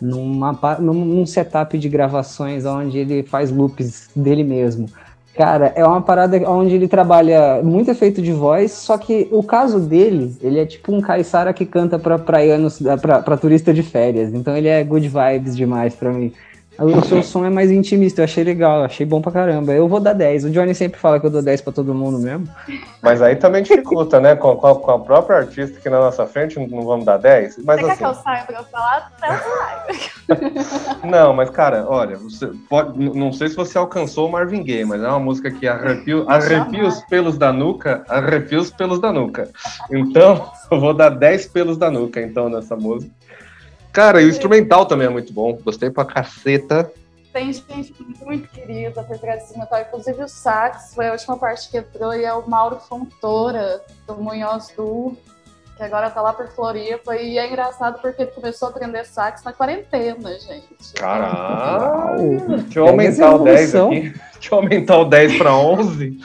numa, 0.00 0.58
num 0.80 1.26
setup 1.26 1.76
de 1.76 1.88
gravações 1.90 2.64
onde 2.64 2.96
ele 2.96 3.22
faz 3.24 3.50
loops 3.50 4.08
dele 4.16 4.42
mesmo. 4.42 4.86
Cara, 5.36 5.72
é 5.74 5.84
uma 5.84 6.00
parada 6.00 6.36
onde 6.48 6.76
ele 6.76 6.86
trabalha 6.86 7.60
muito 7.60 7.90
efeito 7.90 8.22
de 8.22 8.32
voz, 8.32 8.70
só 8.70 8.96
que 8.96 9.26
o 9.32 9.42
caso 9.42 9.80
dele, 9.80 10.32
ele 10.40 10.60
é 10.60 10.64
tipo 10.64 10.94
um 10.94 11.00
caiçara 11.00 11.52
que 11.52 11.66
canta 11.66 11.98
pra 11.98 12.16
praianos, 12.16 12.80
pra, 13.02 13.20
pra 13.20 13.36
turista 13.36 13.74
de 13.74 13.82
férias. 13.82 14.32
Então 14.32 14.56
ele 14.56 14.68
é 14.68 14.84
good 14.84 15.08
vibes 15.08 15.56
demais 15.56 15.96
pra 15.96 16.12
mim. 16.12 16.32
O 16.78 17.04
seu 17.04 17.22
som 17.22 17.44
é 17.44 17.50
mais 17.50 17.70
intimista, 17.70 18.20
eu 18.20 18.24
achei 18.24 18.42
legal, 18.42 18.78
eu 18.78 18.84
achei 18.84 19.06
bom 19.06 19.20
pra 19.20 19.30
caramba. 19.30 19.72
Eu 19.72 19.86
vou 19.86 20.00
dar 20.00 20.12
10. 20.12 20.44
O 20.44 20.50
Johnny 20.50 20.74
sempre 20.74 20.98
fala 20.98 21.20
que 21.20 21.26
eu 21.26 21.30
dou 21.30 21.42
10 21.42 21.60
pra 21.60 21.72
todo 21.72 21.94
mundo 21.94 22.18
mesmo. 22.18 22.48
Mas 23.00 23.22
aí 23.22 23.36
também 23.36 23.62
dificulta, 23.62 24.18
né? 24.20 24.34
Com, 24.34 24.56
com 24.56 24.66
a, 24.66 24.74
com 24.74 24.90
a 24.90 24.98
própria 24.98 25.38
artista 25.38 25.78
aqui 25.78 25.88
na 25.88 26.00
nossa 26.00 26.26
frente, 26.26 26.58
não 26.58 26.82
vamos 26.82 27.04
dar 27.04 27.18
10. 27.18 27.58
Mas 27.64 27.80
Você 27.80 27.86
quer 27.86 27.96
que 27.98 28.04
eu 28.04 28.08
assim, 28.08 28.22
saia 28.22 28.44
pra 28.44 28.58
eu 28.58 28.64
falar? 28.64 29.12
Eu 30.28 31.08
não, 31.08 31.32
mas 31.34 31.50
cara, 31.50 31.86
olha, 31.88 32.16
você 32.16 32.50
pode, 32.68 32.98
não 32.98 33.32
sei 33.32 33.48
se 33.48 33.56
você 33.56 33.76
alcançou 33.76 34.28
o 34.28 34.32
Marvin 34.32 34.62
Gaye, 34.62 34.84
mas 34.84 35.02
é 35.02 35.08
uma 35.08 35.20
música 35.20 35.50
que 35.50 35.68
arrepia, 35.68 36.24
arrepia 36.26 36.86
os 36.86 37.00
pelos 37.04 37.36
da 37.36 37.52
nuca, 37.52 38.04
arrepia 38.08 38.58
os 38.58 38.70
pelos 38.70 39.00
da 39.00 39.12
nuca. 39.12 39.48
Então, 39.90 40.50
eu 40.72 40.80
vou 40.80 40.94
dar 40.94 41.10
10 41.10 41.46
pelos 41.48 41.76
da 41.76 41.90
nuca, 41.90 42.20
então, 42.20 42.48
nessa 42.48 42.74
música. 42.74 43.12
Cara, 43.94 44.20
e 44.20 44.26
o 44.26 44.28
instrumental 44.28 44.84
também 44.86 45.06
é 45.06 45.10
muito 45.10 45.32
bom. 45.32 45.56
Gostei 45.62 45.88
pra 45.88 46.04
caceta. 46.04 46.92
Tem 47.32 47.52
gente 47.52 47.94
muito 48.24 48.48
querida 48.48 49.04
por 49.04 49.16
trás 49.18 49.42
desse 49.42 49.56
metal, 49.56 49.80
inclusive 49.80 50.22
o 50.22 50.28
sax 50.28 50.94
foi 50.94 51.08
a 51.08 51.12
última 51.12 51.36
parte 51.36 51.70
que 51.70 51.78
entrou 51.78 52.12
e 52.12 52.24
é 52.24 52.32
o 52.32 52.48
Mauro 52.48 52.76
Fontoura, 52.76 53.80
do 54.06 54.16
Munhoz 54.16 54.72
Du, 54.76 55.16
que 55.76 55.82
agora 55.82 56.10
tá 56.10 56.20
lá 56.22 56.32
por 56.32 56.46
Floripa. 56.48 57.16
E 57.16 57.38
é 57.38 57.48
engraçado 57.48 58.00
porque 58.00 58.22
ele 58.22 58.30
começou 58.30 58.68
a 58.68 58.70
aprender 58.70 59.04
sax 59.04 59.42
na 59.44 59.52
quarentena, 59.52 60.30
gente. 60.38 60.94
Caralho! 60.94 62.38
Deixa 62.62 62.78
eu 62.80 62.88
aumentar 62.88 63.34
o 63.34 63.38
10 63.44 63.74
evolução. 63.74 63.88
aqui. 63.90 64.20
Deixa 64.34 64.54
eu 64.54 64.58
aumentar 64.58 64.98
o 64.98 65.04
10 65.04 65.38
pra 65.38 65.56
11. 65.56 66.18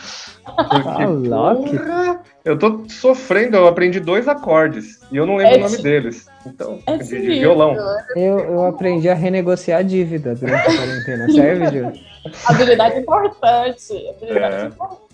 Porque, 0.45 1.31
Ah, 1.33 1.55
porra, 1.55 2.21
eu 2.43 2.57
tô 2.57 2.83
sofrendo, 2.89 3.55
eu 3.57 3.67
aprendi 3.67 3.99
dois 3.99 4.27
acordes 4.27 4.99
e 5.11 5.17
eu 5.17 5.25
não 5.25 5.35
lembro 5.35 5.53
É 5.55 5.57
o 5.57 5.61
nome 5.61 5.77
de- 5.77 5.83
deles. 5.83 6.27
Então, 6.45 6.79
É 6.87 6.97
de, 6.97 7.05
de 7.07 7.39
violão. 7.39 7.75
Eu, 8.15 8.39
eu 8.39 8.65
aprendi 8.65 9.07
a 9.09 9.13
renegociar 9.13 9.79
a 9.79 9.83
dívida 9.83 10.33
durante 10.35 10.67
a 10.67 10.75
quarentena, 10.75 11.31
serve, 11.31 11.65
Johnny? 11.69 12.05
Habilidade 12.47 12.99
importante. 12.99 13.93
Habilidade 14.17 14.55
É. 14.55 14.65
importante. 14.67 15.08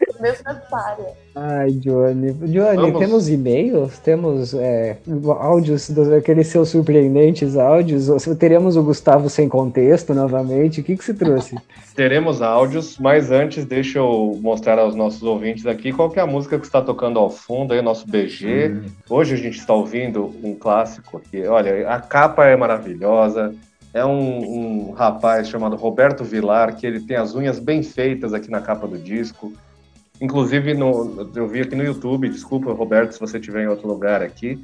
Necessária. 0.20 1.06
Ai, 1.34 1.70
Johnny. 1.72 2.32
Johnny, 2.32 2.76
Vamos. 2.76 2.98
temos 2.98 3.28
e-mails? 3.28 3.98
Temos 3.98 4.54
é, 4.54 4.96
áudios, 5.38 5.88
dos, 5.90 6.10
aqueles 6.12 6.48
seus 6.48 6.68
surpreendentes 6.68 7.56
áudios? 7.56 8.08
Teremos 8.38 8.76
o 8.76 8.82
Gustavo 8.82 9.28
sem 9.30 9.48
contexto 9.48 10.12
novamente? 10.14 10.80
O 10.80 10.84
que, 10.84 10.96
que 10.96 11.04
você 11.04 11.14
trouxe? 11.14 11.56
Teremos 11.94 12.42
áudios, 12.42 12.98
mas 12.98 13.30
antes 13.30 13.64
deixa 13.64 13.98
eu 13.98 14.38
mostrar 14.40 14.78
aos 14.78 14.94
nossos 14.94 15.22
ouvintes 15.22 15.66
aqui 15.66 15.92
qual 15.92 16.10
que 16.10 16.18
é 16.18 16.22
a 16.22 16.26
música 16.26 16.58
que 16.58 16.66
está 16.66 16.80
tocando 16.80 17.18
ao 17.18 17.30
fundo 17.30 17.72
aí, 17.72 17.80
o 17.80 17.82
nosso 17.82 18.06
BG. 18.06 18.82
Hoje 19.08 19.34
a 19.34 19.36
gente 19.36 19.58
está 19.58 19.74
ouvindo 19.74 20.34
um 20.42 20.54
clássico 20.54 21.18
aqui. 21.18 21.46
Olha, 21.46 21.88
a 21.88 22.00
capa 22.00 22.46
é 22.46 22.56
maravilhosa. 22.56 23.54
É 23.92 24.04
um, 24.04 24.88
um 24.88 24.92
rapaz 24.92 25.48
chamado 25.48 25.74
Roberto 25.74 26.22
Vilar, 26.22 26.76
que 26.76 26.86
ele 26.86 27.00
tem 27.00 27.16
as 27.16 27.34
unhas 27.34 27.58
bem 27.58 27.82
feitas 27.82 28.32
aqui 28.32 28.48
na 28.48 28.60
capa 28.60 28.86
do 28.86 28.96
disco. 28.96 29.52
Inclusive, 30.20 30.74
no, 30.74 31.30
eu 31.34 31.48
vi 31.48 31.60
aqui 31.60 31.74
no 31.74 31.82
YouTube, 31.82 32.28
desculpa, 32.28 32.72
Roberto, 32.72 33.12
se 33.12 33.20
você 33.20 33.38
estiver 33.38 33.64
em 33.64 33.68
outro 33.68 33.88
lugar 33.88 34.22
aqui. 34.22 34.60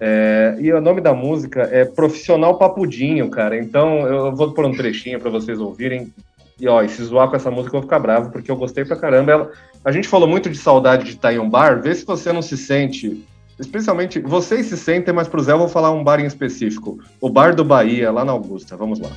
É, 0.00 0.56
e 0.60 0.72
o 0.72 0.80
nome 0.80 1.00
da 1.00 1.12
música 1.14 1.68
é 1.72 1.84
Profissional 1.84 2.56
Papudinho, 2.58 3.28
cara. 3.30 3.56
Então, 3.58 4.06
eu 4.06 4.34
vou 4.34 4.52
pôr 4.52 4.64
um 4.64 4.72
trechinho 4.76 5.20
para 5.20 5.30
vocês 5.30 5.60
ouvirem. 5.60 6.12
E, 6.60 6.66
ó, 6.68 6.82
e 6.82 6.88
se 6.88 7.02
zoar 7.04 7.28
com 7.28 7.36
essa 7.36 7.50
música, 7.50 7.76
eu 7.76 7.80
vou 7.80 7.88
ficar 7.88 8.00
bravo, 8.00 8.30
porque 8.30 8.50
eu 8.50 8.56
gostei 8.56 8.84
pra 8.84 8.96
caramba. 8.96 9.30
Ela- 9.32 9.50
a 9.84 9.92
gente 9.92 10.08
falou 10.08 10.28
muito 10.28 10.50
de 10.50 10.58
saudade 10.58 11.04
de 11.04 11.10
estar 11.10 11.32
em 11.32 11.38
um 11.38 11.48
bar. 11.48 11.80
Vê 11.80 11.94
se 11.94 12.04
você 12.04 12.32
não 12.32 12.42
se 12.42 12.56
sente. 12.56 13.24
Especialmente, 13.58 14.20
vocês 14.20 14.66
se 14.66 14.76
sentem, 14.76 15.12
mas 15.14 15.28
pro 15.28 15.42
Zé 15.42 15.52
eu 15.52 15.58
vou 15.58 15.68
falar 15.68 15.90
um 15.92 16.02
bar 16.04 16.20
em 16.20 16.26
específico. 16.26 16.98
O 17.20 17.28
Bar 17.28 17.54
do 17.54 17.64
Bahia, 17.64 18.10
lá 18.10 18.24
na 18.24 18.32
Augusta. 18.32 18.76
Vamos 18.76 19.00
lá. 19.00 19.10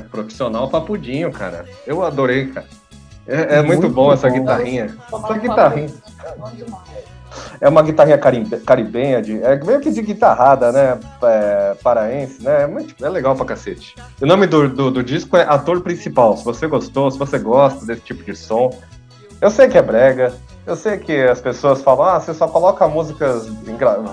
É, 0.00 0.08
profissional 0.08 0.68
papudinho, 0.68 1.30
cara. 1.32 1.64
Eu 1.86 2.04
adorei, 2.04 2.46
cara. 2.46 2.66
É, 3.26 3.58
é 3.58 3.62
muito, 3.62 3.82
Muito 3.82 3.94
bom 3.94 4.12
essa 4.12 4.28
bom. 4.28 4.34
guitarrinha. 4.38 4.96
Essa 5.12 5.38
guitarrinha. 5.38 5.90
é. 6.96 7.20
É 7.60 7.68
uma 7.68 7.82
guitarrinha 7.82 8.18
caribenha, 8.18 9.22
de, 9.22 9.40
é 9.42 9.54
meio 9.62 9.80
que 9.80 9.90
de 9.90 10.02
guitarrada, 10.02 10.72
né? 10.72 10.98
É, 11.22 11.76
paraense, 11.82 12.42
né? 12.42 12.62
É, 12.62 12.66
muito, 12.66 12.94
é 13.04 13.08
legal 13.08 13.36
pra 13.36 13.44
cacete. 13.44 13.94
O 14.20 14.26
nome 14.26 14.46
do, 14.46 14.68
do, 14.68 14.90
do 14.90 15.02
disco 15.02 15.36
é 15.36 15.42
Ator 15.42 15.80
Principal. 15.80 16.36
Se 16.36 16.44
você 16.44 16.66
gostou, 16.66 17.10
se 17.10 17.18
você 17.18 17.38
gosta 17.38 17.86
desse 17.86 18.00
tipo 18.00 18.24
de 18.24 18.34
som. 18.34 18.70
Eu 19.40 19.50
sei 19.50 19.68
que 19.68 19.78
é 19.78 19.82
brega. 19.82 20.32
Eu 20.66 20.76
sei 20.76 20.98
que 20.98 21.22
as 21.22 21.40
pessoas 21.40 21.82
falam, 21.82 22.04
ah, 22.04 22.20
você 22.20 22.34
só 22.34 22.46
coloca 22.46 22.86
músicas 22.86 23.48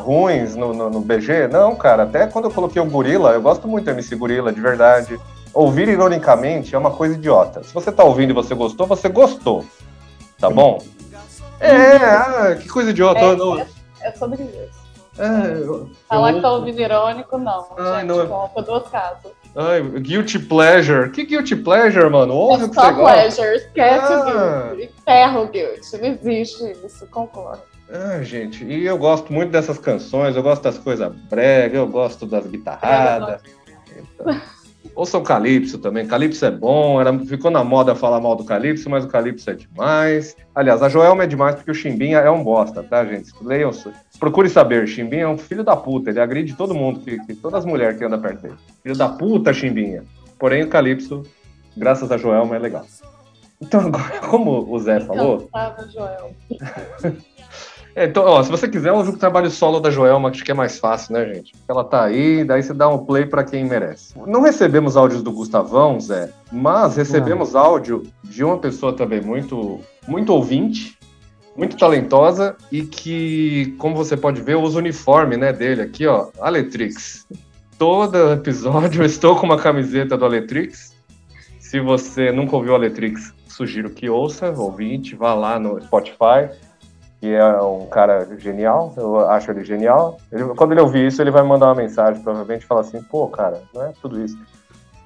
ruins 0.03 0.55
no, 0.55 0.73
no, 0.73 0.89
no 0.89 1.01
BG. 1.01 1.47
Não, 1.47 1.75
cara, 1.75 2.03
até 2.03 2.27
quando 2.27 2.45
eu 2.45 2.51
coloquei 2.51 2.81
o 2.81 2.85
Gorila, 2.85 3.31
eu 3.31 3.41
gosto 3.41 3.67
muito 3.67 3.85
do 3.85 3.91
MC 3.91 4.15
Gorila, 4.15 4.51
de 4.51 4.61
verdade. 4.61 5.19
Ouvir 5.57 5.87
ironicamente 5.89 6.75
é 6.75 6.77
uma 6.77 6.91
coisa 6.91 7.15
idiota. 7.15 7.63
Se 7.63 7.73
você 7.73 7.91
tá 7.91 8.03
ouvindo 8.03 8.29
e 8.29 8.33
você 8.33 8.53
gostou, 8.53 8.85
você 8.85 9.09
gostou. 9.09 9.65
Tá 10.39 10.51
bom? 10.51 10.79
É, 11.59 11.95
ah, 11.95 12.55
que 12.61 12.69
coisa 12.69 12.91
idiota. 12.91 13.19
É, 13.19 13.35
Não- 13.35 13.65
É 14.01 14.11
sobre 14.11 14.43
isso. 14.43 14.79
é, 15.17 15.57
eu- 15.63 15.89
Falar 16.07 16.29
eu- 16.29 16.35
que 16.35 16.41
tá 16.43 16.51
ouvindo 16.51 16.79
irônico, 16.79 17.37
não. 17.39 17.65
Ai, 17.75 18.01
gente, 18.01 18.07
não 18.09 18.21
é- 18.21 18.25
conta 18.27 18.61
duas 18.61 18.87
casas. 18.87 19.31
Ai, 19.55 19.81
guilty 19.81 20.37
pleasure. 20.37 21.09
Que 21.09 21.25
guilty 21.25 21.55
pleasure, 21.55 22.07
mano? 22.07 22.35
Ouve 22.35 22.65
o 22.65 22.65
É 22.65 22.69
que 22.69 22.75
só 22.75 22.93
pleasure, 22.93 23.55
esquece 23.55 24.13
Ah. 24.13 24.69
o 24.71 24.75
guilt. 24.75 24.91
Enterra 24.99 25.39
o 25.39 25.47
guilt. 25.47 25.93
Não 25.93 26.05
existe 26.07 26.71
isso, 26.85 27.07
concordo. 27.07 27.63
Ah, 27.91 28.21
gente, 28.21 28.63
e 28.63 28.85
eu 28.85 28.97
gosto 28.99 29.33
muito 29.33 29.49
dessas 29.51 29.79
canções, 29.79 30.35
eu 30.35 30.43
gosto 30.43 30.61
das 30.61 30.77
coisas 30.77 31.11
brega, 31.27 31.77
eu 31.79 31.87
gosto 31.87 32.27
das 32.27 32.45
guitarradas. 32.45 33.41
Então, 34.19 34.39
Ouça 34.97 35.15
o 35.15 35.21
Calypso 35.21 35.77
também. 35.77 36.07
Calypso 36.07 36.43
é 36.43 36.49
bom, 36.49 36.99
era, 36.99 37.15
ficou 37.19 37.51
na 37.51 37.63
moda 37.63 37.93
falar 37.93 38.19
mal 38.19 38.35
do 38.35 38.43
Calypso, 38.43 38.89
mas 38.89 39.05
o 39.05 39.07
Calypso 39.07 39.47
é 39.51 39.53
demais. 39.53 40.35
Aliás, 40.55 40.81
a 40.81 40.89
Joelma 40.89 41.23
é 41.23 41.27
demais 41.27 41.53
porque 41.53 41.69
o 41.69 41.73
Chimbinha 41.75 42.17
é 42.17 42.31
um 42.31 42.43
bosta, 42.43 42.81
tá, 42.81 43.05
gente? 43.05 43.31
Leiam, 43.39 43.69
procure 44.19 44.49
saber. 44.49 44.87
Chimbinha 44.87 45.25
é 45.25 45.27
um 45.27 45.37
filho 45.37 45.63
da 45.63 45.75
puta, 45.75 46.09
ele 46.09 46.19
agride 46.19 46.55
todo 46.55 46.73
mundo, 46.73 47.01
que, 47.01 47.19
que- 47.27 47.35
todas 47.35 47.59
as 47.59 47.65
mulheres 47.65 47.95
que 47.99 48.03
andam 48.05 48.19
perto 48.19 48.41
dele. 48.41 48.55
Filho 48.81 48.97
da 48.97 49.07
puta, 49.07 49.53
Chimbinha. 49.53 50.03
Porém, 50.39 50.63
o 50.63 50.67
Calypso, 50.67 51.21
graças 51.77 52.11
a 52.11 52.17
Joelma, 52.17 52.55
é 52.55 52.59
legal. 52.59 52.83
Então, 53.61 53.81
agora, 53.81 54.19
como 54.29 54.67
o 54.67 54.79
Zé 54.79 54.99
falou, 55.01 55.47
Cansava, 55.53 55.87
Joel. 55.91 56.31
é, 57.97 58.05
então, 58.05 58.23
ó, 58.25 58.43
se 58.43 58.51
você 58.51 58.67
quiser, 58.67 58.93
um 58.93 58.99
jogo 58.99 59.13
de 59.13 59.17
trabalho 59.17 59.49
solo 59.49 59.79
da 59.79 59.89
Joelma, 59.89 60.29
acho 60.29 60.45
que 60.45 60.51
é 60.51 60.53
mais 60.53 60.77
fácil, 60.77 61.13
né, 61.13 61.33
gente? 61.33 61.55
Ela 61.67 61.83
tá 61.83 62.03
aí, 62.03 62.43
daí 62.43 62.61
você 62.61 62.71
dá 62.71 62.87
um 62.87 63.03
play 63.03 63.25
pra 63.25 63.43
quem 63.43 63.65
merece. 63.65 64.13
Não 64.27 64.41
recebemos 64.41 64.95
áudios 64.95 65.23
do 65.23 65.31
Gustavão, 65.31 65.99
Zé, 65.99 66.29
mas 66.51 66.95
recebemos 66.95 67.55
áudio 67.55 68.03
de 68.23 68.43
uma 68.43 68.59
pessoa 68.59 68.93
também 68.93 69.19
muito, 69.19 69.79
muito 70.07 70.31
ouvinte, 70.31 70.95
muito 71.55 71.75
talentosa 71.75 72.55
e 72.71 72.83
que, 72.83 73.75
como 73.79 73.95
você 73.95 74.15
pode 74.15 74.43
ver, 74.43 74.57
usa 74.57 74.75
o 74.75 74.79
uniforme, 74.79 75.35
né, 75.35 75.51
dele 75.51 75.81
aqui, 75.81 76.05
ó, 76.05 76.27
Aletrix. 76.39 77.25
Todo 77.79 78.31
episódio 78.31 79.01
eu 79.01 79.07
estou 79.07 79.35
com 79.37 79.47
uma 79.47 79.57
camiseta 79.57 80.15
do 80.15 80.23
Aletrix. 80.23 80.95
Se 81.59 81.79
você 81.79 82.31
nunca 82.31 82.55
ouviu 82.55 82.73
o 82.73 82.75
Aletrix, 82.75 83.33
sugiro 83.47 83.89
que 83.89 84.07
ouça, 84.07 84.51
ouvinte, 84.51 85.15
vá 85.15 85.33
lá 85.33 85.59
no 85.59 85.81
Spotify 85.81 86.47
que 87.19 87.33
é 87.33 87.61
um 87.61 87.85
cara 87.87 88.27
genial, 88.37 88.93
eu 88.95 89.19
acho 89.29 89.49
ele 89.51 89.63
genial. 89.63 90.17
Ele- 90.31 90.45
quando 90.55 90.71
ele 90.73 90.81
ouvir 90.81 91.07
isso, 91.07 91.21
ele 91.21 91.31
vai 91.31 91.43
mandar 91.43 91.67
uma 91.67 91.75
mensagem, 91.75 92.21
provavelmente, 92.21 92.63
e 92.63 92.67
falar 92.67 92.81
assim, 92.81 93.01
pô, 93.01 93.27
cara, 93.27 93.61
não 93.73 93.83
é 93.83 93.91
tudo 94.01 94.23
isso. 94.23 94.37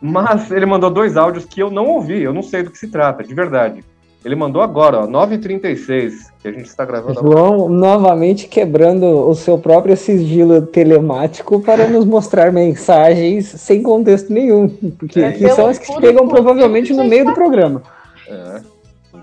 Mas 0.01 0.49
ele 0.51 0.65
mandou 0.65 0.89
dois 0.89 1.15
áudios 1.15 1.45
que 1.45 1.61
eu 1.61 1.69
não 1.69 1.87
ouvi, 1.87 2.21
eu 2.21 2.33
não 2.33 2.41
sei 2.43 2.63
do 2.63 2.71
que 2.71 2.77
se 2.77 2.87
trata, 2.87 3.23
de 3.23 3.33
verdade. 3.33 3.83
Ele 4.23 4.35
mandou 4.35 4.61
agora, 4.61 4.99
ó, 4.99 5.07
9h36, 5.07 6.31
que 6.39 6.47
a 6.47 6.51
gente 6.51 6.65
está 6.65 6.85
gravando 6.85 7.19
agora. 7.19 7.37
João 7.37 7.69
novamente 7.69 8.47
quebrando 8.47 9.05
o 9.27 9.33
seu 9.33 9.57
próprio 9.57 9.97
sigilo 9.97 10.61
telemático 10.63 11.59
para 11.59 11.87
nos 11.87 12.05
mostrar 12.05 12.51
mensagens 12.51 13.47
sem 13.47 13.81
contexto 13.81 14.31
nenhum, 14.31 14.69
porque 14.99 15.21
É, 15.21 15.31
que 15.31 15.49
são 15.49 15.67
as 15.67 15.79
que 15.79 15.87
chegam 15.87 16.27
público, 16.27 16.29
provavelmente 16.29 16.93
no 16.93 17.03
meio 17.03 17.25
do 17.25 17.33
programa. 17.33 17.81
É. 18.27 18.61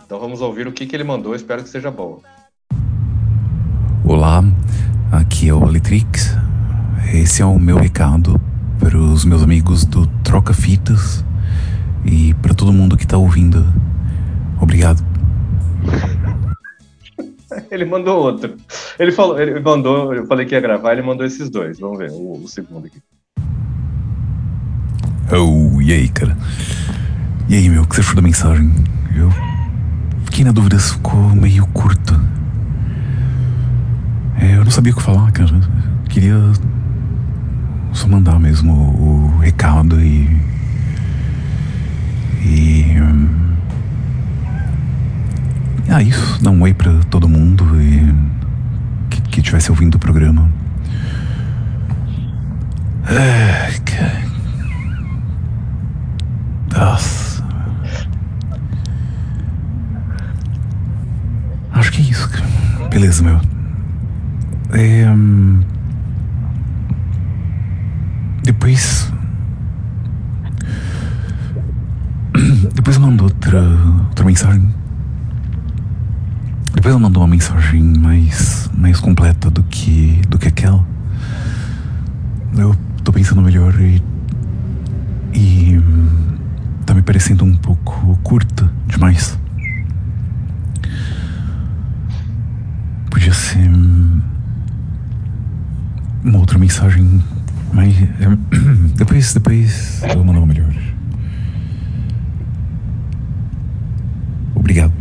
Então 0.04 0.18
vamos 0.18 0.40
ouvir 0.40 0.66
o 0.66 0.72
que, 0.72 0.84
que 0.86 0.96
ele 0.96 1.04
mandou, 1.04 1.34
espero 1.34 1.62
que 1.62 1.68
seja 1.68 1.90
bom. 1.92 2.18
Olá, 4.08 4.42
aqui 5.12 5.50
é 5.50 5.54
o 5.54 5.62
Aletrix. 5.62 6.34
Esse 7.12 7.42
é 7.42 7.44
o 7.44 7.58
meu 7.58 7.76
recado 7.76 8.40
para 8.78 8.96
os 8.96 9.22
meus 9.22 9.42
amigos 9.42 9.84
do 9.84 10.06
Troca 10.24 10.54
Fitas 10.54 11.22
e 12.06 12.32
para 12.40 12.54
todo 12.54 12.72
mundo 12.72 12.96
que 12.96 13.04
está 13.04 13.18
ouvindo. 13.18 13.62
Obrigado. 14.62 15.04
Ele 17.70 17.84
mandou 17.84 18.18
outro. 18.18 18.56
Ele 18.98 19.12
falou, 19.12 19.38
ele 19.38 19.60
mandou, 19.60 20.14
eu 20.14 20.26
falei 20.26 20.46
que 20.46 20.54
ia 20.54 20.60
gravar, 20.60 20.92
ele 20.92 21.02
mandou 21.02 21.26
esses 21.26 21.50
dois. 21.50 21.78
Vamos 21.78 21.98
ver, 21.98 22.10
o, 22.10 22.42
o 22.42 22.48
segundo 22.48 22.86
aqui. 22.86 23.02
Oh, 25.30 25.82
e 25.82 25.92
aí, 25.92 26.08
cara? 26.08 26.34
E 27.46 27.56
aí, 27.56 27.68
meu, 27.68 27.82
o 27.82 27.86
que 27.86 27.94
você 27.94 28.00
achou 28.00 28.14
da 28.16 28.22
mensagem? 28.22 28.72
Eu 29.14 29.30
fiquei 30.24 30.44
na 30.46 30.52
dúvida 30.52 30.78
se 30.78 30.94
ficou 30.94 31.14
meio 31.34 31.66
curto. 31.68 32.18
É, 34.40 34.56
eu 34.56 34.64
não 34.64 34.70
sabia 34.70 34.92
o 34.92 34.96
que 34.96 35.02
falar, 35.02 35.30
cara. 35.32 35.50
Eu 35.50 36.08
queria 36.08 36.36
só 37.92 38.06
mandar 38.06 38.38
mesmo 38.38 38.72
o, 38.72 39.38
recado 39.38 40.00
e. 40.00 40.38
E. 42.44 42.96
Ah, 45.88 46.02
isso, 46.02 46.42
dar 46.42 46.50
um 46.50 46.62
oi 46.62 46.72
pra 46.72 46.92
todo 47.10 47.28
mundo 47.28 47.80
e. 47.80 48.14
Que, 49.10 49.20
que 49.22 49.42
tivesse 49.42 49.70
ouvindo 49.70 49.96
o 49.96 49.98
programa. 49.98 50.48
Ah, 53.04 53.70
cara. 53.84 54.22
Nossa. 56.76 57.44
Acho 61.72 61.92
que 61.92 62.02
é 62.02 62.04
isso, 62.04 62.28
cara. 62.28 62.46
Beleza, 62.90 63.22
meu. 63.22 63.57
É, 64.70 65.06
Depois. 68.48 69.12
Depois 72.74 72.96
eu 72.96 73.02
mando 73.02 73.24
outra, 73.24 73.62
outra 74.08 74.24
mensagem. 74.24 74.74
Depois 76.74 76.94
eu 76.94 76.98
mando 76.98 77.20
uma 77.20 77.26
mensagem 77.26 77.82
mais, 77.82 78.70
mais 78.74 79.00
completa 79.00 79.50
do 79.50 79.62
que, 79.64 80.22
do 80.28 80.38
que 80.38 80.48
aquela. 80.48 80.82
Eu 82.56 82.74
tô 83.04 83.12
pensando 83.12 83.42
melhor 83.42 83.78
e. 83.80 84.02
E. 85.34 85.78
Tá 86.86 86.94
me 86.94 87.02
parecendo 87.02 87.44
um 87.44 87.54
pouco 87.54 88.18
curta 88.22 88.72
demais. 88.86 89.38
Podia 93.10 93.34
ser. 93.34 93.70
Uma 96.24 96.38
outra 96.40 96.58
mensagem. 96.58 97.22
Mas. 97.72 97.94
é, 97.96 98.36
Depois, 98.96 99.32
depois 99.32 100.02
eu 100.02 100.24
mando 100.24 100.40
uma 100.40 100.46
melhor. 100.46 100.66
Obrigado. 104.54 104.92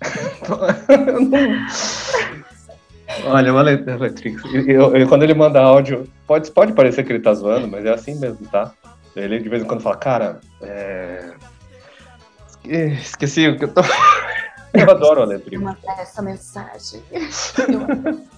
Olha, 3.26 3.52
o 3.52 3.58
Ale- 3.58 3.84
Aletrix, 3.90 4.42
eu- 4.66 4.96
eu- 4.96 5.08
quando 5.08 5.24
ele 5.24 5.34
manda 5.34 5.60
áudio, 5.60 6.08
pode, 6.26 6.50
pode 6.50 6.72
parecer 6.72 7.04
que 7.04 7.12
ele 7.12 7.20
tá 7.20 7.34
zoando, 7.34 7.68
mas 7.68 7.84
é 7.84 7.92
assim 7.92 8.18
mesmo, 8.18 8.46
tá? 8.46 8.72
Ele 9.14 9.38
de 9.40 9.48
vez 9.48 9.62
em 9.62 9.66
quando 9.66 9.82
fala, 9.82 9.96
cara, 9.96 10.40
é... 10.62 11.32
esque- 12.64 12.94
esqueci 13.02 13.48
o 13.48 13.58
que 13.58 13.64
eu 13.64 13.68
tô. 13.68 13.82
Eu 14.72 14.88
adoro 14.88 15.18
o 15.20 15.24
Aletrix. 15.24 15.60
mandar 15.60 15.98
essa 16.00 16.22
mensagem. 16.22 17.02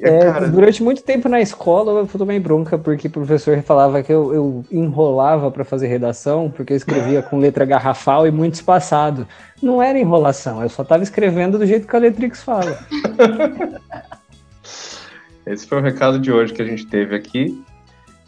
É, 0.00 0.18
Cara, 0.32 0.48
durante 0.48 0.80
muito 0.82 1.02
tempo 1.02 1.28
na 1.28 1.40
escola 1.40 2.00
eu 2.00 2.06
tomei 2.06 2.38
bronca 2.38 2.78
porque 2.78 3.08
o 3.08 3.10
professor 3.10 3.60
falava 3.62 4.00
que 4.02 4.12
eu, 4.12 4.32
eu 4.32 4.64
enrolava 4.70 5.50
para 5.50 5.64
fazer 5.64 5.88
redação, 5.88 6.48
porque 6.50 6.72
eu 6.72 6.76
escrevia 6.76 7.20
com 7.20 7.38
letra 7.38 7.64
garrafal 7.64 8.26
e 8.26 8.30
muito 8.30 8.54
espaçado. 8.54 9.26
Não 9.60 9.82
era 9.82 9.98
enrolação, 9.98 10.62
eu 10.62 10.68
só 10.68 10.82
estava 10.82 11.02
escrevendo 11.02 11.58
do 11.58 11.66
jeito 11.66 11.88
que 11.88 11.96
a 11.96 11.98
Letrix 11.98 12.42
fala. 12.42 12.78
Esse 15.44 15.66
foi 15.66 15.78
o 15.78 15.82
recado 15.82 16.18
de 16.20 16.30
hoje 16.30 16.52
que 16.52 16.62
a 16.62 16.66
gente 16.66 16.86
teve 16.86 17.16
aqui. 17.16 17.64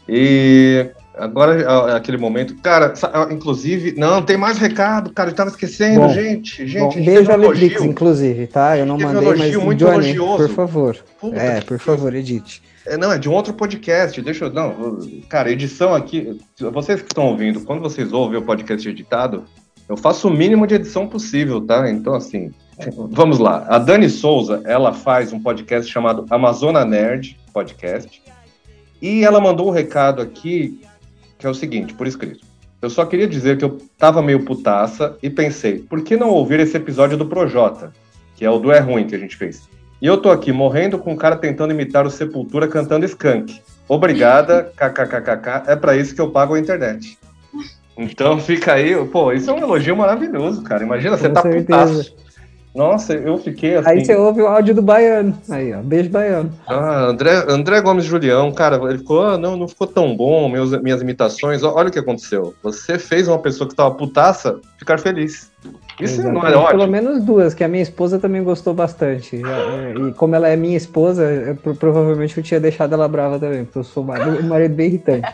E 0.09 0.89
agora, 1.23 1.69
a- 1.69 1.95
aquele 1.97 2.17
momento. 2.17 2.55
Cara, 2.61 2.93
inclusive. 3.31 3.93
Não, 3.97 4.21
tem 4.21 4.37
mais 4.37 4.57
recado, 4.57 5.11
cara. 5.13 5.29
Eu 5.29 5.35
tava 5.35 5.49
esquecendo, 5.49 6.01
Bom, 6.01 6.09
gente. 6.13 6.67
Gente, 6.67 6.97
Bom, 6.99 7.05
beijo 7.05 7.31
a 7.31 7.35
um 7.37 7.43
elogio. 7.43 7.85
inclusive, 7.85 8.47
tá? 8.47 8.77
Eu 8.77 8.85
não 8.85 8.97
Teve 8.97 9.09
um 9.09 9.13
mandei, 9.13 9.29
mas 9.29 9.39
elogio 9.41 9.61
muito 9.61 9.79
Johnny, 9.79 9.93
elogioso. 10.09 10.37
por 10.37 10.49
favor. 10.49 10.97
Puta 11.19 11.35
é, 11.37 11.61
por 11.61 11.79
favor, 11.79 12.13
edite. 12.13 12.61
É, 12.85 12.97
não, 12.97 13.11
é 13.11 13.17
de 13.19 13.29
um 13.29 13.33
outro 13.33 13.53
podcast. 13.53 14.19
Deixa 14.21 14.45
eu. 14.45 14.53
Não, 14.53 14.99
cara, 15.29 15.51
edição 15.51 15.93
aqui. 15.93 16.39
Vocês 16.71 16.99
que 17.01 17.07
estão 17.07 17.25
ouvindo, 17.27 17.61
quando 17.61 17.79
vocês 17.81 18.11
ouvem 18.11 18.39
o 18.39 18.41
podcast 18.41 18.87
editado, 18.89 19.43
eu 19.87 19.95
faço 19.95 20.27
o 20.27 20.31
mínimo 20.31 20.65
de 20.65 20.75
edição 20.75 21.07
possível, 21.07 21.61
tá? 21.61 21.89
Então, 21.91 22.15
assim, 22.15 22.51
vamos 23.11 23.37
lá. 23.37 23.65
A 23.67 23.77
Dani 23.77 24.09
Souza, 24.09 24.61
ela 24.65 24.93
faz 24.93 25.31
um 25.31 25.39
podcast 25.39 25.91
chamado 25.91 26.25
Amazona 26.29 26.83
Nerd 26.83 27.37
Podcast. 27.53 28.21
E 29.01 29.23
ela 29.23 29.39
mandou 29.41 29.67
um 29.67 29.71
recado 29.71 30.21
aqui, 30.21 30.79
que 31.41 31.47
é 31.47 31.49
o 31.49 31.55
seguinte, 31.55 31.95
por 31.95 32.05
escrito. 32.05 32.45
Eu 32.79 32.89
só 32.89 33.03
queria 33.03 33.27
dizer 33.27 33.57
que 33.57 33.65
eu 33.65 33.79
tava 33.97 34.21
meio 34.21 34.45
putaça 34.45 35.17
e 35.23 35.29
pensei, 35.29 35.79
por 35.79 36.03
que 36.03 36.15
não 36.15 36.29
ouvir 36.29 36.59
esse 36.59 36.77
episódio 36.77 37.17
do 37.17 37.25
Projota? 37.25 37.91
Que 38.35 38.45
é 38.45 38.49
o 38.49 38.59
do 38.59 38.71
É 38.71 38.79
Ruim 38.79 39.07
que 39.07 39.15
a 39.15 39.19
gente 39.19 39.35
fez. 39.35 39.67
E 39.99 40.05
eu 40.05 40.17
tô 40.17 40.29
aqui 40.29 40.51
morrendo 40.51 40.99
com 40.99 41.13
um 41.13 41.15
cara 41.15 41.35
tentando 41.35 41.73
imitar 41.73 42.05
o 42.05 42.11
Sepultura 42.11 42.67
cantando 42.67 43.05
Skunk. 43.05 43.59
Obrigada, 43.87 44.71
kkkk. 44.77 45.63
É 45.69 45.75
pra 45.75 45.95
isso 45.97 46.13
que 46.13 46.21
eu 46.21 46.29
pago 46.29 46.53
a 46.53 46.59
internet. 46.59 47.17
Então 47.97 48.39
fica 48.39 48.73
aí, 48.73 48.95
pô, 49.07 49.33
isso 49.33 49.49
é 49.49 49.53
um 49.53 49.59
elogio 49.59 49.95
maravilhoso, 49.97 50.61
cara. 50.63 50.83
Imagina, 50.83 51.17
você 51.17 51.27
Com 51.27 51.33
tá 51.33 51.41
certeza. 51.41 51.65
putaço. 51.65 52.15
Nossa, 52.73 53.13
eu 53.13 53.37
fiquei 53.37 53.75
assim. 53.75 53.89
Aí 53.89 54.05
você 54.05 54.15
ouve 54.15 54.41
o 54.41 54.47
áudio 54.47 54.73
do 54.73 54.81
Baiano. 54.81 55.37
Aí, 55.49 55.73
ó, 55.73 55.81
beijo 55.81 56.09
Baiano. 56.09 56.53
Ah, 56.65 57.05
André, 57.07 57.43
André 57.49 57.81
Gomes 57.81 58.05
Julião, 58.05 58.49
cara, 58.53 58.77
ele 58.89 58.99
ficou, 58.99 59.21
ah, 59.21 59.37
não, 59.37 59.57
não 59.57 59.67
ficou 59.67 59.85
tão 59.87 60.15
bom, 60.15 60.47
meus, 60.47 60.71
minhas 60.81 61.01
imitações. 61.01 61.63
Olha 61.63 61.89
o 61.89 61.91
que 61.91 61.99
aconteceu. 61.99 62.53
Você 62.63 62.97
fez 62.97 63.27
uma 63.27 63.39
pessoa 63.39 63.67
que 63.69 63.75
tava 63.75 63.93
putaça 63.93 64.57
ficar 64.77 64.97
feliz. 64.99 65.51
Isso 65.99 66.21
não 66.23 66.29
é 66.29 66.49
Exatamente. 66.49 66.55
ótimo. 66.55 66.79
Pelo 66.79 66.91
menos 66.91 67.23
duas, 67.23 67.53
que 67.53 67.63
a 67.63 67.67
minha 67.67 67.83
esposa 67.83 68.17
também 68.17 68.41
gostou 68.43 68.73
bastante. 68.73 69.39
Já, 69.39 69.47
é, 69.47 69.93
E 70.07 70.13
como 70.13 70.33
ela 70.35 70.47
é 70.47 70.55
minha 70.55 70.77
esposa, 70.77 71.23
eu 71.29 71.55
pro- 71.57 71.75
provavelmente 71.75 72.37
eu 72.37 72.43
tinha 72.43 72.59
deixado 72.59 72.93
ela 72.93 73.07
brava 73.07 73.37
também, 73.37 73.65
porque 73.65 73.79
eu 73.79 73.83
sou 73.83 74.01
um 74.03 74.47
marido 74.47 74.73
bem 74.73 74.87
irritante. 74.87 75.27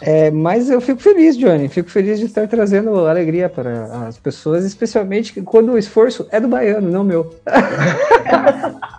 É, 0.00 0.30
mas 0.30 0.68
eu 0.68 0.80
fico 0.80 1.00
feliz, 1.00 1.36
Johnny. 1.36 1.68
Fico 1.68 1.90
feliz 1.90 2.18
de 2.18 2.26
estar 2.26 2.48
trazendo 2.48 3.06
alegria 3.06 3.48
para 3.48 4.06
as 4.08 4.18
pessoas, 4.18 4.64
especialmente 4.64 5.40
quando 5.42 5.72
o 5.72 5.78
esforço 5.78 6.26
é 6.30 6.40
do 6.40 6.48
baiano, 6.48 6.90
não 6.90 7.04
meu. 7.04 7.34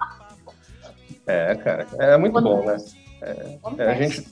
É, 1.25 1.55
cara, 1.55 1.87
é 1.99 2.17
muito 2.17 2.41
bom, 2.41 2.65
né? 2.65 2.75
É, 3.21 3.57
a 3.85 3.93
gente. 3.93 4.27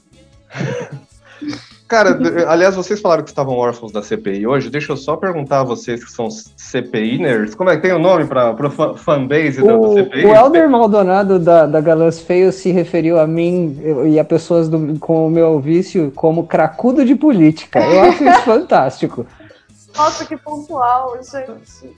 Cara, 1.91 2.13
d- 2.13 2.45
aliás, 2.45 2.73
vocês 2.73 3.01
falaram 3.01 3.21
que 3.21 3.29
estavam 3.31 3.53
órfãos 3.57 3.91
da 3.91 4.01
CPI 4.01 4.47
hoje. 4.47 4.69
Deixa 4.69 4.93
eu 4.93 4.95
só 4.95 5.17
perguntar 5.17 5.59
a 5.59 5.63
vocês 5.65 6.01
que 6.01 6.09
são 6.09 6.29
CPIners. 6.55 7.53
Como 7.53 7.69
é 7.69 7.75
que 7.75 7.81
tem 7.81 7.91
o 7.91 7.99
nome 7.99 8.23
para 8.25 8.51
o 8.55 8.95
fanbase 8.95 9.61
O, 9.61 9.93
CPI? 9.95 10.25
o 10.25 10.33
Helder 10.33 10.69
Maldonado 10.69 11.37
da, 11.37 11.65
da 11.65 11.81
Galãs 11.81 12.21
Feio 12.21 12.53
se 12.53 12.71
referiu 12.71 13.19
a 13.19 13.27
mim 13.27 13.77
e 14.09 14.17
a 14.17 14.23
pessoas 14.23 14.69
do- 14.69 14.97
com 14.99 15.27
o 15.27 15.29
meu 15.29 15.59
vício 15.59 16.13
como 16.15 16.47
cracudo 16.47 17.03
de 17.03 17.13
política. 17.13 17.79
Eu 17.79 18.01
acho 18.03 18.23
isso 18.23 18.41
fantástico. 18.47 19.25
Nossa, 19.93 20.23
que 20.25 20.37
pontual, 20.37 21.17
gente. 21.21 21.93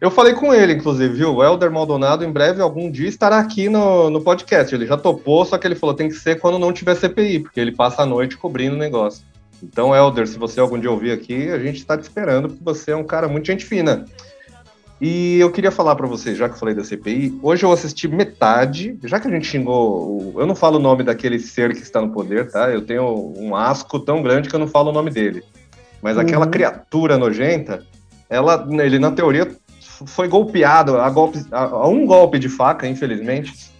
Eu 0.00 0.10
falei 0.10 0.32
com 0.32 0.54
ele, 0.54 0.72
inclusive, 0.72 1.12
viu? 1.14 1.34
O 1.34 1.44
Helder 1.44 1.70
Maldonado, 1.70 2.24
em 2.24 2.32
breve, 2.32 2.62
algum 2.62 2.90
dia, 2.90 3.06
estará 3.08 3.38
aqui 3.38 3.68
no, 3.68 4.08
no 4.08 4.20
podcast. 4.22 4.74
Ele 4.74 4.86
já 4.86 4.96
topou, 4.96 5.44
só 5.44 5.58
que 5.58 5.66
ele 5.66 5.74
falou 5.74 5.94
tem 5.94 6.08
que 6.08 6.14
ser 6.14 6.40
quando 6.40 6.58
não 6.58 6.72
tiver 6.72 6.94
CPI, 6.94 7.40
porque 7.40 7.60
ele 7.60 7.72
passa 7.72 8.02
a 8.02 8.06
noite 8.06 8.36
cobrindo 8.38 8.76
o 8.76 8.78
negócio. 8.78 9.22
Então, 9.62 9.94
Helder, 9.94 10.26
se 10.26 10.38
você 10.38 10.58
algum 10.58 10.78
dia 10.78 10.90
ouvir 10.90 11.10
aqui, 11.12 11.50
a 11.50 11.58
gente 11.58 11.76
está 11.76 11.98
te 11.98 12.02
esperando, 12.02 12.48
porque 12.48 12.64
você 12.64 12.92
é 12.92 12.96
um 12.96 13.04
cara 13.04 13.28
muito 13.28 13.46
gente 13.46 13.64
fina. 13.66 14.06
E 14.98 15.38
eu 15.38 15.50
queria 15.50 15.70
falar 15.70 15.94
pra 15.96 16.06
vocês, 16.06 16.36
já 16.36 16.48
que 16.48 16.54
eu 16.54 16.58
falei 16.58 16.74
da 16.74 16.84
CPI, 16.84 17.38
hoje 17.42 17.64
eu 17.64 17.72
assisti 17.72 18.08
metade, 18.08 18.98
já 19.04 19.20
que 19.20 19.28
a 19.28 19.30
gente 19.30 19.46
xingou, 19.46 20.34
eu 20.36 20.46
não 20.46 20.54
falo 20.54 20.78
o 20.78 20.82
nome 20.82 21.02
daquele 21.02 21.38
ser 21.38 21.74
que 21.74 21.82
está 21.82 22.00
no 22.00 22.10
poder, 22.10 22.50
tá? 22.50 22.70
Eu 22.70 22.82
tenho 22.82 23.34
um 23.36 23.54
asco 23.54 23.98
tão 23.98 24.22
grande 24.22 24.48
que 24.48 24.54
eu 24.54 24.60
não 24.60 24.68
falo 24.68 24.90
o 24.90 24.92
nome 24.94 25.10
dele. 25.10 25.42
Mas 26.02 26.16
aquela 26.18 26.46
Uhum. 26.46 26.50
criatura 26.50 27.16
nojenta, 27.16 27.82
ela, 28.28 28.66
ele 28.70 28.98
na 28.98 29.10
teoria 29.10 29.46
foi 29.80 30.28
golpeado 30.28 30.98
a, 30.98 31.08
golpe, 31.10 31.44
a, 31.50 31.88
um 31.88 32.06
golpe 32.06 32.38
de 32.38 32.48
faca, 32.48 32.86
infelizmente, 32.86 33.70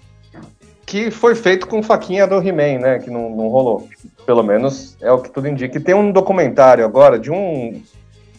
que 0.86 1.10
foi 1.10 1.34
feito 1.34 1.66
com 1.66 1.82
faquinha 1.82 2.26
do 2.26 2.36
He-Man, 2.36 2.80
né? 2.80 2.98
Que 2.98 3.10
não, 3.10 3.30
não 3.30 3.48
rolou. 3.48 3.88
Pelo 4.26 4.42
menos 4.42 4.96
é 5.00 5.12
o 5.12 5.20
que 5.20 5.30
tudo 5.30 5.46
indica. 5.46 5.78
E 5.78 5.80
tem 5.80 5.94
um 5.94 6.10
documentário 6.10 6.84
agora 6.84 7.18
de 7.18 7.30
um. 7.30 7.82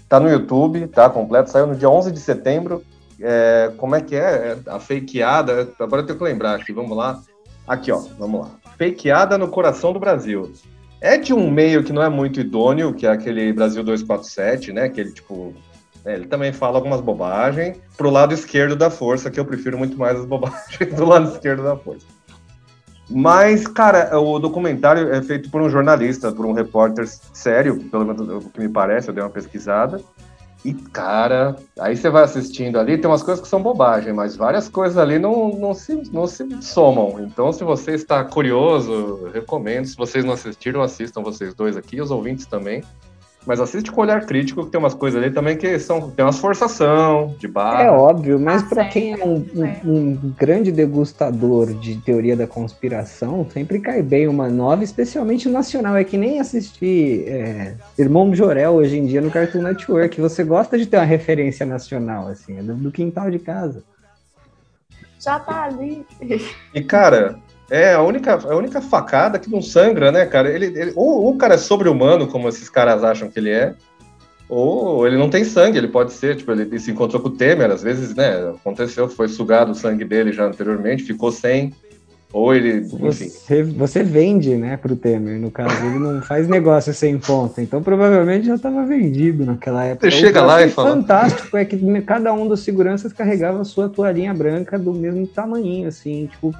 Tá 0.09 0.19
no 0.19 0.29
YouTube, 0.29 0.87
tá 0.87 1.09
completo, 1.09 1.49
saiu 1.49 1.67
no 1.67 1.75
dia 1.75 1.89
11 1.89 2.11
de 2.11 2.19
setembro. 2.19 2.83
É, 3.21 3.71
como 3.77 3.95
é 3.95 4.01
que 4.01 4.15
é? 4.15 4.19
É 4.19 4.57
A 4.67 4.79
fakeada. 4.79 5.69
Agora 5.79 6.01
eu 6.01 6.05
tenho 6.05 6.17
que 6.17 6.25
lembrar 6.25 6.55
aqui, 6.55 6.73
vamos 6.73 6.97
lá. 6.97 7.21
Aqui, 7.65 7.91
ó, 7.91 8.01
vamos 8.19 8.41
lá. 8.41 8.51
Fakeada 8.77 9.37
no 9.37 9.47
coração 9.47 9.93
do 9.93 9.99
Brasil. 9.99 10.51
É 10.99 11.17
de 11.17 11.33
um 11.33 11.49
meio 11.49 11.83
que 11.83 11.93
não 11.93 12.03
é 12.03 12.09
muito 12.09 12.41
idôneo, 12.41 12.93
que 12.93 13.07
é 13.07 13.11
aquele 13.11 13.53
Brasil 13.53 13.83
247, 13.83 14.73
né? 14.73 14.83
Aquele 14.83 15.11
tipo. 15.11 15.53
É, 16.05 16.15
ele 16.15 16.27
também 16.27 16.51
fala 16.51 16.77
algumas 16.77 17.01
bobagens 17.01 17.77
pro 17.95 18.09
lado 18.09 18.33
esquerdo 18.33 18.75
da 18.75 18.89
força, 18.89 19.29
que 19.29 19.39
eu 19.39 19.45
prefiro 19.45 19.77
muito 19.77 19.97
mais 19.97 20.19
as 20.19 20.25
bobagens 20.25 20.93
do 20.95 21.05
lado 21.05 21.31
esquerdo 21.31 21.63
da 21.63 21.75
força. 21.75 22.05
Mas, 23.09 23.67
cara, 23.67 24.17
o 24.17 24.39
documentário 24.39 25.13
é 25.13 25.21
feito 25.21 25.49
por 25.51 25.61
um 25.61 25.69
jornalista, 25.69 26.31
por 26.31 26.45
um 26.45 26.53
repórter 26.53 27.05
sério, 27.33 27.77
pelo 27.89 28.05
menos 28.05 28.45
o 28.45 28.49
que 28.49 28.59
me 28.59 28.69
parece, 28.69 29.09
eu 29.09 29.13
dei 29.13 29.21
uma 29.21 29.29
pesquisada. 29.29 30.01
E, 30.63 30.73
cara, 30.73 31.55
aí 31.79 31.97
você 31.97 32.09
vai 32.09 32.23
assistindo 32.23 32.79
ali, 32.79 32.97
tem 32.97 33.09
umas 33.09 33.23
coisas 33.23 33.41
que 33.41 33.49
são 33.49 33.61
bobagem, 33.61 34.13
mas 34.13 34.35
várias 34.35 34.69
coisas 34.69 34.97
ali 34.97 35.17
não, 35.17 35.49
não, 35.49 35.73
se, 35.73 36.09
não 36.11 36.27
se 36.27 36.45
somam. 36.61 37.19
Então, 37.19 37.51
se 37.51 37.63
você 37.63 37.91
está 37.91 38.23
curioso, 38.23 39.29
recomendo. 39.33 39.85
Se 39.85 39.97
vocês 39.97 40.23
não 40.23 40.33
assistiram, 40.33 40.81
assistam 40.81 41.21
vocês 41.21 41.53
dois 41.55 41.75
aqui, 41.75 41.99
os 41.99 42.11
ouvintes 42.11 42.45
também. 42.45 42.83
Mas 43.45 43.59
assiste 43.59 43.91
com 43.91 44.01
olhar 44.01 44.23
crítico, 44.25 44.63
que 44.65 44.71
tem 44.71 44.77
umas 44.79 44.93
coisas 44.93 45.21
ali 45.21 45.31
também 45.33 45.57
que 45.57 45.79
são. 45.79 46.11
Tem 46.11 46.23
umas 46.23 46.37
forçação 46.37 47.35
de 47.39 47.47
barra. 47.47 47.83
É 47.83 47.89
óbvio, 47.91 48.39
mas 48.39 48.61
Ah, 48.61 48.65
pra 48.67 48.83
sempre, 48.83 48.91
quem 49.01 49.13
é 49.13 49.25
um, 49.25 49.45
um- 49.55 49.91
um 49.91 50.35
grande 50.37 50.71
degustador 50.71 51.73
de 51.73 51.97
teoria 52.01 52.35
da 52.37 52.45
conspiração, 52.45 53.47
sempre 53.51 53.79
cai 53.79 54.03
bem 54.03 54.27
uma 54.27 54.47
nova, 54.47 54.83
especialmente 54.83 55.49
nacional. 55.49 55.95
É 55.95 56.03
que 56.03 56.17
nem 56.17 56.39
assistir 56.39 57.27
é, 57.27 57.73
Irmão 57.97 58.33
Jorel 58.35 58.73
hoje 58.73 58.97
em 58.99 59.07
dia 59.07 59.21
no 59.21 59.31
Cartoon 59.31 59.63
Network. 59.63 60.21
Você 60.21 60.43
gosta 60.43 60.77
de 60.77 60.85
ter 60.85 60.97
uma 60.97 61.05
referência 61.05 61.65
nacional, 61.65 62.27
assim, 62.27 62.59
é 62.59 62.61
do, 62.61 62.75
do 62.75 62.91
quintal 62.91 63.31
de 63.31 63.39
casa. 63.39 63.83
Já 65.19 65.39
tá 65.39 65.63
ali. 65.63 66.05
E, 66.73 66.81
cara, 66.81 67.39
é 67.71 67.93
a 67.93 68.01
única, 68.01 68.33
a 68.35 68.55
única 68.55 68.81
facada 68.81 69.39
que 69.39 69.49
não 69.49 69.61
sangra, 69.61 70.11
né, 70.11 70.25
cara? 70.25 70.49
Ele, 70.51 70.65
ele- 70.67 70.91
ou, 70.95 71.23
ou 71.23 71.31
o 71.33 71.37
cara 71.37 71.55
é 71.55 71.57
sobre-humano, 71.57 72.27
como 72.27 72.47
esses 72.49 72.69
caras 72.69 73.03
acham 73.03 73.29
que 73.31 73.39
ele 73.39 73.49
é, 73.49 73.73
ou 74.49 75.07
ele 75.07 75.17
não 75.17 75.29
tem 75.29 75.45
sangue, 75.45 75.77
ele 75.77 75.87
pode 75.87 76.11
ser, 76.11 76.35
tipo, 76.35 76.51
ele, 76.51 76.77
se 76.77 76.91
encontrou 76.91 77.21
com 77.21 77.29
o 77.29 77.31
Temer, 77.31 77.71
às 77.71 77.81
vezes, 77.81 78.13
né, 78.13 78.49
aconteceu, 78.53 79.07
foi 79.07 79.29
sugado 79.29 79.71
o 79.71 79.75
sangue 79.75 80.03
dele 80.03 80.33
já 80.33 80.45
anteriormente, 80.45 81.03
ficou 81.03 81.31
sem, 81.31 81.73
ou 82.33 82.53
ele, 82.53 82.79
enfim. 82.79 83.29
Você, 83.29 83.63
você 83.63 84.03
vende, 84.03 84.55
né, 84.55 84.75
pro 84.75 84.93
Temer, 84.97 85.39
no 85.39 85.49
caso, 85.49 85.73
ele 85.85 85.99
não 85.99 86.21
faz 86.21 86.49
negócio 86.49 86.93
sem 86.93 87.17
ponta, 87.17 87.61
então 87.61 87.81
provavelmente 87.81 88.47
já 88.47 88.55
estava 88.55 88.85
vendido 88.85 89.45
naquela 89.45 89.85
época. 89.85 90.11
Você 90.11 90.17
chega 90.17 90.41
lá 90.41 90.61
e 90.65 90.69
fala- 90.69 90.89
fantástico 90.91 91.55
é 91.55 91.63
que 91.63 91.77
cada 92.01 92.33
um 92.33 92.45
dos 92.45 92.59
seguranças 92.59 93.13
carregava 93.13 93.61
a 93.61 93.65
sua 93.65 93.87
toalhinha 93.87 94.33
branca 94.33 94.77
do 94.77 94.93
mesmo 94.93 95.25
tamanho, 95.25 95.87
assim, 95.87 96.27
tipo, 96.29 96.53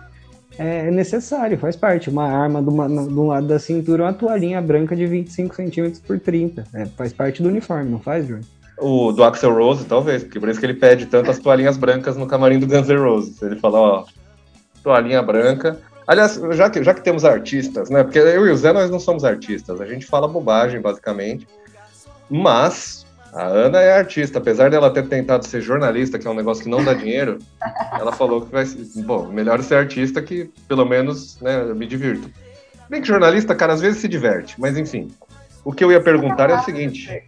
é 0.58 0.92
necessário, 0.92 1.58
faz 1.58 1.76
parte. 1.76 2.10
Uma 2.10 2.26
arma 2.26 2.60
um 2.60 3.28
lado 3.28 3.48
da 3.48 3.60
cintura, 3.60 4.04
uma 4.04 4.14
toalhinha 4.14 4.62
branca 4.62 4.96
de 4.96 5.06
25 5.06 5.56
centímetros 5.56 6.00
por 6.00 6.20
30. 6.20 6.64
É, 6.74 6.86
faz 6.86 7.14
parte 7.14 7.42
do 7.42 7.50
uniforme, 7.50 7.90
não 7.90 8.00
faz, 8.00 8.28
Jorge? 8.28 8.48
O 8.78 9.12
do 9.12 9.24
Axel 9.24 9.54
Rose, 9.54 9.86
talvez, 9.86 10.24
porque 10.24 10.40
por 10.40 10.50
isso 10.50 10.60
que 10.60 10.66
ele 10.66 10.74
pede 10.74 11.06
tantas 11.06 11.38
toalhinhas 11.38 11.78
brancas 11.78 12.18
no 12.18 12.26
camarim 12.26 12.60
do 12.60 12.68
Guns 12.68 12.88
N' 12.88 12.98
Roses. 12.98 13.42
Ele 13.42 13.56
fala, 13.58 13.80
ó, 13.80 14.06
toalhinha 14.84 15.22
branca. 15.22 15.80
Aliás, 16.08 16.40
já 16.54 16.70
que, 16.70 16.84
já 16.84 16.94
que 16.94 17.02
temos 17.02 17.24
artistas, 17.24 17.90
né? 17.90 18.04
Porque 18.04 18.18
eu 18.18 18.48
e 18.48 18.52
o 18.52 18.58
Zé, 18.58 18.74
nós 18.74 18.90
não 18.90 19.00
somos 19.00 19.24
artistas, 19.24 19.80
a 19.80 19.86
gente 19.86 20.06
fala 20.06 20.28
bobagem, 20.28 20.82
basicamente. 20.82 21.48
Mas 22.30 23.06
a 23.34 23.44
Ana 23.46 23.80
é 23.82 23.94
artista, 23.98 24.40
apesar 24.40 24.70
dela 24.70 24.90
ter 24.92 25.08
tentado 25.08 25.46
ser 25.46 25.62
jornalista, 25.62 26.20
que 26.20 26.28
é 26.28 26.30
um 26.30 26.34
negócio 26.36 26.64
que 26.64 26.70
não 26.70 26.84
dá 26.84 26.94
dinheiro, 26.94 27.40
ela 28.00 28.12
falou 28.12 28.42
que 28.42 28.52
vai 28.52 28.66
ser. 28.66 28.86
Bom, 29.04 29.28
melhor 29.28 29.62
ser 29.64 29.76
artista 29.76 30.22
que 30.22 30.50
pelo 30.68 30.86
menos 30.86 31.40
né, 31.42 31.62
eu 31.62 31.76
me 31.76 31.88
divirto. 31.88 32.30
Bem 32.90 33.02
que 33.02 33.08
jornalista, 33.08 33.56
cara, 33.56 33.74
às 33.74 33.82
vezes 33.82 34.02
se 34.02 34.08
diverte, 34.08 34.60
mas 34.60 34.78
enfim. 34.78 35.10
O 35.64 35.72
que 35.72 35.84
eu 35.84 35.92
ia 35.92 36.02
perguntar 36.02 36.50
é 36.50 36.56
o 36.56 36.64
seguinte: 36.64 37.24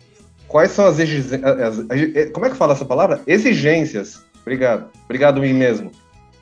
quais 0.48 0.72
são 0.72 0.86
as, 0.86 1.00
exige- 1.00 1.36
as- 1.36 1.80
as- 1.80 2.32
como 2.32 2.46
é 2.46 2.50
que 2.50 2.56
fala 2.58 2.74
essa 2.74 2.86
palavra? 2.86 3.22
Exigências. 3.26 4.26
Obrigado. 4.42 4.90
Obrigado 5.06 5.40
mim 5.40 5.54
mesmo. 5.54 5.92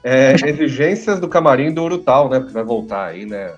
É, 0.04 0.34
exigências 0.48 1.20
do 1.20 1.28
camarim 1.28 1.72
do 1.74 1.84
Urutau, 1.84 2.30
né? 2.30 2.40
Porque 2.40 2.54
vai 2.54 2.64
voltar 2.64 3.08
aí, 3.10 3.26
né? 3.26 3.54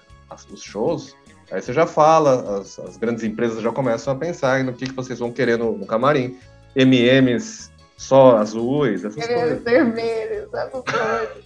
Os 0.52 0.64
shows. 0.64 1.16
Aí 1.54 1.62
você 1.62 1.72
já 1.72 1.86
fala, 1.86 2.60
as, 2.60 2.80
as 2.80 2.98
grandes 2.98 3.24
empresas 3.24 3.62
já 3.62 3.72
começam 3.72 4.12
a 4.12 4.16
pensar 4.16 4.64
no 4.64 4.74
que, 4.74 4.88
que 4.88 4.94
vocês 4.94 5.20
vão 5.20 5.32
querer 5.32 5.56
no, 5.56 5.78
no 5.78 5.86
camarim. 5.86 6.36
MMs 6.76 7.70
só 7.96 8.38
azuis, 8.38 9.06
essas 9.06 9.28
coisas. 9.28 9.64
vermelhos, 9.64 10.52
essas 10.52 10.84
coisas. 10.84 11.44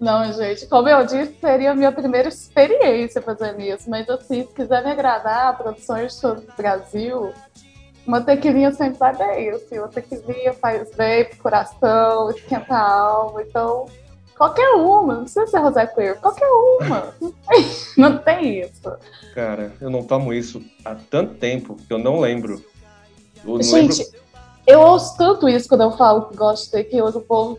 Não, 0.00 0.32
gente, 0.32 0.66
como 0.66 0.88
eu 0.88 1.04
disse, 1.04 1.36
seria 1.38 1.72
a 1.72 1.74
minha 1.74 1.92
primeira 1.92 2.28
experiência 2.28 3.20
fazendo 3.20 3.60
isso. 3.60 3.88
Mas 3.90 4.08
assim, 4.08 4.46
se 4.46 4.54
quiser 4.54 4.82
me 4.82 4.90
agradar, 4.90 5.58
produções 5.58 6.18
do 6.22 6.42
Brasil, 6.56 7.30
uma 8.06 8.22
tequilinha 8.22 8.72
sempre 8.72 8.98
vai 8.98 9.14
bem. 9.14 9.50
Assim, 9.50 9.78
uma 9.78 9.88
tequilinha 9.88 10.54
faz 10.54 10.90
bem 10.96 11.26
pro 11.26 11.36
coração, 11.36 12.30
esquenta 12.30 12.74
a 12.74 12.90
alma. 12.90 13.42
Então, 13.42 13.84
qualquer 14.36 14.68
uma, 14.74 15.14
não 15.14 15.22
precisa 15.22 15.46
ser 15.46 15.58
Rosé 15.58 15.86
Clear, 15.86 16.16
qualquer 16.20 16.48
uma. 16.48 17.14
Não 17.20 17.32
tem, 17.48 17.66
não 17.96 18.18
tem 18.18 18.60
isso. 18.60 18.92
Cara, 19.34 19.72
eu 19.80 19.90
não 19.90 20.02
tomo 20.04 20.32
isso 20.32 20.62
há 20.84 20.94
tanto 20.94 21.34
tempo 21.34 21.76
que 21.76 21.92
eu 21.92 21.98
não 21.98 22.20
lembro. 22.20 22.62
Eu 23.44 23.54
não 23.54 23.62
Gente, 23.62 23.98
lembro- 24.02 24.18
eu 24.66 24.80
ouço 24.80 25.16
tanto 25.16 25.48
isso 25.48 25.68
quando 25.68 25.82
eu 25.82 25.92
falo 25.92 26.26
que 26.26 26.36
gosto 26.36 26.70
de 26.74 26.84
que 26.84 27.00
o 27.00 27.20
povo 27.20 27.58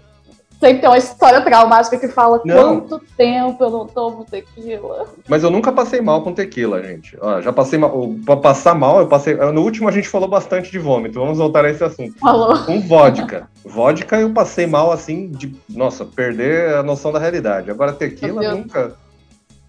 sempre 0.66 0.82
tem 0.82 0.89
uma 0.89 0.97
história 0.97 1.41
traumática 1.41 1.97
que 1.97 2.07
fala 2.07 2.41
Não. 2.43 2.82
quanto 2.82 3.05
tempo 3.16 3.63
eu 3.63 3.70
não 3.70 3.86
tomo 3.86 4.26
tequila. 4.26 5.07
Mas 5.28 5.43
eu 5.43 5.51
nunca 5.51 5.72
passei 5.72 6.01
mal 6.01 6.24
com 6.24 6.34
tequila, 6.34 6.82
gente. 6.82 7.16
Ó, 7.22 7.39
já 7.39 7.53
passei 7.53 7.78
mal. 7.78 8.09
Pra 8.26 8.38
passar 8.38 8.74
mal, 8.74 8.99
eu 8.99 9.07
passei. 9.07 9.36
No 9.36 9.61
último 9.61 9.88
a 9.88 9.91
gente 9.91 10.07
falou 10.07 10.28
bastante 10.28 10.72
de 10.72 10.80
vômito. 10.80 11.20
Vamos 11.20 11.38
voltar 11.38 11.63
a 11.66 11.70
esse 11.70 11.84
assunto. 11.84 12.18
Falou. 12.20 12.57
Com 12.66 12.82
vodka. 12.82 13.47
vodka 13.63 14.20
eu 14.20 14.34
passei 14.34 14.66
mal 14.66 14.91
assim, 14.91 15.30
de. 15.30 15.55
Nossa, 15.70 16.03
perder 16.03 16.76
a 16.76 16.84
noção 16.84 17.11
da 17.11 17.20
realidade. 17.20 17.70
Agora 17.70 17.93
tequila 17.93 18.41
nunca. 18.53 18.95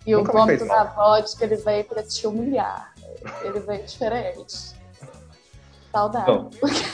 E 0.06 0.14
o 0.14 0.18
Nunca 0.18 0.32
me 0.32 0.38
vômito 0.38 0.66
da 0.66 0.84
vodka, 0.84 1.44
ele 1.44 1.56
veio 1.56 1.84
pra 1.84 2.02
te 2.02 2.26
humilhar. 2.26 2.92
Ele 3.42 3.58
veio 3.58 3.84
diferente. 3.84 4.75
Saudade. 5.92 6.26
Não. 6.30 6.50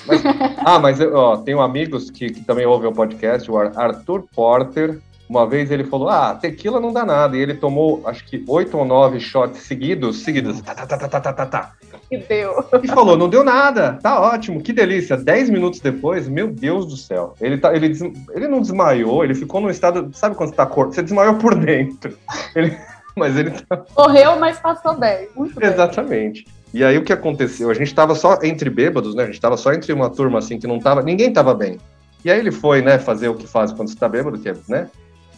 Mas- 0.06 0.22
ah, 0.64 0.78
mas 0.78 1.00
ó, 1.00 1.36
tenho 1.38 1.60
amigos 1.60 2.10
que, 2.10 2.30
que 2.30 2.40
também 2.44 2.66
ouvem 2.66 2.88
o 2.88 2.92
podcast, 2.92 3.50
o 3.50 3.56
Ar- 3.56 3.72
Arthur 3.76 4.24
Porter. 4.34 5.00
Uma 5.28 5.46
vez 5.46 5.70
ele 5.70 5.84
falou: 5.84 6.08
Ah, 6.10 6.34
tequila 6.34 6.78
não 6.78 6.92
dá 6.92 7.06
nada. 7.06 7.36
E 7.36 7.40
ele 7.40 7.54
tomou, 7.54 8.02
acho 8.06 8.24
que 8.26 8.44
oito 8.46 8.76
ou 8.76 8.84
nove 8.84 9.18
shots 9.18 9.60
seguidos, 9.62 10.22
seguidos. 10.22 10.60
Tá, 10.60 10.74
tá, 10.74 10.86
tá, 10.86 10.98
tá, 10.98 11.08
tá, 11.08 11.20
tá, 11.20 11.32
tá, 11.32 11.46
tá. 11.46 11.72
Que 12.10 12.18
deu. 12.18 12.62
E 12.82 12.88
falou, 12.88 13.16
não 13.16 13.28
deu 13.30 13.42
nada, 13.42 13.98
tá 14.02 14.20
ótimo, 14.20 14.60
que 14.60 14.72
delícia. 14.72 15.16
Dez 15.16 15.48
minutos 15.48 15.80
depois, 15.80 16.28
meu 16.28 16.48
Deus 16.48 16.84
do 16.86 16.96
céu. 16.98 17.34
Ele, 17.40 17.56
tá, 17.56 17.74
ele, 17.74 17.88
des- 17.88 18.02
ele 18.34 18.46
não 18.48 18.60
desmaiou, 18.60 19.24
ele 19.24 19.34
ficou 19.34 19.62
num 19.62 19.70
estado. 19.70 20.10
Sabe 20.12 20.34
quando 20.36 20.50
você 20.50 20.56
tá 20.56 20.66
cor... 20.66 20.88
Você 20.92 21.02
desmaiou 21.02 21.36
por 21.36 21.54
dentro. 21.54 22.14
Ele- 22.54 22.76
mas 23.16 23.34
ele 23.34 23.52
tá. 23.52 23.82
Morreu, 23.96 24.38
mas 24.38 24.58
passou 24.58 24.94
bem. 24.98 25.28
Muito 25.34 25.58
bem. 26.04 26.36
E 26.72 26.82
aí 26.82 26.96
o 26.96 27.04
que 27.04 27.12
aconteceu? 27.12 27.70
A 27.70 27.74
gente 27.74 27.94
tava 27.94 28.14
só 28.14 28.38
entre 28.42 28.70
bêbados, 28.70 29.14
né? 29.14 29.24
A 29.24 29.26
gente 29.26 29.40
tava 29.40 29.56
só 29.56 29.72
entre 29.72 29.92
uma 29.92 30.08
turma 30.08 30.38
assim 30.38 30.58
que 30.58 30.66
não 30.66 30.78
tava. 30.78 31.02
Ninguém 31.02 31.32
tava 31.32 31.54
bem. 31.54 31.78
E 32.24 32.30
aí 32.30 32.38
ele 32.38 32.52
foi, 32.52 32.80
né, 32.80 32.98
fazer 32.98 33.28
o 33.28 33.34
que 33.34 33.46
faz 33.46 33.72
quando 33.72 33.88
você 33.88 33.96
tá 33.96 34.08
bêbado, 34.08 34.38
que 34.38 34.48
é, 34.48 34.54
né? 34.68 34.88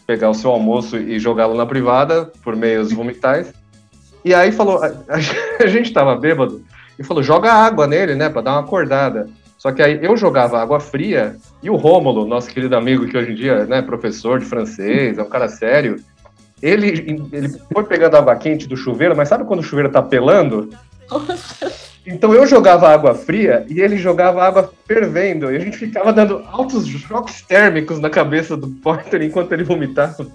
Pegar 0.07 0.31
o 0.31 0.35
seu 0.35 0.51
almoço 0.51 0.97
e 0.97 1.19
jogá-lo 1.19 1.55
na 1.55 1.67
privada 1.67 2.31
por 2.43 2.55
meios 2.55 2.93
vomitais. 2.93 3.53
E 4.25 4.35
aí 4.35 4.53
falou, 4.53 4.83
a, 4.83 4.93
a 5.61 5.67
gente 5.67 5.93
tava 5.93 6.15
bêbado 6.15 6.63
e 6.99 7.03
falou, 7.03 7.23
joga 7.23 7.53
água 7.53 7.87
nele, 7.87 8.15
né, 8.15 8.29
pra 8.29 8.43
dar 8.43 8.53
uma 8.53 8.61
acordada. 8.61 9.29
Só 9.59 9.73
que 9.73 9.83
aí 9.83 9.99
eu 10.03 10.17
jogava 10.17 10.61
água 10.61 10.79
fria 10.79 11.37
e 11.63 11.71
o 11.71 11.77
Rômulo, 11.77 12.27
nosso 12.27 12.51
querido 12.51 12.77
amigo 12.77 13.07
que 13.07 13.17
hoje 13.17 13.33
em 13.33 13.35
dia, 13.35 13.65
né, 13.65 13.81
professor 13.81 14.39
de 14.39 14.45
francês, 14.45 15.17
é 15.17 15.23
um 15.23 15.29
cara 15.29 15.49
sério, 15.49 15.97
ele, 16.63 17.29
ele 17.33 17.49
foi 17.73 17.85
pegando 17.85 18.17
água 18.17 18.37
quente 18.37 18.69
do 18.69 18.77
chuveiro, 18.77 19.17
mas 19.17 19.29
sabe 19.29 19.45
quando 19.45 19.61
o 19.61 19.63
chuveiro 19.63 19.91
tá 19.91 20.03
pelando? 20.03 20.69
Então 22.07 22.35
eu 22.35 22.47
jogava 22.47 22.89
água 22.89 23.15
fria 23.15 23.65
e 23.69 23.81
ele 23.81 23.97
jogava 23.97 24.43
água 24.45 24.73
fervendo. 24.87 25.51
E 25.51 25.57
a 25.57 25.59
gente 25.59 25.79
ficava 25.79 26.13
dando 26.13 26.45
altos 26.51 26.87
choques 26.87 27.41
térmicos 27.43 27.99
na 27.99 28.11
cabeça 28.11 28.57
do 28.57 28.69
Porter 28.69 29.23
enquanto 29.23 29.53
ele 29.53 29.65
vomitava. 29.65 30.27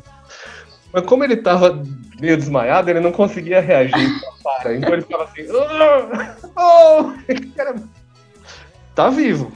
Mas 0.92 1.06
como 1.06 1.24
ele 1.24 1.38
tava 1.38 1.84
meio 2.20 2.36
desmaiado, 2.36 2.90
ele 2.90 3.00
não 3.00 3.12
conseguia 3.12 3.62
reagir. 3.62 4.20
Para. 4.44 4.74
Então 4.74 4.94
ele 4.94 5.04
ficava 5.04 5.26
assim. 5.26 5.44
Oh, 5.52 6.60
oh! 6.60 7.14
Cara, 7.56 7.76
tá 8.96 9.10
vivo. 9.12 9.52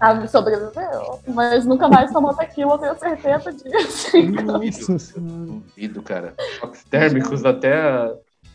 Ah, 0.00 0.26
sobreviveu. 0.26 1.20
Mas 1.28 1.64
nunca 1.66 1.86
mais 1.88 2.10
tomou 2.10 2.34
tequila, 2.34 2.74
eu 2.82 2.94
tenho 2.96 3.18
certeza 3.18 3.52
disso. 3.52 4.16
Nossa 4.42 4.98
senhora. 4.98 5.46
Duvido, 5.46 6.02
cara. 6.02 6.34
Choques 6.58 6.82
térmicos 6.84 7.44
até. 7.44 7.74
a- 7.74 8.10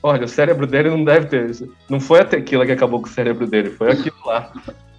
Olha, 0.08 0.26
o 0.26 0.28
cérebro 0.28 0.68
dele 0.68 0.90
não 0.92 1.04
deve 1.04 1.26
ter. 1.26 1.52
Não 1.90 2.00
foi 2.00 2.20
a 2.20 2.26
tequila 2.26 2.64
que 2.64 2.72
acabou 2.72 3.02
com 3.02 3.08
o 3.08 3.12
cérebro 3.12 3.48
dele, 3.48 3.72
foi 3.72 3.92
aquilo 3.92 4.16
lá. 4.24 4.52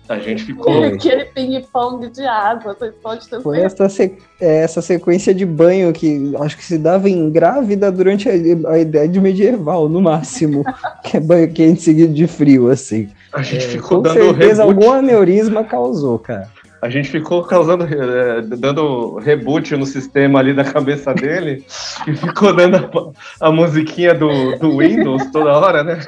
A 0.08 0.18
gente 0.18 0.44
ficou. 0.44 0.84
Aquele 0.84 1.24
ping-pong 1.26 2.08
de 2.10 2.22
água, 2.24 2.74
vocês 2.78 2.92
podem 3.02 3.28
ter 3.28 3.40
Foi 3.40 3.60
essa, 3.60 3.88
se- 3.88 4.16
é, 4.40 4.62
essa 4.62 4.80
sequência 4.82 5.32
de 5.34 5.44
banho 5.44 5.92
que 5.92 6.32
acho 6.40 6.56
que 6.56 6.64
se 6.64 6.76
dava 6.78 7.08
em 7.08 7.28
grávida 7.30 7.90
durante 7.90 8.28
a, 8.28 8.32
a 8.70 8.78
idade 8.78 9.20
medieval, 9.20 9.88
no 9.88 10.00
máximo. 10.00 10.64
que 11.04 11.16
é 11.16 11.20
banho 11.20 11.52
quente 11.52 11.82
seguido 11.82 12.12
de 12.12 12.26
frio, 12.26 12.68
assim. 12.70 13.08
A 13.32 13.42
gente 13.42 13.64
É, 13.66 13.68
ficou 13.68 13.98
com 13.98 14.02
dando 14.02 14.14
certeza 14.14 14.64
reboot. 14.64 14.84
algum 14.86 14.92
aneurisma 14.96 15.62
causou, 15.64 16.18
cara. 16.20 16.48
A 16.82 16.88
gente 16.88 17.10
ficou 17.10 17.42
causando, 17.42 17.84
eh, 17.84 18.42
dando 18.42 19.16
reboot 19.16 19.74
no 19.76 19.86
sistema 19.86 20.38
ali 20.38 20.52
da 20.52 20.64
cabeça 20.64 21.14
dele 21.14 21.64
e 22.06 22.14
ficou 22.14 22.54
dando 22.54 23.14
a, 23.40 23.48
a 23.48 23.52
musiquinha 23.52 24.14
do, 24.14 24.56
do 24.58 24.78
Windows 24.78 25.30
toda 25.32 25.58
hora, 25.58 25.82
né? 25.82 26.00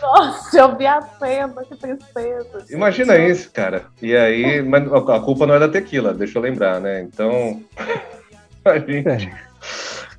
Nossa, 0.00 0.58
eu 0.58 0.76
vi 0.76 0.86
a 0.86 1.00
cena, 1.02 1.64
que 1.64 1.76
tristeza. 1.76 2.60
gente. 2.60 2.72
Imagina 2.72 3.18
isso, 3.18 3.50
cara. 3.52 3.84
E 4.00 4.16
aí, 4.16 4.62
mas 4.62 4.90
a 4.92 5.20
culpa 5.20 5.46
não 5.46 5.54
é 5.54 5.58
da 5.58 5.68
tequila, 5.68 6.14
deixa 6.14 6.38
eu 6.38 6.42
lembrar, 6.42 6.80
né? 6.80 7.02
Então. 7.02 7.60
A 8.64 8.78
gente. 8.78 9.08
É. 9.08 9.48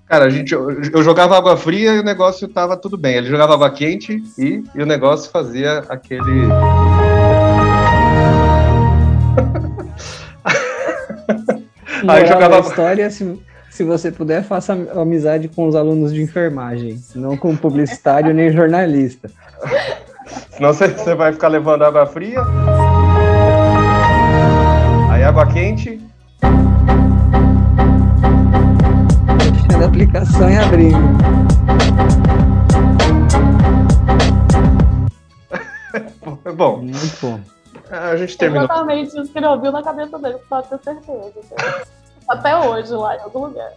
Cara, 0.07 0.25
a 0.25 0.29
gente, 0.29 0.53
eu, 0.53 0.71
eu 0.71 1.03
jogava 1.03 1.37
água 1.37 1.55
fria 1.55 1.93
e 1.93 1.99
o 1.99 2.03
negócio 2.03 2.47
tava 2.47 2.75
tudo 2.75 2.97
bem. 2.97 3.17
Ele 3.17 3.27
jogava 3.27 3.53
água 3.53 3.69
quente 3.69 4.23
e, 4.39 4.63
e 4.73 4.81
o 4.81 4.85
negócio 4.85 5.29
fazia 5.29 5.83
aquele. 5.87 6.47
Aí 12.07 12.25
jogava- 12.25 12.59
história, 12.59 13.09
se, 13.09 13.39
se 13.69 13.83
você 13.83 14.11
puder, 14.11 14.43
faça 14.43 14.73
amizade 14.95 15.47
com 15.47 15.67
os 15.67 15.75
alunos 15.75 16.13
de 16.13 16.21
enfermagem, 16.21 16.99
não 17.15 17.35
com 17.37 17.55
publicitário 17.55 18.33
nem 18.33 18.51
jornalista. 18.51 19.29
Senão 20.51 20.73
você, 20.73 20.87
você 20.87 21.15
vai 21.15 21.31
ficar 21.33 21.47
levando 21.47 21.83
água 21.83 22.05
fria. 22.05 22.41
Aí 25.11 25.23
água 25.23 25.45
quente. 25.47 25.99
A 29.81 29.85
aplicação 29.85 30.49
e 30.49 30.57
abrindo. 30.57 30.99
Bom, 36.55 36.77
Muito 36.77 37.17
bom. 37.21 37.39
A 37.89 38.15
gente 38.15 38.37
terminou. 38.37 38.65
Exatamente 38.65 39.19
isso 39.19 39.31
que 39.31 39.37
ele 39.37 39.47
ouviu 39.47 39.71
na 39.71 39.83
cabeça 39.83 40.17
dele, 40.19 40.37
pode 40.49 40.69
ter 40.69 40.79
certeza. 40.79 41.33
Até 42.27 42.55
hoje, 42.57 42.91
lá 42.93 43.15
em 43.15 43.21
algum 43.21 43.45
lugar. 43.45 43.71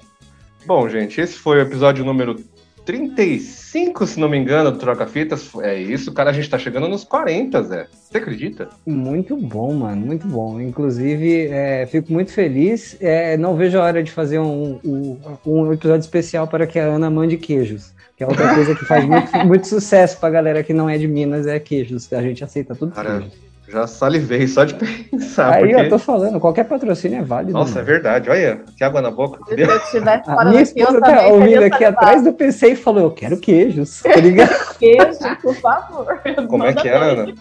Bom, 0.66 0.88
gente, 0.88 1.20
esse 1.20 1.34
foi 1.34 1.58
o 1.58 1.62
episódio 1.62 2.04
número 2.04 2.36
35, 2.84 4.06
se 4.06 4.18
não 4.18 4.28
me 4.28 4.36
engano, 4.36 4.70
do 4.70 4.78
Troca 4.78 5.06
Fitas. 5.06 5.50
É 5.60 5.80
isso, 5.80 6.12
cara, 6.12 6.30
a 6.30 6.32
gente 6.32 6.50
tá 6.50 6.58
chegando 6.58 6.88
nos 6.88 7.04
40, 7.04 7.62
Zé. 7.62 7.86
Você 7.92 8.18
acredita? 8.18 8.68
Muito 8.86 9.36
bom, 9.36 9.72
mano, 9.72 10.04
muito 10.04 10.26
bom. 10.26 10.60
Inclusive, 10.60 11.48
é, 11.48 11.86
fico 11.86 12.12
muito 12.12 12.32
feliz. 12.32 12.96
É, 13.00 13.36
não 13.36 13.56
vejo 13.56 13.78
a 13.78 13.84
hora 13.84 14.02
de 14.02 14.10
fazer 14.10 14.38
um, 14.38 14.78
um, 14.84 15.18
um 15.46 15.72
episódio 15.72 16.00
especial 16.00 16.46
para 16.46 16.66
que 16.66 16.78
a 16.78 16.84
Ana 16.84 17.08
mande 17.10 17.36
queijos. 17.36 17.92
Que 18.16 18.24
é 18.24 18.26
outra 18.26 18.54
coisa 18.54 18.74
que 18.74 18.84
faz 18.84 19.04
muito, 19.04 19.36
muito 19.46 19.66
sucesso 19.66 20.18
pra 20.18 20.30
galera 20.30 20.62
que 20.62 20.72
não 20.72 20.88
é 20.88 20.98
de 20.98 21.06
Minas, 21.06 21.46
é 21.46 21.58
queijos. 21.58 22.12
A 22.12 22.20
gente 22.20 22.42
aceita 22.44 22.74
tudo. 22.74 22.92
Cara, 22.92 23.20
queijo. 23.20 23.51
Já 23.72 23.86
salivei 23.86 24.46
só 24.46 24.64
de 24.64 24.74
pensar. 25.10 25.54
Aí, 25.54 25.68
porque... 25.70 25.86
eu 25.86 25.88
tô 25.88 25.98
falando, 25.98 26.38
qualquer 26.38 26.64
patrocínio 26.64 27.20
é 27.20 27.22
válido. 27.22 27.52
Nossa, 27.54 27.72
é 27.72 27.74
mano. 27.76 27.86
verdade. 27.86 28.28
Olha, 28.30 28.60
que 28.76 28.84
água 28.84 29.00
na 29.00 29.10
boca. 29.10 29.40
Se 29.48 29.58
eu 29.60 29.76
estivesse 29.78 30.30
A 30.30 30.34
fora 30.34 30.50
minha 30.50 30.62
esposa 30.62 31.00
também 31.00 31.16
tá 31.16 31.26
ouvindo 31.28 31.62
aqui 31.64 31.84
atrás 31.84 32.22
do 32.22 32.32
PC 32.34 32.72
e 32.72 32.76
falou: 32.76 33.02
Eu 33.04 33.10
quero 33.12 33.38
queijos, 33.40 34.02
tá 34.02 34.16
ligado? 34.16 34.50
Queijo, 34.78 35.36
por 35.40 35.54
favor. 35.56 36.20
Como 36.48 36.64
é 36.64 36.68
Manda 36.68 36.82
que 36.82 36.88
é. 36.88 36.96
Ana? 36.96 37.34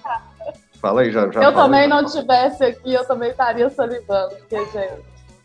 Fala 0.81 1.01
aí, 1.01 1.11
já. 1.11 1.29
já 1.29 1.39
Se 1.41 1.45
eu 1.45 1.53
também 1.53 1.87
não 1.87 2.05
tivesse 2.05 2.63
aqui, 2.63 2.93
eu 2.93 3.05
também 3.05 3.29
estaria 3.29 3.69
salivando, 3.69 4.29
porque, 4.37 4.57
gente, 4.71 4.93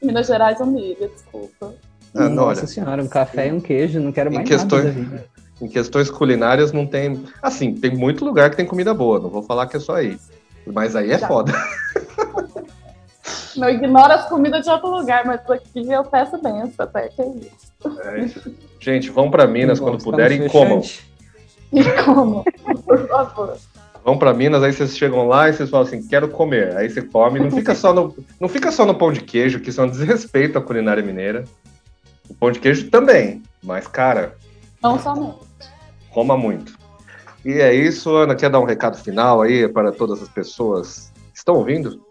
Minas 0.02 0.26
Gerais 0.26 0.58
humilha, 0.60 1.08
desculpa. 1.08 1.74
Ah, 2.14 2.28
Nossa 2.30 2.60
olha, 2.60 2.66
senhora, 2.66 3.02
um 3.02 3.08
café 3.08 3.48
e 3.48 3.52
um 3.52 3.60
queijo, 3.60 4.00
não 4.00 4.12
quero 4.12 4.32
mais 4.32 4.48
questões- 4.48 4.84
nada 4.84 4.94
da 4.96 5.00
vida. 5.02 5.24
em 5.60 5.68
questões 5.68 6.10
culinárias 6.10 6.72
não 6.72 6.86
tem. 6.86 7.22
Assim, 7.42 7.74
tem 7.74 7.94
muito 7.94 8.24
lugar 8.24 8.48
que 8.48 8.56
tem 8.56 8.64
comida 8.64 8.94
boa, 8.94 9.20
não 9.20 9.28
vou 9.28 9.42
falar 9.42 9.66
que 9.66 9.76
é 9.76 9.80
só 9.80 9.96
aí. 9.96 10.16
Mas 10.66 10.96
aí 10.96 11.10
é 11.12 11.18
Já. 11.18 11.28
foda. 11.28 11.52
Não 13.56 13.70
ignoro 13.70 14.12
as 14.12 14.28
comidas 14.28 14.64
de 14.64 14.70
outro 14.70 14.88
lugar, 14.90 15.24
mas 15.24 15.40
aqui 15.50 15.90
eu 15.90 16.04
peço 16.04 16.36
benção, 16.42 16.84
até 16.84 17.08
que 17.08 17.22
é 17.22 17.26
isso. 17.26 18.00
É 18.04 18.20
isso. 18.20 18.54
Gente, 18.78 19.10
vão 19.10 19.30
pra 19.30 19.46
Minas 19.46 19.78
quando 19.80 19.92
Bom, 19.92 19.96
estamos 19.96 20.16
puderem 20.16 20.44
e 20.46 20.50
comam. 20.50 20.82
E 21.72 21.82
como? 22.04 22.44
Por 22.84 23.08
favor. 23.08 23.56
Vão 24.04 24.18
pra 24.18 24.32
Minas, 24.34 24.62
aí 24.62 24.72
vocês 24.72 24.96
chegam 24.96 25.26
lá 25.26 25.48
e 25.48 25.52
vocês 25.52 25.68
falam 25.70 25.86
assim, 25.86 26.06
quero 26.06 26.28
comer. 26.28 26.76
Aí 26.76 26.88
você 26.88 27.02
come, 27.02 27.40
não 27.40 27.50
fica 27.50 27.74
só 27.74 27.92
no, 27.92 28.14
não 28.38 28.48
fica 28.48 28.70
só 28.70 28.84
no 28.86 28.94
pão 28.94 29.10
de 29.10 29.20
queijo, 29.20 29.58
que 29.60 29.70
isso 29.70 29.80
é 29.80 29.84
um 29.84 29.90
desrespeito 29.90 30.58
à 30.58 30.62
culinária 30.62 31.02
mineira. 31.02 31.44
O 32.28 32.34
pão 32.34 32.52
de 32.52 32.60
queijo 32.60 32.88
também, 32.90 33.42
mas 33.62 33.86
cara, 33.88 34.36
Não 34.82 34.98
somente. 34.98 35.38
coma 36.10 36.36
muito. 36.36 36.76
E 37.46 37.60
é 37.60 37.72
isso, 37.72 38.12
Ana, 38.16 38.34
quer 38.34 38.50
dar 38.50 38.58
um 38.58 38.64
recado 38.64 38.98
final 38.98 39.40
aí 39.40 39.68
para 39.68 39.92
todas 39.92 40.20
as 40.20 40.28
pessoas 40.28 41.12
que 41.32 41.38
estão 41.38 41.54
ouvindo? 41.54 42.04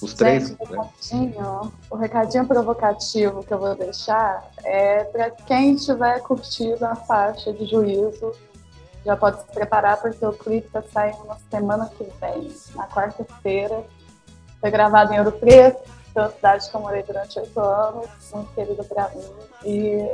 Os 0.00 0.14
três? 0.14 0.50
Gente, 0.50 0.62
o 0.62 0.70
né? 0.70 0.78
recadinho, 0.78 1.72
o 1.90 1.96
recadinho 1.96 2.46
provocativo 2.46 3.42
que 3.42 3.52
eu 3.52 3.58
vou 3.58 3.74
deixar 3.74 4.48
é 4.62 5.02
para 5.02 5.32
quem 5.32 5.74
tiver 5.74 6.20
curtido 6.20 6.84
a 6.84 6.94
faixa 6.94 7.52
de 7.52 7.66
juízo, 7.66 8.30
já 9.04 9.16
pode 9.16 9.40
se 9.40 9.46
preparar, 9.46 10.00
porque 10.00 10.24
o 10.24 10.32
clipe 10.32 10.68
está 10.68 10.80
saindo 10.92 11.24
na 11.24 11.36
semana 11.50 11.90
que 11.98 12.04
vem, 12.20 12.48
na 12.76 12.86
quarta-feira. 12.86 13.82
Foi 14.60 14.70
gravado 14.70 15.12
em 15.12 15.18
Ouro 15.18 15.32
Preto, 15.32 15.82
que 16.12 16.18
é 16.20 16.22
uma 16.22 16.30
cidade 16.30 16.70
que 16.70 16.76
eu 16.76 16.80
morei 16.80 17.02
durante 17.02 17.36
oito 17.40 17.58
anos, 17.58 18.06
muito 18.32 18.54
querida 18.54 18.84
para 18.84 19.08
mim. 19.08 19.24
E 19.64 20.08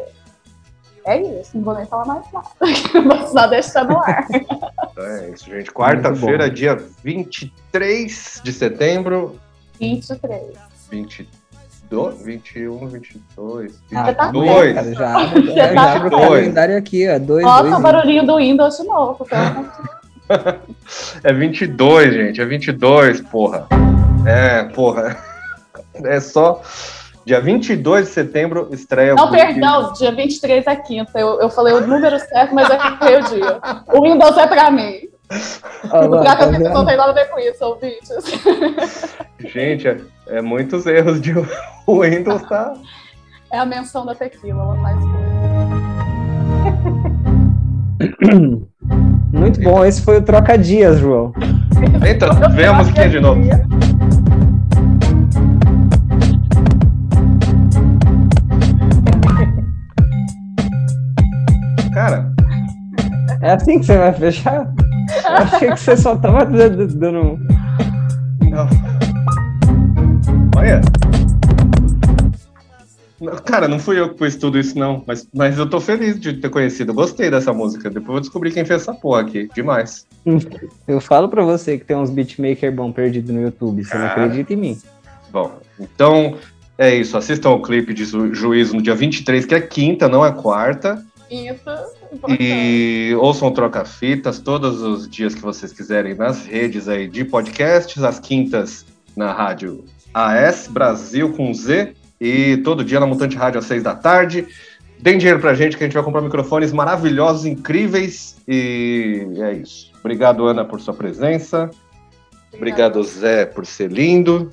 é 1.07 1.21
isso, 1.41 1.51
não 1.55 1.63
vou 1.65 1.75
nem 1.75 1.87
falar 1.87 2.07
mais 2.07 2.25
nada. 2.33 2.47
Vou 3.03 3.27
só 3.29 3.47
deixar 3.47 3.85
no 3.85 3.99
ar. 3.99 4.27
É 4.99 5.31
isso, 5.31 5.47
gente. 5.47 5.71
Quarta-feira, 5.73 6.51
dia 6.51 6.77
23 7.03 8.41
de 8.43 8.53
setembro, 8.53 9.39
23. 9.81 10.43
22, 10.91 12.23
21, 12.23 12.87
22, 12.89 13.83
Ah, 13.95 14.13
tá 14.15 14.27
22. 14.31 14.65
bem, 14.65 14.75
cara, 14.75 14.95
já 14.95 15.21
abre, 15.21 15.47
Já 15.47 15.55
já 15.69 15.75
tá 15.75 15.93
abre 15.95 16.07
o 16.07 16.11
dois. 16.11 16.23
calendário 16.29 16.77
aqui, 16.79 17.09
ó. 17.09 17.19
Dois, 17.19 17.45
Bota 17.45 17.63
dois, 17.63 17.75
o 17.75 17.81
barulhinho 17.83 18.27
do 18.27 18.37
Windows 18.37 18.77
de 18.79 18.85
novo. 18.85 19.27
É 21.23 21.33
22, 21.35 22.15
gente. 22.15 22.41
É 22.41 22.45
22, 22.47 23.21
porra. 23.21 23.67
É, 24.27 24.65
porra. 24.65 25.17
É 26.03 26.19
só. 26.19 26.61
Dia 27.25 27.41
22 27.41 28.07
de 28.07 28.13
setembro 28.13 28.69
estreia 28.71 29.15
Não, 29.15 29.29
o 29.29 29.31
perdão, 29.31 29.93
dia 29.95 30.13
23 30.13 30.67
é 30.67 30.77
quinta. 30.77 31.19
Eu, 31.19 31.41
eu 31.41 31.49
falei 31.49 31.73
o 31.73 31.87
número 31.87 32.19
certo, 32.19 32.55
mas 32.55 32.69
eu 32.69 32.77
errei 32.77 33.17
o 33.17 33.25
dia. 33.25 33.61
O 33.95 34.03
Windows 34.03 34.37
é 34.37 34.47
pra 34.47 34.71
mim. 34.71 35.09
O 35.85 36.07
lá, 36.07 36.21
Placa 36.21 36.51
tá 36.51 36.59
não 36.59 36.85
tem 36.85 36.97
nada 36.99 37.11
a 37.11 37.15
ver 37.15 37.31
com 37.31 37.39
isso, 37.39 37.65
ouvintes. 37.65 38.11
Gente, 39.41 39.89
é, 39.89 39.97
é 40.29 40.43
muitos 40.43 40.85
erros 40.87 41.19
de 41.21 41.33
o 41.87 42.03
Windows 42.03 42.43
tá. 42.43 42.75
É 43.51 43.59
a 43.59 43.65
menção 43.65 44.05
da 44.05 44.15
tequila, 44.15 44.63
ela 44.63 44.77
faz 44.83 44.99
Muito 49.33 49.63
bom, 49.63 49.85
esse 49.85 50.03
foi 50.03 50.19
o 50.19 50.23
Troca 50.23 50.59
Dias, 50.59 50.99
João. 50.99 51.33
Eita, 52.05 52.33
vem 52.51 52.67
a 52.67 52.75
musiquinha 52.75 53.09
de 53.09 53.21
novo. 53.21 53.41
É 63.45 63.51
assim 63.53 63.79
que 63.79 63.87
você 63.87 63.97
vai 63.99 64.13
fechar? 64.13 64.73
Eu 65.25 65.31
achei 65.37 65.71
que 65.71 65.77
você 65.81 65.97
só 65.97 66.17
tava 66.17 66.45
dando. 66.47 67.21
um- 67.21 67.39
não. 68.51 68.69
Olha. 70.57 70.81
Cara, 73.45 73.69
não 73.69 73.79
fui 73.79 73.99
eu 73.99 74.09
que 74.11 74.17
pus 74.17 74.37
tudo 74.37 74.59
isso, 74.59 74.79
não. 74.79 75.03
Mas, 75.07 75.27
mas 75.35 75.59
eu 75.59 75.69
tô 75.69 75.81
feliz 75.81 76.19
de 76.21 76.35
ter 76.35 76.49
conhecido. 76.51 76.93
Gostei 76.93 77.31
dessa 77.31 77.53
música. 77.53 77.89
Depois 77.91 78.17
eu 78.17 78.21
descobri 78.23 78.51
quem 78.51 78.65
fez 78.65 78.83
essa 78.83 78.93
porra 78.95 79.21
aqui. 79.23 79.49
Demais. 79.55 80.07
Eu 80.89 81.01
falo 81.01 81.29
pra 81.29 81.43
você 81.43 81.79
que 81.79 81.85
tem 81.85 81.97
uns 81.97 82.11
beatmaker 82.11 82.73
bom 82.75 82.93
perdido 82.93 83.33
no 83.33 83.41
YouTube. 83.43 83.85
Você 83.85 83.97
não 83.97 84.07
acredita 84.07 84.53
em 84.53 84.57
mim. 84.57 84.79
Bom, 85.31 85.53
então 85.79 86.37
é 86.79 86.95
isso. 86.95 87.17
Assistam 87.17 87.51
o 87.51 87.63
clipe 87.63 87.93
de 87.95 88.05
Ju- 88.05 88.35
Juízo 88.35 88.75
no 88.77 88.83
dia 88.83 88.95
23, 88.95 89.45
que 89.47 89.55
é 89.55 89.61
quinta, 89.61 90.09
não 90.09 90.25
é 90.25 90.33
quarta. 90.33 91.03
Isso, 91.31 91.63
E 92.39 93.15
ouçam 93.19 93.49
o 93.49 93.51
Troca 93.51 93.85
Fitas 93.85 94.39
todos 94.39 94.83
os 94.83 95.09
dias 95.09 95.35
que 95.35 95.41
vocês 95.41 95.73
quiserem 95.73 96.15
nas 96.15 96.45
redes 96.45 96.89
aí 96.89 97.09
de 97.09 97.25
podcasts, 97.25 98.03
às 98.03 98.19
quintas 98.19 98.87
na 99.17 99.33
rádio 99.33 99.85
AS 100.13 100.69
Brasil 100.69 101.33
com 101.33 101.53
Z 101.53 101.95
e 102.21 102.59
todo 102.59 102.85
dia 102.85 103.01
na 103.01 103.07
Mutante 103.07 103.37
Rádio 103.37 103.59
às 103.59 103.67
seis 103.67 103.83
da 103.83 103.95
tarde. 103.95 104.47
Deem 105.01 105.19
dinheiro 105.19 105.41
pra 105.41 105.55
gente 105.55 105.77
que 105.77 105.85
a 105.85 105.87
gente 105.87 105.95
vai 105.95 106.03
comprar 106.03 106.23
microfones 106.23 106.73
maravilhosos, 106.73 107.45
incríveis 107.45 108.37
e 108.47 109.27
é 109.39 109.53
isso. 109.55 109.93
Obrigado, 110.01 110.47
Ana, 110.47 110.65
por 110.65 110.81
sua 110.81 110.95
presença. 110.95 111.71
Obrigado, 112.53 113.03
Zé, 113.03 113.45
por 113.45 113.67
ser 113.67 113.91
lindo 113.91 114.53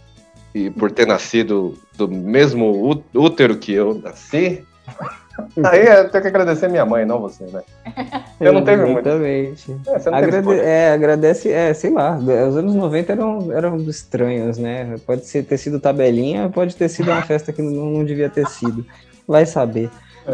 e 0.53 0.69
por 0.69 0.91
ter 0.91 1.05
nascido 1.05 1.77
do 1.95 2.07
mesmo 2.07 2.99
útero 3.13 3.57
que 3.57 3.71
eu 3.71 4.01
nasci. 4.03 4.63
Aí 5.65 5.85
eu 5.85 6.09
tenho 6.09 6.21
que 6.21 6.27
agradecer 6.27 6.67
minha 6.67 6.85
mãe, 6.85 7.05
não 7.05 7.19
você, 7.19 7.43
né? 7.45 7.61
Eu 8.39 8.53
não 8.53 8.63
tenho 8.63 8.87
muito. 8.87 9.07
Exatamente. 9.07 9.71
É, 9.87 9.99
você 9.99 10.09
não 10.09 10.17
teve 10.19 10.27
Agrade- 10.27 10.37
escolha. 10.37 10.61
é, 10.61 10.93
agradece, 10.93 11.51
é, 11.51 11.73
sei 11.73 11.91
lá, 11.91 12.17
os 12.17 12.57
anos 12.57 12.75
90 12.75 13.11
eram, 13.11 13.51
eram 13.51 13.77
estranhos, 13.77 14.57
né? 14.57 14.95
Pode 15.05 15.25
ser, 15.25 15.43
ter 15.43 15.57
sido 15.57 15.79
tabelinha, 15.79 16.49
pode 16.49 16.75
ter 16.75 16.89
sido 16.89 17.11
uma 17.11 17.21
festa 17.21 17.51
que 17.53 17.61
não, 17.61 17.85
não 17.91 18.05
devia 18.05 18.29
ter 18.29 18.47
sido. 18.47 18.85
Vai 19.27 19.45
saber. 19.45 19.89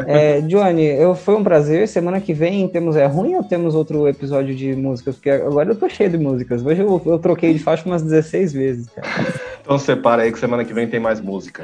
É, 0.06 0.42
Johnny, 0.42 0.86
eu, 0.86 1.16
foi 1.16 1.36
um 1.36 1.44
prazer. 1.44 1.88
Semana 1.88 2.20
que 2.20 2.34
vem 2.34 2.68
temos 2.68 2.96
É 2.98 3.06
Ruim 3.06 3.36
ou 3.36 3.44
temos 3.44 3.74
outro 3.74 4.08
episódio 4.08 4.54
de 4.54 4.76
músicas? 4.76 5.16
Porque 5.16 5.30
agora 5.30 5.70
eu 5.70 5.76
tô 5.76 5.88
cheio 5.90 6.10
de 6.10 6.18
músicas. 6.18 6.66
Hoje 6.66 6.82
eu, 6.82 7.02
eu 7.06 7.18
troquei 7.20 7.54
de 7.54 7.60
faixa 7.60 7.86
umas 7.86 8.02
16 8.02 8.52
vezes, 8.54 8.90
cara. 8.90 9.08
Então 9.62 9.80
separa 9.80 10.24
aí 10.24 10.32
que 10.32 10.40
semana 10.40 10.66
que 10.66 10.74
vem 10.74 10.88
tem 10.88 11.00
mais 11.00 11.22
música. 11.22 11.64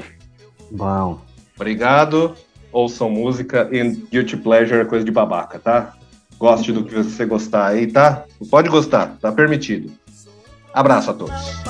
Bom. 0.71 1.19
Obrigado. 1.55 2.33
Ouçam 2.73 3.09
música 3.09 3.69
e 3.71 3.81
Guilty 4.11 4.35
Pleasure 4.35 4.81
é 4.81 4.85
coisa 4.85 5.05
de 5.05 5.11
babaca, 5.11 5.59
tá? 5.59 5.93
Goste 6.37 6.71
do 6.71 6.83
que 6.83 6.95
você 6.95 7.25
gostar 7.25 7.67
aí, 7.67 7.87
tá? 7.87 8.25
Pode 8.49 8.67
gostar, 8.67 9.15
tá 9.21 9.31
permitido. 9.31 9.91
Abraço 10.73 11.11
a 11.11 11.13
todos. 11.13 11.63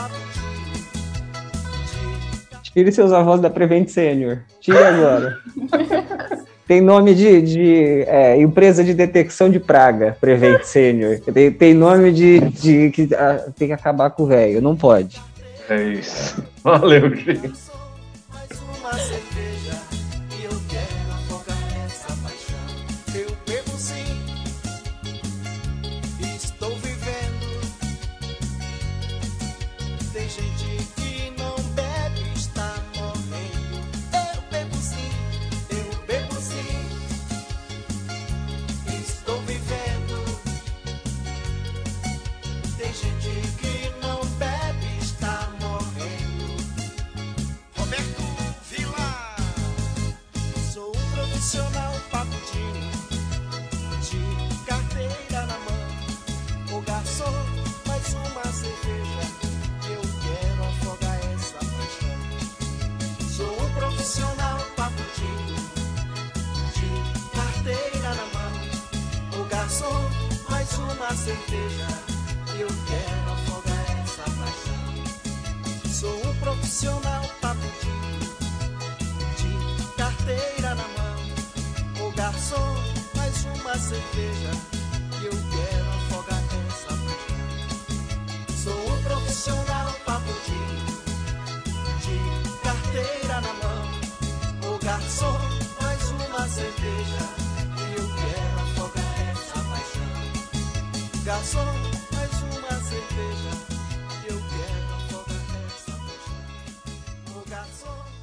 Tire 2.73 2.91
seus 2.91 3.11
avós 3.11 3.39
da 3.39 3.49
Prevent 3.49 3.89
Senior. 3.89 4.39
Tire 4.59 4.77
agora. 4.77 5.39
Tem 6.65 6.79
nome 6.79 7.13
de, 7.13 7.41
de 7.41 8.03
é, 8.07 8.39
empresa 8.39 8.83
de 8.83 8.93
detecção 8.93 9.49
de 9.49 9.59
praga, 9.59 10.17
Prevent 10.19 10.63
Senior. 10.63 11.19
Tem, 11.19 11.51
tem 11.51 11.73
nome 11.73 12.11
de, 12.11 12.39
de 12.39 12.89
que 12.89 13.13
ah, 13.13 13.51
tem 13.55 13.67
que 13.67 13.73
acabar 13.73 14.09
com 14.11 14.23
o 14.23 14.25
velho. 14.25 14.61
Não 14.61 14.75
pode. 14.75 15.21
É 15.69 15.83
isso. 15.83 16.41
Valeu, 16.63 17.13
gente. 17.13 17.51